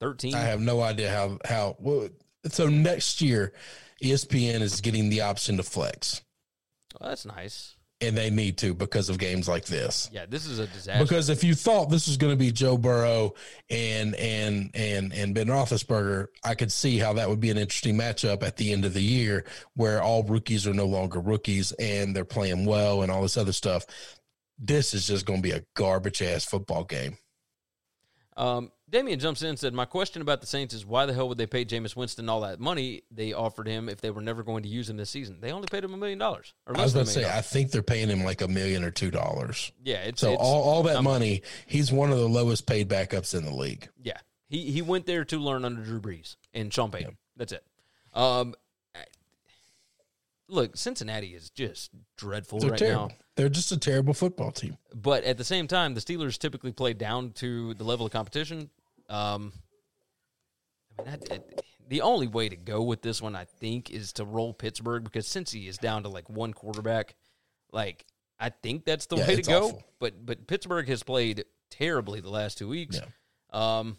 Thirteen. 0.00 0.34
I 0.34 0.40
have 0.40 0.60
no 0.60 0.80
idea 0.80 1.10
how 1.12 1.38
how. 1.44 1.76
Well, 1.78 2.08
so 2.48 2.66
next 2.68 3.20
year, 3.20 3.52
ESPN 4.02 4.60
is 4.60 4.80
getting 4.80 5.10
the 5.10 5.20
option 5.20 5.56
to 5.58 5.62
flex, 5.62 6.22
Well, 7.00 7.10
that's 7.10 7.26
nice. 7.26 7.76
and 8.00 8.16
they 8.16 8.30
need 8.30 8.58
to 8.58 8.74
because 8.74 9.08
of 9.08 9.18
games 9.18 9.46
like 9.48 9.64
this. 9.66 10.10
Yeah, 10.12 10.26
this 10.28 10.44
is 10.46 10.58
a 10.58 10.66
disaster. 10.66 11.04
Because 11.04 11.28
if 11.28 11.44
you 11.44 11.54
thought 11.54 11.88
this 11.88 12.08
was 12.08 12.16
going 12.16 12.32
to 12.32 12.36
be 12.36 12.50
Joe 12.50 12.76
Burrow 12.76 13.34
and 13.70 14.14
and 14.16 14.70
and 14.74 15.12
and 15.12 15.34
Ben 15.34 15.46
Roethlisberger, 15.46 16.26
I 16.44 16.54
could 16.56 16.72
see 16.72 16.98
how 16.98 17.12
that 17.12 17.28
would 17.28 17.38
be 17.40 17.50
an 17.50 17.58
interesting 17.58 17.96
matchup 17.96 18.42
at 18.42 18.56
the 18.56 18.72
end 18.72 18.84
of 18.84 18.92
the 18.92 19.02
year, 19.02 19.44
where 19.74 20.02
all 20.02 20.24
rookies 20.24 20.66
are 20.66 20.74
no 20.74 20.86
longer 20.86 21.20
rookies 21.20 21.70
and 21.72 22.14
they're 22.14 22.24
playing 22.24 22.66
well 22.66 23.02
and 23.02 23.12
all 23.12 23.22
this 23.22 23.36
other 23.36 23.52
stuff. 23.52 23.86
This 24.58 24.94
is 24.94 25.06
just 25.06 25.24
going 25.26 25.40
to 25.42 25.48
be 25.48 25.54
a 25.54 25.64
garbage 25.74 26.22
ass 26.22 26.44
football 26.44 26.84
game. 26.84 27.16
Um, 28.36 28.72
Damien 28.88 29.18
jumps 29.18 29.42
in 29.42 29.48
and 29.48 29.58
said, 29.58 29.72
My 29.74 29.84
question 29.84 30.22
about 30.22 30.40
the 30.40 30.46
Saints 30.46 30.74
is 30.74 30.84
why 30.84 31.06
the 31.06 31.12
hell 31.14 31.28
would 31.28 31.38
they 31.38 31.46
pay 31.46 31.64
Jameis 31.64 31.96
Winston 31.96 32.28
all 32.28 32.42
that 32.42 32.60
money 32.60 33.02
they 33.10 33.32
offered 33.32 33.66
him 33.66 33.88
if 33.88 34.00
they 34.00 34.10
were 34.10 34.20
never 34.20 34.42
going 34.42 34.62
to 34.62 34.68
use 34.68 34.88
him 34.88 34.96
this 34.96 35.10
season? 35.10 35.38
They 35.40 35.52
only 35.52 35.66
paid 35.68 35.84
him 35.84 35.94
a 35.94 35.96
million 35.96 36.18
dollars. 36.18 36.52
I 36.66 36.72
was 36.72 36.94
about 36.94 37.06
to 37.06 37.10
say, 37.12 37.24
I 37.30 37.40
think 37.40 37.70
they're 37.70 37.82
paying 37.82 38.08
him 38.08 38.24
like 38.24 38.40
a 38.42 38.48
million 38.48 38.84
or 38.84 38.90
two 38.90 39.10
dollars. 39.10 39.72
Yeah, 39.82 39.96
it's, 39.98 40.20
So 40.20 40.32
it's- 40.32 40.46
all, 40.46 40.62
all 40.62 40.82
that 40.84 40.96
um, 40.96 41.04
money, 41.04 41.42
he's 41.66 41.90
one 41.92 42.10
of 42.10 42.18
the 42.18 42.28
lowest 42.28 42.66
paid 42.66 42.88
backups 42.88 43.34
in 43.34 43.44
the 43.44 43.54
league. 43.54 43.88
Yeah, 44.02 44.18
he 44.48 44.70
he 44.70 44.82
went 44.82 45.06
there 45.06 45.24
to 45.26 45.38
learn 45.38 45.64
under 45.64 45.82
Drew 45.82 46.00
Brees 46.00 46.36
and 46.52 46.72
Sean 46.72 46.90
Payton. 46.90 47.16
That's 47.36 47.52
it. 47.52 47.64
Um, 48.14 48.54
look, 50.52 50.76
Cincinnati 50.76 51.28
is 51.34 51.50
just 51.50 51.90
dreadful 52.16 52.58
They're 52.60 52.70
right 52.70 52.78
terrible. 52.78 53.08
now. 53.08 53.14
They're 53.36 53.48
just 53.48 53.72
a 53.72 53.78
terrible 53.78 54.14
football 54.14 54.50
team. 54.52 54.76
But 54.94 55.24
at 55.24 55.38
the 55.38 55.44
same 55.44 55.66
time, 55.66 55.94
the 55.94 56.00
Steelers 56.00 56.38
typically 56.38 56.72
play 56.72 56.92
down 56.92 57.30
to 57.32 57.74
the 57.74 57.84
level 57.84 58.06
of 58.06 58.12
competition. 58.12 58.68
Um, 59.08 59.52
I 60.98 61.02
mean, 61.04 61.18
I, 61.30 61.34
I- 61.34 61.40
the 61.88 62.00
only 62.02 62.26
way 62.26 62.48
to 62.48 62.56
go 62.56 62.82
with 62.82 63.02
this 63.02 63.20
one, 63.20 63.34
I 63.36 63.44
think, 63.44 63.90
is 63.90 64.12
to 64.14 64.24
roll 64.24 64.54
Pittsburgh 64.54 65.04
because 65.04 65.26
Cincy 65.26 65.68
is 65.68 65.76
down 65.76 66.04
to 66.04 66.08
like 66.08 66.30
one 66.30 66.54
quarterback. 66.54 67.16
Like, 67.70 68.06
I 68.38 68.48
think 68.50 68.84
that's 68.86 69.06
the 69.06 69.16
Yeah, 69.16 69.28
way 69.28 69.36
to 69.36 69.42
go. 69.42 69.64
awful. 69.66 69.82
But 69.98 70.24
but 70.24 70.46
Pittsburgh 70.46 70.88
has 70.88 71.02
played 71.02 71.44
terribly 71.70 72.20
the 72.20 72.30
last 72.30 72.56
two 72.56 72.68
weeks. 72.68 72.98
Yeah. 72.98 73.78
Um, 73.78 73.96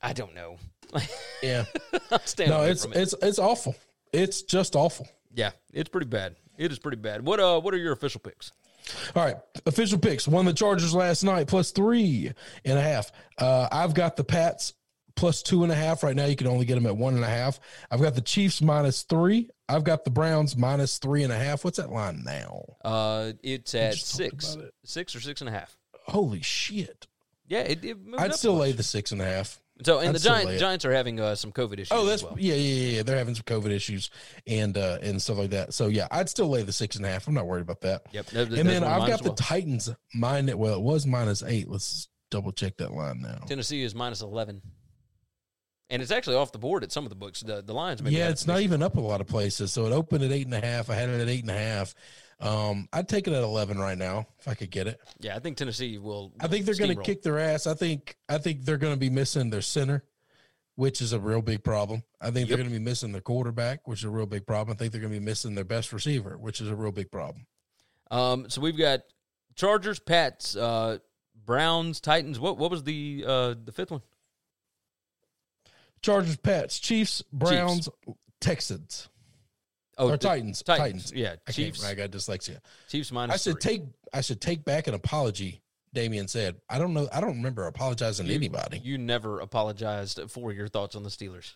I 0.00 0.12
don't 0.12 0.34
know. 0.34 0.58
Yeah. 1.42 1.64
I'm 2.10 2.20
staying 2.24 2.50
no, 2.50 2.62
it's 2.62 2.84
it. 2.84 2.94
it's 2.96 3.14
it's 3.22 3.38
awful. 3.38 3.74
It's 4.12 4.42
just 4.42 4.76
awful. 4.76 5.08
yeah, 5.34 5.50
it's 5.72 5.88
pretty 5.88 6.06
bad. 6.06 6.36
It 6.56 6.72
is 6.72 6.78
pretty 6.78 6.96
bad. 6.96 7.24
What 7.24 7.40
uh, 7.40 7.60
what 7.60 7.72
are 7.74 7.78
your 7.78 7.92
official 7.92 8.20
picks? 8.20 8.52
All 9.14 9.24
right, 9.24 9.36
official 9.66 9.98
picks. 9.98 10.26
Won 10.26 10.44
the 10.44 10.52
Chargers 10.52 10.94
last 10.94 11.22
night 11.22 11.46
plus 11.46 11.70
three 11.72 12.32
and 12.64 12.78
a 12.78 12.82
half. 12.82 13.12
Uh, 13.36 13.68
I've 13.70 13.94
got 13.94 14.16
the 14.16 14.24
Pats 14.24 14.72
plus 15.14 15.42
two 15.42 15.62
and 15.62 15.70
a 15.70 15.74
half. 15.74 16.02
Right 16.02 16.16
now, 16.16 16.24
you 16.24 16.36
can 16.36 16.46
only 16.46 16.64
get 16.64 16.74
them 16.76 16.86
at 16.86 16.96
one 16.96 17.14
and 17.14 17.24
a 17.24 17.28
half. 17.28 17.60
I've 17.90 18.00
got 18.00 18.14
the 18.14 18.20
Chiefs 18.22 18.62
minus 18.62 19.02
three. 19.02 19.50
I've 19.68 19.84
got 19.84 20.04
the 20.04 20.10
Browns 20.10 20.56
minus 20.56 20.98
three 20.98 21.22
and 21.22 21.32
a 21.32 21.38
half. 21.38 21.64
What's 21.64 21.76
that 21.76 21.90
line 21.92 22.22
now? 22.24 22.64
Uh, 22.82 23.32
it's 23.42 23.74
at 23.74 23.94
six, 23.94 24.54
it. 24.54 24.72
six 24.84 25.14
or 25.14 25.20
six 25.20 25.42
and 25.42 25.48
a 25.50 25.52
half. 25.52 25.76
Holy 26.06 26.40
shit! 26.40 27.06
Yeah, 27.46 27.60
it, 27.60 27.84
it 27.84 27.98
moved 28.04 28.22
I'd 28.22 28.34
still 28.34 28.56
lay 28.56 28.72
the 28.72 28.82
six 28.82 29.12
and 29.12 29.20
a 29.20 29.26
half. 29.26 29.60
So 29.84 30.00
and 30.00 30.08
I'd 30.08 30.14
the 30.16 30.18
Giants. 30.18 30.58
Giants 30.60 30.84
are 30.84 30.92
having 30.92 31.20
uh, 31.20 31.34
some 31.36 31.52
COVID 31.52 31.74
issues. 31.74 31.88
Oh, 31.92 32.02
as 32.02 32.08
that's 32.08 32.22
well. 32.24 32.34
yeah, 32.38 32.54
yeah, 32.54 32.96
yeah. 32.96 33.02
They're 33.04 33.16
having 33.16 33.34
some 33.36 33.44
COVID 33.44 33.70
issues 33.70 34.10
and 34.46 34.76
uh 34.76 34.98
and 35.02 35.22
stuff 35.22 35.38
like 35.38 35.50
that. 35.50 35.72
So 35.72 35.86
yeah, 35.86 36.08
I'd 36.10 36.28
still 36.28 36.48
lay 36.48 36.62
the 36.62 36.72
six 36.72 36.96
and 36.96 37.06
a 37.06 37.08
half. 37.08 37.28
I'm 37.28 37.34
not 37.34 37.46
worried 37.46 37.62
about 37.62 37.80
that. 37.82 38.02
Yep. 38.12 38.26
that- 38.26 38.52
And 38.52 38.68
then 38.68 38.82
I've 38.82 39.00
got 39.08 39.10
as 39.10 39.20
the. 39.20 39.34
Titans 39.34 39.90
mine. 40.14 40.50
Well, 40.58 40.74
it 40.74 40.80
was 40.82 41.06
minus 41.06 41.42
eight. 41.44 41.68
Let's 41.68 42.08
double 42.30 42.50
check 42.52 42.76
that 42.78 42.92
line 42.92 43.20
now. 43.22 43.44
Tennessee 43.46 43.82
is 43.82 43.94
minus 43.94 44.20
eleven, 44.20 44.62
and 45.90 46.02
it's 46.02 46.10
actually 46.10 46.36
off 46.36 46.52
the 46.52 46.58
board 46.58 46.82
at 46.82 46.92
some 46.92 47.04
of 47.04 47.10
the 47.10 47.16
books. 47.16 47.40
The 47.40 47.62
the 47.62 47.72
Lions. 47.72 48.02
maybe 48.02 48.16
Yeah, 48.16 48.30
it's 48.30 48.46
not 48.46 48.60
even 48.60 48.82
up 48.82 48.96
a 48.96 49.00
lot 49.00 49.20
of 49.20 49.26
places. 49.28 49.72
So 49.72 49.86
it 49.86 49.92
opened 49.92 50.24
at 50.24 50.32
eight 50.32 50.46
and 50.46 50.54
a 50.54 50.60
half. 50.64 50.90
I 50.90 50.94
had 50.94 51.08
it 51.08 51.20
at 51.20 51.28
eight 51.28 51.42
and 51.42 51.50
a 51.50 51.58
half. 51.58 51.94
Um, 52.40 52.88
I'd 52.92 53.08
take 53.08 53.26
it 53.26 53.32
at 53.32 53.42
eleven 53.42 53.78
right 53.78 53.98
now 53.98 54.26
if 54.38 54.46
I 54.46 54.54
could 54.54 54.70
get 54.70 54.86
it. 54.86 55.00
Yeah, 55.18 55.34
I 55.34 55.40
think 55.40 55.56
Tennessee 55.56 55.98
will. 55.98 56.32
I 56.40 56.46
think 56.46 56.66
they're 56.66 56.74
going 56.74 56.96
to 56.96 57.02
kick 57.02 57.22
their 57.22 57.38
ass. 57.38 57.66
I 57.66 57.74
think 57.74 58.16
I 58.28 58.38
think 58.38 58.64
they're 58.64 58.76
going 58.76 58.94
to 58.94 58.98
be 58.98 59.10
missing 59.10 59.50
their 59.50 59.62
center, 59.62 60.04
which 60.76 61.00
is 61.00 61.12
a 61.12 61.18
real 61.18 61.42
big 61.42 61.64
problem. 61.64 62.04
I 62.20 62.30
think 62.30 62.48
they're 62.48 62.56
going 62.56 62.68
to 62.68 62.74
be 62.74 62.84
missing 62.84 63.10
their 63.12 63.20
quarterback, 63.20 63.88
which 63.88 64.00
is 64.00 64.04
a 64.04 64.10
real 64.10 64.26
big 64.26 64.46
problem. 64.46 64.74
I 64.74 64.78
think 64.78 64.92
they're 64.92 65.00
going 65.00 65.12
to 65.12 65.18
be 65.18 65.24
missing 65.24 65.54
their 65.56 65.64
best 65.64 65.92
receiver, 65.92 66.38
which 66.38 66.60
is 66.60 66.68
a 66.68 66.76
real 66.76 66.92
big 66.92 67.10
problem. 67.10 67.46
Um, 68.10 68.48
so 68.48 68.60
we've 68.60 68.78
got 68.78 69.00
Chargers, 69.56 69.98
Pats, 69.98 70.54
uh, 70.54 70.98
Browns, 71.44 72.00
Titans. 72.00 72.38
What 72.38 72.56
what 72.56 72.70
was 72.70 72.84
the 72.84 73.24
uh 73.26 73.54
the 73.64 73.72
fifth 73.72 73.90
one? 73.90 74.02
Chargers, 76.02 76.36
Pats, 76.36 76.78
Chiefs, 76.78 77.22
Browns, 77.32 77.88
Texans, 78.40 79.08
Oh, 79.98 80.08
or 80.08 80.10
the- 80.12 80.18
Titans, 80.18 80.62
Titans. 80.62 81.12
Yeah, 81.14 81.36
I 81.46 81.52
Chiefs. 81.52 81.84
I 81.84 81.94
got 81.94 82.10
dyslexia. 82.10 82.60
Chiefs 82.88 83.10
minus. 83.12 83.34
I 83.34 83.36
should 83.38 83.60
three. 83.60 83.72
take 83.78 83.82
I 84.12 84.20
should 84.20 84.40
take 84.40 84.64
back 84.64 84.86
an 84.86 84.94
apology. 84.94 85.60
Damien 85.94 86.28
said, 86.28 86.56
"I 86.68 86.78
don't 86.78 86.94
know. 86.94 87.08
I 87.12 87.20
don't 87.20 87.36
remember 87.36 87.66
apologizing 87.66 88.26
to 88.26 88.34
anybody. 88.34 88.78
You 88.78 88.98
never 88.98 89.40
apologized 89.40 90.20
for 90.28 90.52
your 90.52 90.68
thoughts 90.68 90.94
on 90.94 91.02
the 91.02 91.08
Steelers, 91.10 91.54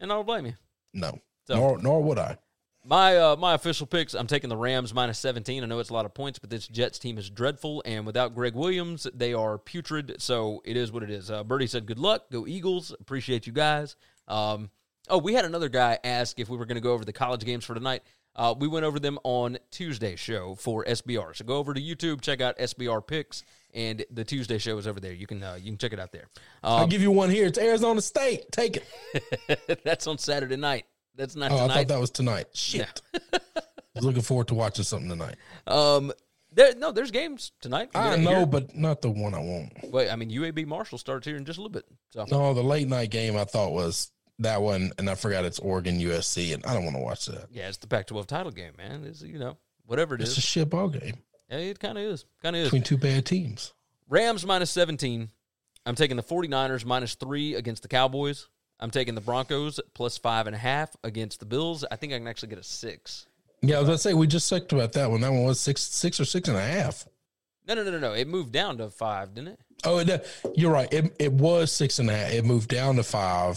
and 0.00 0.10
I 0.10 0.14
don't 0.14 0.26
blame 0.26 0.46
you. 0.46 0.54
No, 0.94 1.20
So- 1.46 1.56
nor 1.56 1.78
nor 1.78 2.02
would 2.02 2.18
I. 2.18 2.38
My 2.84 3.16
uh, 3.16 3.36
my 3.36 3.54
official 3.54 3.86
picks. 3.86 4.12
I'm 4.14 4.26
taking 4.26 4.50
the 4.50 4.56
Rams 4.56 4.92
minus 4.92 5.18
17. 5.20 5.62
I 5.62 5.66
know 5.66 5.78
it's 5.78 5.90
a 5.90 5.94
lot 5.94 6.04
of 6.04 6.14
points, 6.14 6.40
but 6.40 6.50
this 6.50 6.66
Jets 6.66 6.98
team 6.98 7.16
is 7.16 7.30
dreadful, 7.30 7.80
and 7.84 8.04
without 8.04 8.34
Gregg 8.34 8.54
Williams, 8.54 9.06
they 9.14 9.32
are 9.34 9.56
putrid. 9.58 10.16
So 10.18 10.62
it 10.64 10.76
is 10.76 10.90
what 10.90 11.04
it 11.04 11.10
is. 11.10 11.30
Uh, 11.30 11.44
Birdie 11.44 11.68
said, 11.68 11.86
"Good 11.86 12.00
luck, 12.00 12.30
go 12.32 12.44
Eagles." 12.46 12.90
Appreciate 13.00 13.46
you 13.46 13.52
guys. 13.52 13.94
Um, 14.26 14.70
oh, 15.08 15.18
we 15.18 15.34
had 15.34 15.44
another 15.44 15.68
guy 15.68 15.98
ask 16.04 16.38
if 16.38 16.48
we 16.48 16.56
were 16.56 16.66
going 16.66 16.76
to 16.76 16.80
go 16.82 16.92
over 16.92 17.04
the 17.04 17.12
college 17.12 17.44
games 17.44 17.64
for 17.64 17.74
tonight. 17.74 18.02
Uh, 18.34 18.54
we 18.58 18.66
went 18.66 18.84
over 18.86 18.98
them 18.98 19.18
on 19.24 19.58
Tuesday 19.70 20.16
show 20.16 20.54
for 20.54 20.84
SBR. 20.86 21.36
So 21.36 21.44
go 21.44 21.56
over 21.58 21.74
to 21.74 21.80
YouTube, 21.80 22.22
check 22.22 22.40
out 22.40 22.56
SBR 22.56 23.06
picks, 23.06 23.44
and 23.74 24.02
the 24.10 24.24
Tuesday 24.24 24.56
show 24.56 24.78
is 24.78 24.86
over 24.86 25.00
there. 25.00 25.12
You 25.12 25.26
can 25.26 25.42
uh, 25.42 25.58
you 25.60 25.70
can 25.70 25.76
check 25.76 25.92
it 25.92 26.00
out 26.00 26.12
there. 26.12 26.28
I'll 26.62 26.84
Um, 26.84 26.88
give 26.88 27.02
you 27.02 27.10
one 27.10 27.28
here. 27.28 27.46
It's 27.46 27.58
Arizona 27.58 28.00
State. 28.00 28.50
Take 28.50 28.78
it. 28.78 29.80
that's 29.84 30.06
on 30.06 30.16
Saturday 30.16 30.56
night. 30.56 30.86
That's 31.14 31.36
not 31.36 31.52
Oh, 31.52 31.58
I 31.58 31.68
thought 31.68 31.88
that 31.88 32.00
was 32.00 32.10
tonight. 32.10 32.46
Shit. 32.54 33.02
I 33.14 33.18
was 33.96 34.04
looking 34.06 34.22
forward 34.22 34.48
to 34.48 34.54
watching 34.54 34.84
something 34.86 35.10
tonight. 35.10 35.36
Um, 35.66 36.10
there 36.52 36.74
no, 36.74 36.90
there's 36.90 37.10
games 37.10 37.52
tonight. 37.60 37.90
I 37.94 38.16
Here- 38.16 38.46
but 38.46 38.74
not 38.74 39.02
the 39.02 39.10
one 39.10 39.34
I 39.34 39.40
want. 39.40 39.72
Wait, 39.92 40.10
I 40.10 40.16
mean 40.16 40.30
UAB 40.30 40.64
Marshall 40.66 40.96
starts 40.96 41.26
here 41.26 41.36
in 41.36 41.44
just 41.44 41.58
a 41.58 41.60
little 41.60 41.72
bit. 41.72 41.84
So 42.12 42.24
No, 42.30 42.54
the 42.54 42.62
late 42.62 42.88
night 42.88 43.10
game 43.10 43.36
I 43.36 43.44
thought 43.44 43.72
was 43.72 44.10
that 44.42 44.62
one, 44.62 44.92
and 44.98 45.08
I 45.10 45.14
forgot 45.14 45.44
it's 45.44 45.58
Oregon 45.58 45.98
USC, 46.00 46.54
and 46.54 46.64
I 46.66 46.74
don't 46.74 46.84
want 46.84 46.96
to 46.96 47.02
watch 47.02 47.26
that. 47.26 47.46
yeah, 47.50 47.68
it's 47.68 47.78
the 47.78 47.86
Pac-12 47.86 48.26
title 48.26 48.52
game, 48.52 48.72
man. 48.78 49.04
It's 49.04 49.22
you 49.22 49.38
know 49.38 49.56
whatever 49.86 50.14
it 50.14 50.20
It's 50.22 50.32
is. 50.32 50.38
a 50.38 50.40
shit 50.42 50.70
ball 50.70 50.88
game 50.88 51.16
Yeah, 51.50 51.58
it 51.58 51.78
kind 51.80 51.98
of 51.98 52.04
is. 52.04 52.24
Kind 52.42 52.56
of 52.56 52.62
is. 52.62 52.66
between 52.68 52.82
two 52.82 52.96
bad 52.96 53.26
teams. 53.26 53.72
Rams 54.08 54.44
minus 54.46 54.70
17. 54.70 55.30
I'm 55.84 55.94
taking 55.96 56.16
the 56.16 56.22
49ers 56.22 56.84
minus 56.84 57.14
three 57.16 57.54
against 57.54 57.82
the 57.82 57.88
Cowboys. 57.88 58.48
I'm 58.78 58.90
taking 58.90 59.14
the 59.14 59.20
Broncos 59.20 59.80
plus 59.94 60.18
five 60.18 60.46
and 60.46 60.54
a 60.56 60.58
half 60.58 60.94
against 61.04 61.40
the 61.40 61.46
Bills. 61.46 61.84
I 61.90 61.96
think 61.96 62.12
I 62.12 62.18
can 62.18 62.26
actually 62.28 62.48
get 62.50 62.58
a 62.58 62.62
six 62.64 63.26
Yeah, 63.62 63.76
I 63.76 63.78
was 63.80 63.88
gonna 63.88 63.98
say 63.98 64.14
we 64.14 64.26
just 64.26 64.48
talked 64.50 64.72
about 64.72 64.92
that 64.94 65.10
one. 65.10 65.20
That 65.20 65.30
one 65.32 65.44
was 65.44 65.60
six, 65.60 65.82
six 65.82 66.18
or 66.20 66.24
six 66.24 66.48
and 66.48 66.56
a 66.56 66.62
half. 66.62 67.06
No, 67.66 67.74
no, 67.74 67.84
no, 67.84 67.92
no, 67.92 67.98
no. 67.98 68.12
It 68.12 68.26
moved 68.26 68.52
down 68.52 68.78
to 68.78 68.90
five, 68.90 69.34
didn't 69.34 69.52
it? 69.54 69.60
Oh, 69.84 69.98
it, 69.98 70.26
you're 70.56 70.72
right. 70.72 70.92
It, 70.92 71.14
it 71.20 71.32
was 71.32 71.70
six 71.72 71.98
and 72.00 72.10
a 72.10 72.16
half. 72.16 72.32
It 72.32 72.44
moved 72.44 72.68
down 72.68 72.96
to 72.96 73.04
five, 73.04 73.56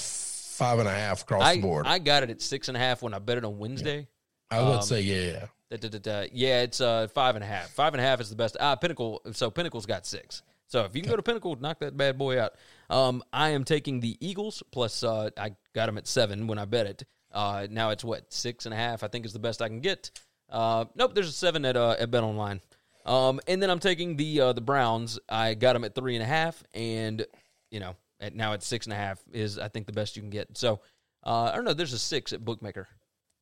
five 0.56 0.80
and 0.80 0.88
a 0.88 0.92
half 0.92 1.22
across 1.22 1.44
I, 1.44 1.56
the 1.56 1.62
board. 1.62 1.86
I, 1.86 1.94
I 1.94 2.00
got 2.00 2.24
it 2.24 2.30
at 2.30 2.42
six 2.42 2.68
and 2.68 2.78
a 2.78 2.80
half 2.80 3.02
when 3.02 3.14
I 3.14 3.20
bet 3.20 3.38
it 3.38 3.46
on 3.46 3.58
Wednesday. 3.58 4.08
was 4.52 4.60
gonna 4.60 4.76
um, 4.78 4.82
say 4.82 5.02
yeah. 5.02 5.48
Da, 5.72 5.90
da, 5.90 6.00
da. 6.00 6.28
Yeah, 6.32 6.62
it's 6.62 6.80
uh, 6.80 7.08
five 7.08 7.36
and 7.36 7.44
a 7.44 7.48
half. 7.48 7.70
Five 7.72 7.94
and 7.94 8.02
a 8.02 8.04
half 8.04 8.22
is 8.22 8.30
the 8.30 8.36
best. 8.36 8.56
Ah, 8.60 8.76
Pinnacle. 8.76 9.22
So 9.34 9.50
Pinnacle's 9.50 9.86
got 9.86 10.06
six. 10.06 10.44
So 10.68 10.84
if 10.84 10.96
you 10.96 11.02
can 11.02 11.10
go 11.10 11.16
to 11.16 11.24
Pinnacle, 11.24 11.56
knock 11.56 11.80
that 11.80 11.96
bad 11.96 12.18
boy 12.18 12.40
out. 12.40 12.54
Um, 12.90 13.24
I 13.32 13.50
am 13.50 13.64
taking 13.64 14.00
the 14.00 14.18
Eagles 14.20 14.64
plus. 14.72 15.04
Uh, 15.04 15.30
I 15.38 15.56
got 15.74 15.88
them 15.88 15.98
at 15.98 16.08
seven 16.08 16.48
when 16.48 16.58
I 16.58 16.66
bet 16.66 16.86
it. 16.86 17.04
Uh, 17.32 17.68
now 17.70 17.90
it's 17.90 18.04
what 18.04 18.32
six 18.32 18.66
and 18.66 18.74
a 18.74 18.78
half. 18.78 19.04
I 19.04 19.08
think 19.08 19.26
is 19.26 19.34
the 19.34 19.40
best 19.40 19.62
I 19.62 19.68
can 19.68 19.82
get. 19.82 20.12
Uh, 20.50 20.86
nope, 20.96 21.14
there's 21.14 21.30
a 21.30 21.34
seven 21.34 21.66
at 21.66 21.76
uh, 21.76 21.96
at 22.00 22.10
Bet 22.12 22.24
Online. 22.24 22.62
Um, 23.06 23.40
and 23.48 23.62
then 23.62 23.70
I'm 23.70 23.80
taking 23.80 24.16
the 24.16 24.42
uh, 24.42 24.54
the 24.54 24.62
Browns. 24.62 25.20
I 25.30 25.54
got 25.54 25.74
them 25.74 25.84
at 25.84 25.94
three 25.94 26.16
and 26.16 26.24
a 26.24 26.28
half, 26.28 26.64
and 26.74 27.26
you 27.70 27.80
know, 27.80 27.96
at 28.20 28.36
now 28.36 28.54
at 28.54 28.64
six 28.64 28.86
and 28.86 28.94
a 28.94 28.96
half 28.98 29.20
is 29.34 29.58
I 29.60 29.68
think 29.68 29.86
the 29.86 29.94
best 29.94 30.16
you 30.16 30.22
can 30.22 30.30
get. 30.30 30.58
So 30.58 30.80
uh, 31.26 31.50
I 31.52 31.56
don't 31.56 31.66
know. 31.66 31.74
There's 31.74 31.94
a 31.94 32.00
six 32.00 32.34
at 32.34 32.44
Bookmaker, 32.46 32.88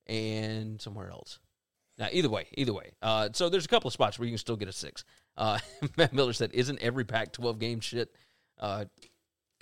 and 0.08 0.82
somewhere 0.82 1.10
else. 1.10 1.40
Now, 2.00 2.08
either 2.12 2.30
way, 2.30 2.48
either 2.56 2.74
way. 2.74 2.92
Uh, 3.04 3.30
so 3.34 3.50
there's 3.50 3.66
a 3.66 3.68
couple 3.68 3.88
of 3.88 3.94
spots 3.94 4.18
where 4.18 4.26
you 4.26 4.32
can 4.32 4.40
still 4.40 4.56
get 4.56 4.68
a 4.68 4.72
six. 4.74 5.04
Uh, 5.38 5.60
Matt 5.98 6.14
Miller 6.14 6.34
said, 6.34 6.52
"Isn't 6.54 6.80
every 6.82 7.06
Pac-12 7.06 7.60
game 7.60 7.80
shit?" 7.82 8.16
Uh, 8.60 8.86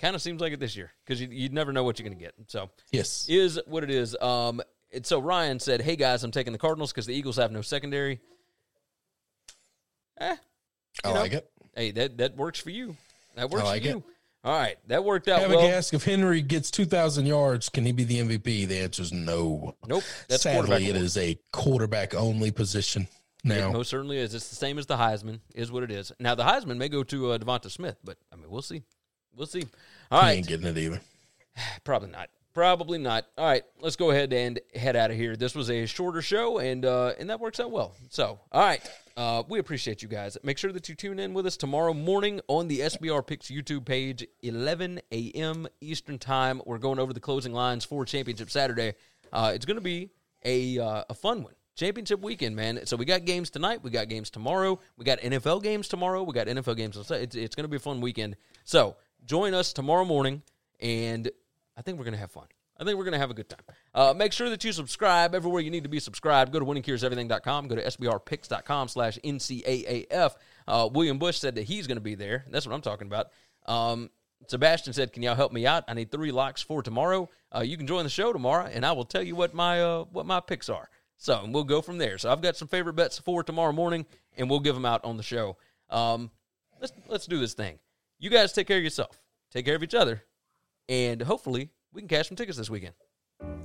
kind 0.00 0.14
of 0.16 0.22
seems 0.22 0.40
like 0.40 0.52
it 0.52 0.60
this 0.60 0.74
year 0.76 0.90
because 1.04 1.20
you 1.20 1.28
you 1.30 1.48
never 1.50 1.72
know 1.72 1.84
what 1.84 1.98
you're 1.98 2.08
going 2.08 2.16
to 2.18 2.24
get. 2.24 2.34
So 2.46 2.70
Yes. 2.90 3.26
is 3.28 3.60
what 3.66 3.84
it 3.84 3.90
is. 3.90 4.16
Um, 4.20 4.62
and 4.92 5.04
so 5.04 5.18
Ryan 5.18 5.58
said, 5.58 5.82
"Hey 5.82 5.96
guys, 5.96 6.24
I'm 6.24 6.30
taking 6.30 6.52
the 6.52 6.58
Cardinals 6.58 6.90
because 6.92 7.06
the 7.06 7.14
Eagles 7.14 7.36
have 7.36 7.52
no 7.52 7.60
secondary." 7.62 8.20
Eh, 10.20 10.36
I 11.04 11.08
know, 11.12 11.20
like 11.20 11.32
it. 11.32 11.50
hey, 11.74 11.90
that 11.92 12.18
that 12.18 12.36
works 12.36 12.60
for 12.60 12.70
you. 12.70 12.96
That 13.34 13.50
works 13.50 13.64
like 13.64 13.82
for 13.82 13.88
you. 13.88 13.96
it. 13.98 14.04
All 14.44 14.52
right, 14.58 14.76
that 14.88 15.04
worked 15.04 15.28
out 15.28 15.40
Have 15.40 15.50
well. 15.50 15.68
asked 15.68 15.94
if 15.94 16.04
Henry 16.04 16.42
gets 16.42 16.70
two 16.70 16.84
thousand 16.84 17.26
yards, 17.26 17.68
can 17.68 17.84
he 17.86 17.92
be 17.92 18.02
the 18.02 18.18
MVP? 18.18 18.66
The 18.66 18.78
answer 18.78 19.02
is 19.02 19.12
no. 19.12 19.76
Nope, 19.86 20.02
that's 20.28 20.42
Sadly, 20.42 20.88
it 20.88 20.96
is 20.96 21.16
a 21.16 21.38
quarterback 21.52 22.12
only 22.14 22.50
position 22.50 23.02
It 23.44 23.48
now. 23.48 23.70
most 23.70 23.90
certainly 23.90 24.18
is. 24.18 24.34
It's 24.34 24.48
the 24.48 24.56
same 24.56 24.78
as 24.78 24.86
the 24.86 24.96
Heisman. 24.96 25.38
Is 25.54 25.70
what 25.70 25.84
it 25.84 25.92
is. 25.92 26.10
Now 26.18 26.34
the 26.34 26.42
Heisman 26.42 26.76
may 26.76 26.88
go 26.88 27.04
to 27.04 27.32
uh, 27.32 27.38
Devonta 27.38 27.70
Smith, 27.70 27.96
but 28.02 28.16
I 28.32 28.36
mean 28.36 28.50
we'll 28.50 28.62
see. 28.62 28.82
We'll 29.36 29.46
see. 29.46 29.64
All 30.10 30.20
he 30.20 30.26
right, 30.26 30.36
ain't 30.38 30.48
getting 30.48 30.66
it 30.66 30.76
either. 30.76 31.00
Probably 31.84 32.10
not. 32.10 32.28
Probably 32.54 32.98
not. 32.98 33.24
All 33.38 33.46
right, 33.46 33.62
let's 33.80 33.96
go 33.96 34.10
ahead 34.10 34.32
and 34.32 34.60
head 34.74 34.94
out 34.94 35.10
of 35.10 35.16
here. 35.16 35.36
This 35.36 35.54
was 35.54 35.70
a 35.70 35.86
shorter 35.86 36.20
show, 36.20 36.58
and 36.58 36.84
uh, 36.84 37.12
and 37.18 37.30
that 37.30 37.40
works 37.40 37.58
out 37.60 37.70
well. 37.70 37.94
So, 38.10 38.40
all 38.52 38.60
right, 38.60 38.86
uh, 39.16 39.42
we 39.48 39.58
appreciate 39.58 40.02
you 40.02 40.08
guys. 40.08 40.36
Make 40.42 40.58
sure 40.58 40.70
that 40.72 40.86
you 40.86 40.94
tune 40.94 41.18
in 41.18 41.32
with 41.32 41.46
us 41.46 41.56
tomorrow 41.56 41.94
morning 41.94 42.42
on 42.48 42.68
the 42.68 42.80
SBR 42.80 43.26
Picks 43.26 43.50
YouTube 43.50 43.86
page, 43.86 44.26
11 44.42 45.00
a.m. 45.12 45.66
Eastern 45.80 46.18
Time. 46.18 46.60
We're 46.66 46.76
going 46.76 46.98
over 46.98 47.14
the 47.14 47.20
closing 47.20 47.54
lines 47.54 47.86
for 47.86 48.04
Championship 48.04 48.50
Saturday. 48.50 48.94
Uh, 49.32 49.52
it's 49.54 49.64
going 49.64 49.78
to 49.78 49.82
be 49.82 50.10
a 50.44 50.78
uh, 50.78 51.04
a 51.08 51.14
fun 51.14 51.42
one. 51.42 51.54
Championship 51.74 52.20
weekend, 52.20 52.54
man. 52.54 52.84
So 52.84 52.96
we 52.98 53.06
got 53.06 53.24
games 53.24 53.48
tonight. 53.48 53.82
We 53.82 53.90
got 53.90 54.10
games 54.10 54.28
tomorrow. 54.28 54.78
We 54.98 55.06
got 55.06 55.20
NFL 55.20 55.62
games 55.62 55.88
tomorrow. 55.88 56.22
We 56.22 56.34
got 56.34 56.48
NFL 56.48 56.76
games. 56.76 56.98
It's, 56.98 57.34
it's 57.34 57.54
going 57.54 57.64
to 57.64 57.68
be 57.68 57.78
a 57.78 57.80
fun 57.80 58.02
weekend. 58.02 58.36
So 58.64 58.96
join 59.24 59.54
us 59.54 59.72
tomorrow 59.72 60.04
morning, 60.04 60.42
and 60.80 61.30
I 61.76 61.82
think 61.82 61.98
we're 61.98 62.04
going 62.04 62.14
to 62.14 62.20
have 62.20 62.30
fun. 62.30 62.46
I 62.78 62.84
think 62.84 62.96
we're 62.96 63.04
going 63.04 63.12
to 63.12 63.18
have 63.18 63.30
a 63.30 63.34
good 63.34 63.48
time. 63.48 63.60
Uh, 63.94 64.14
make 64.16 64.32
sure 64.32 64.50
that 64.50 64.64
you 64.64 64.72
subscribe 64.72 65.34
everywhere 65.34 65.60
you 65.60 65.70
need 65.70 65.84
to 65.84 65.88
be 65.88 66.00
subscribed. 66.00 66.52
Go 66.52 66.58
to 66.58 66.64
winningcureseverything.com. 66.64 67.68
Go 67.68 67.76
to 67.76 67.84
sbrpicks.com 67.84 68.88
slash 68.88 69.18
NCAAF. 69.22 70.34
Uh, 70.66 70.88
William 70.92 71.18
Bush 71.18 71.38
said 71.38 71.54
that 71.56 71.64
he's 71.64 71.86
going 71.86 71.96
to 71.96 72.02
be 72.02 72.14
there. 72.14 72.44
That's 72.50 72.66
what 72.66 72.74
I'm 72.74 72.80
talking 72.80 73.06
about. 73.06 73.28
Um, 73.66 74.10
Sebastian 74.48 74.92
said, 74.92 75.12
"Can 75.12 75.22
y'all 75.22 75.36
help 75.36 75.52
me 75.52 75.66
out? 75.66 75.84
I 75.86 75.94
need 75.94 76.10
three 76.10 76.32
locks 76.32 76.62
for 76.62 76.82
tomorrow. 76.82 77.30
Uh, 77.54 77.60
you 77.60 77.76
can 77.76 77.86
join 77.86 78.04
the 78.04 78.10
show 78.10 78.32
tomorrow, 78.32 78.66
and 78.66 78.84
I 78.84 78.92
will 78.92 79.04
tell 79.04 79.22
you 79.22 79.36
what 79.36 79.54
my 79.54 79.80
uh, 79.80 80.04
what 80.10 80.26
my 80.26 80.40
picks 80.40 80.68
are. 80.68 80.88
So 81.16 81.46
we'll 81.48 81.64
go 81.64 81.80
from 81.80 81.98
there. 81.98 82.18
So 82.18 82.32
I've 82.32 82.42
got 82.42 82.56
some 82.56 82.66
favorite 82.66 82.94
bets 82.94 83.18
for 83.18 83.44
tomorrow 83.44 83.72
morning, 83.72 84.06
and 84.36 84.50
we'll 84.50 84.60
give 84.60 84.74
them 84.74 84.84
out 84.84 85.04
on 85.04 85.16
the 85.16 85.22
show. 85.22 85.56
Um, 85.90 86.30
let's 86.80 86.92
let's 87.06 87.26
do 87.26 87.38
this 87.38 87.54
thing. 87.54 87.78
You 88.18 88.30
guys 88.30 88.52
take 88.52 88.66
care 88.66 88.78
of 88.78 88.84
yourself. 88.84 89.18
Take 89.52 89.64
care 89.64 89.76
of 89.76 89.82
each 89.82 89.94
other, 89.94 90.24
and 90.88 91.22
hopefully 91.22 91.70
we 91.92 92.00
can 92.00 92.08
cash 92.08 92.28
some 92.28 92.36
tickets 92.36 92.58
this 92.58 92.70
weekend. 92.70 92.94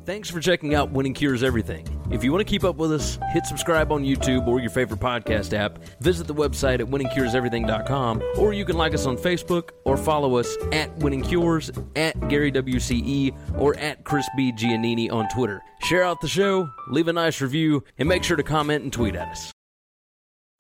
Thanks 0.05 0.30
for 0.30 0.39
checking 0.39 0.74
out 0.74 0.91
Winning 0.91 1.13
Cures 1.13 1.43
Everything. 1.43 1.86
If 2.11 2.24
you 2.24 2.32
want 2.32 2.39
to 2.47 2.49
keep 2.49 2.63
up 2.63 2.78
with 2.78 2.93
us, 2.93 3.20
hit 3.34 3.45
subscribe 3.45 3.91
on 3.91 4.03
YouTube 4.03 4.47
or 4.47 4.61
your 4.61 4.70
favorite 4.70 5.01
podcast 5.01 5.51
app. 5.51 5.80
Visit 5.99 6.28
the 6.28 6.34
website 6.34 6.80
at 6.80 6.88
winningcureseverything.com, 6.88 8.24
or 8.38 8.53
you 8.53 8.63
can 8.63 8.78
like 8.78 8.93
us 8.93 9.05
on 9.05 9.18
Facebook 9.18 9.72
or 9.84 9.97
follow 9.97 10.38
us 10.38 10.55
at 10.72 10.95
Winning 10.99 11.22
Cures, 11.22 11.70
at 11.97 12.30
Gary 12.30 12.53
WCE, 12.53 13.38
or 13.59 13.78
at 13.78 14.05
Chris 14.05 14.28
B. 14.38 14.53
Giannini 14.53 15.11
on 15.11 15.28
Twitter. 15.28 15.61
Share 15.82 16.03
out 16.03 16.22
the 16.22 16.30
show, 16.30 16.70
leave 16.89 17.09
a 17.09 17.13
nice 17.13 17.41
review, 17.41 17.84
and 17.97 18.07
make 18.07 18.24
sure 18.24 18.38
to 18.38 18.43
comment 18.43 18.84
and 18.84 18.93
tweet 18.93 19.15
at 19.15 19.28
us. 19.28 19.51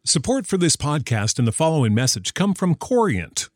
Support 0.05 0.45
for 0.45 0.57
this 0.57 0.75
podcast 0.75 1.39
and 1.39 1.47
the 1.47 1.51
following 1.51 1.93
message 1.93 2.33
come 2.33 2.53
from 2.53 2.75
Corient. 2.75 3.49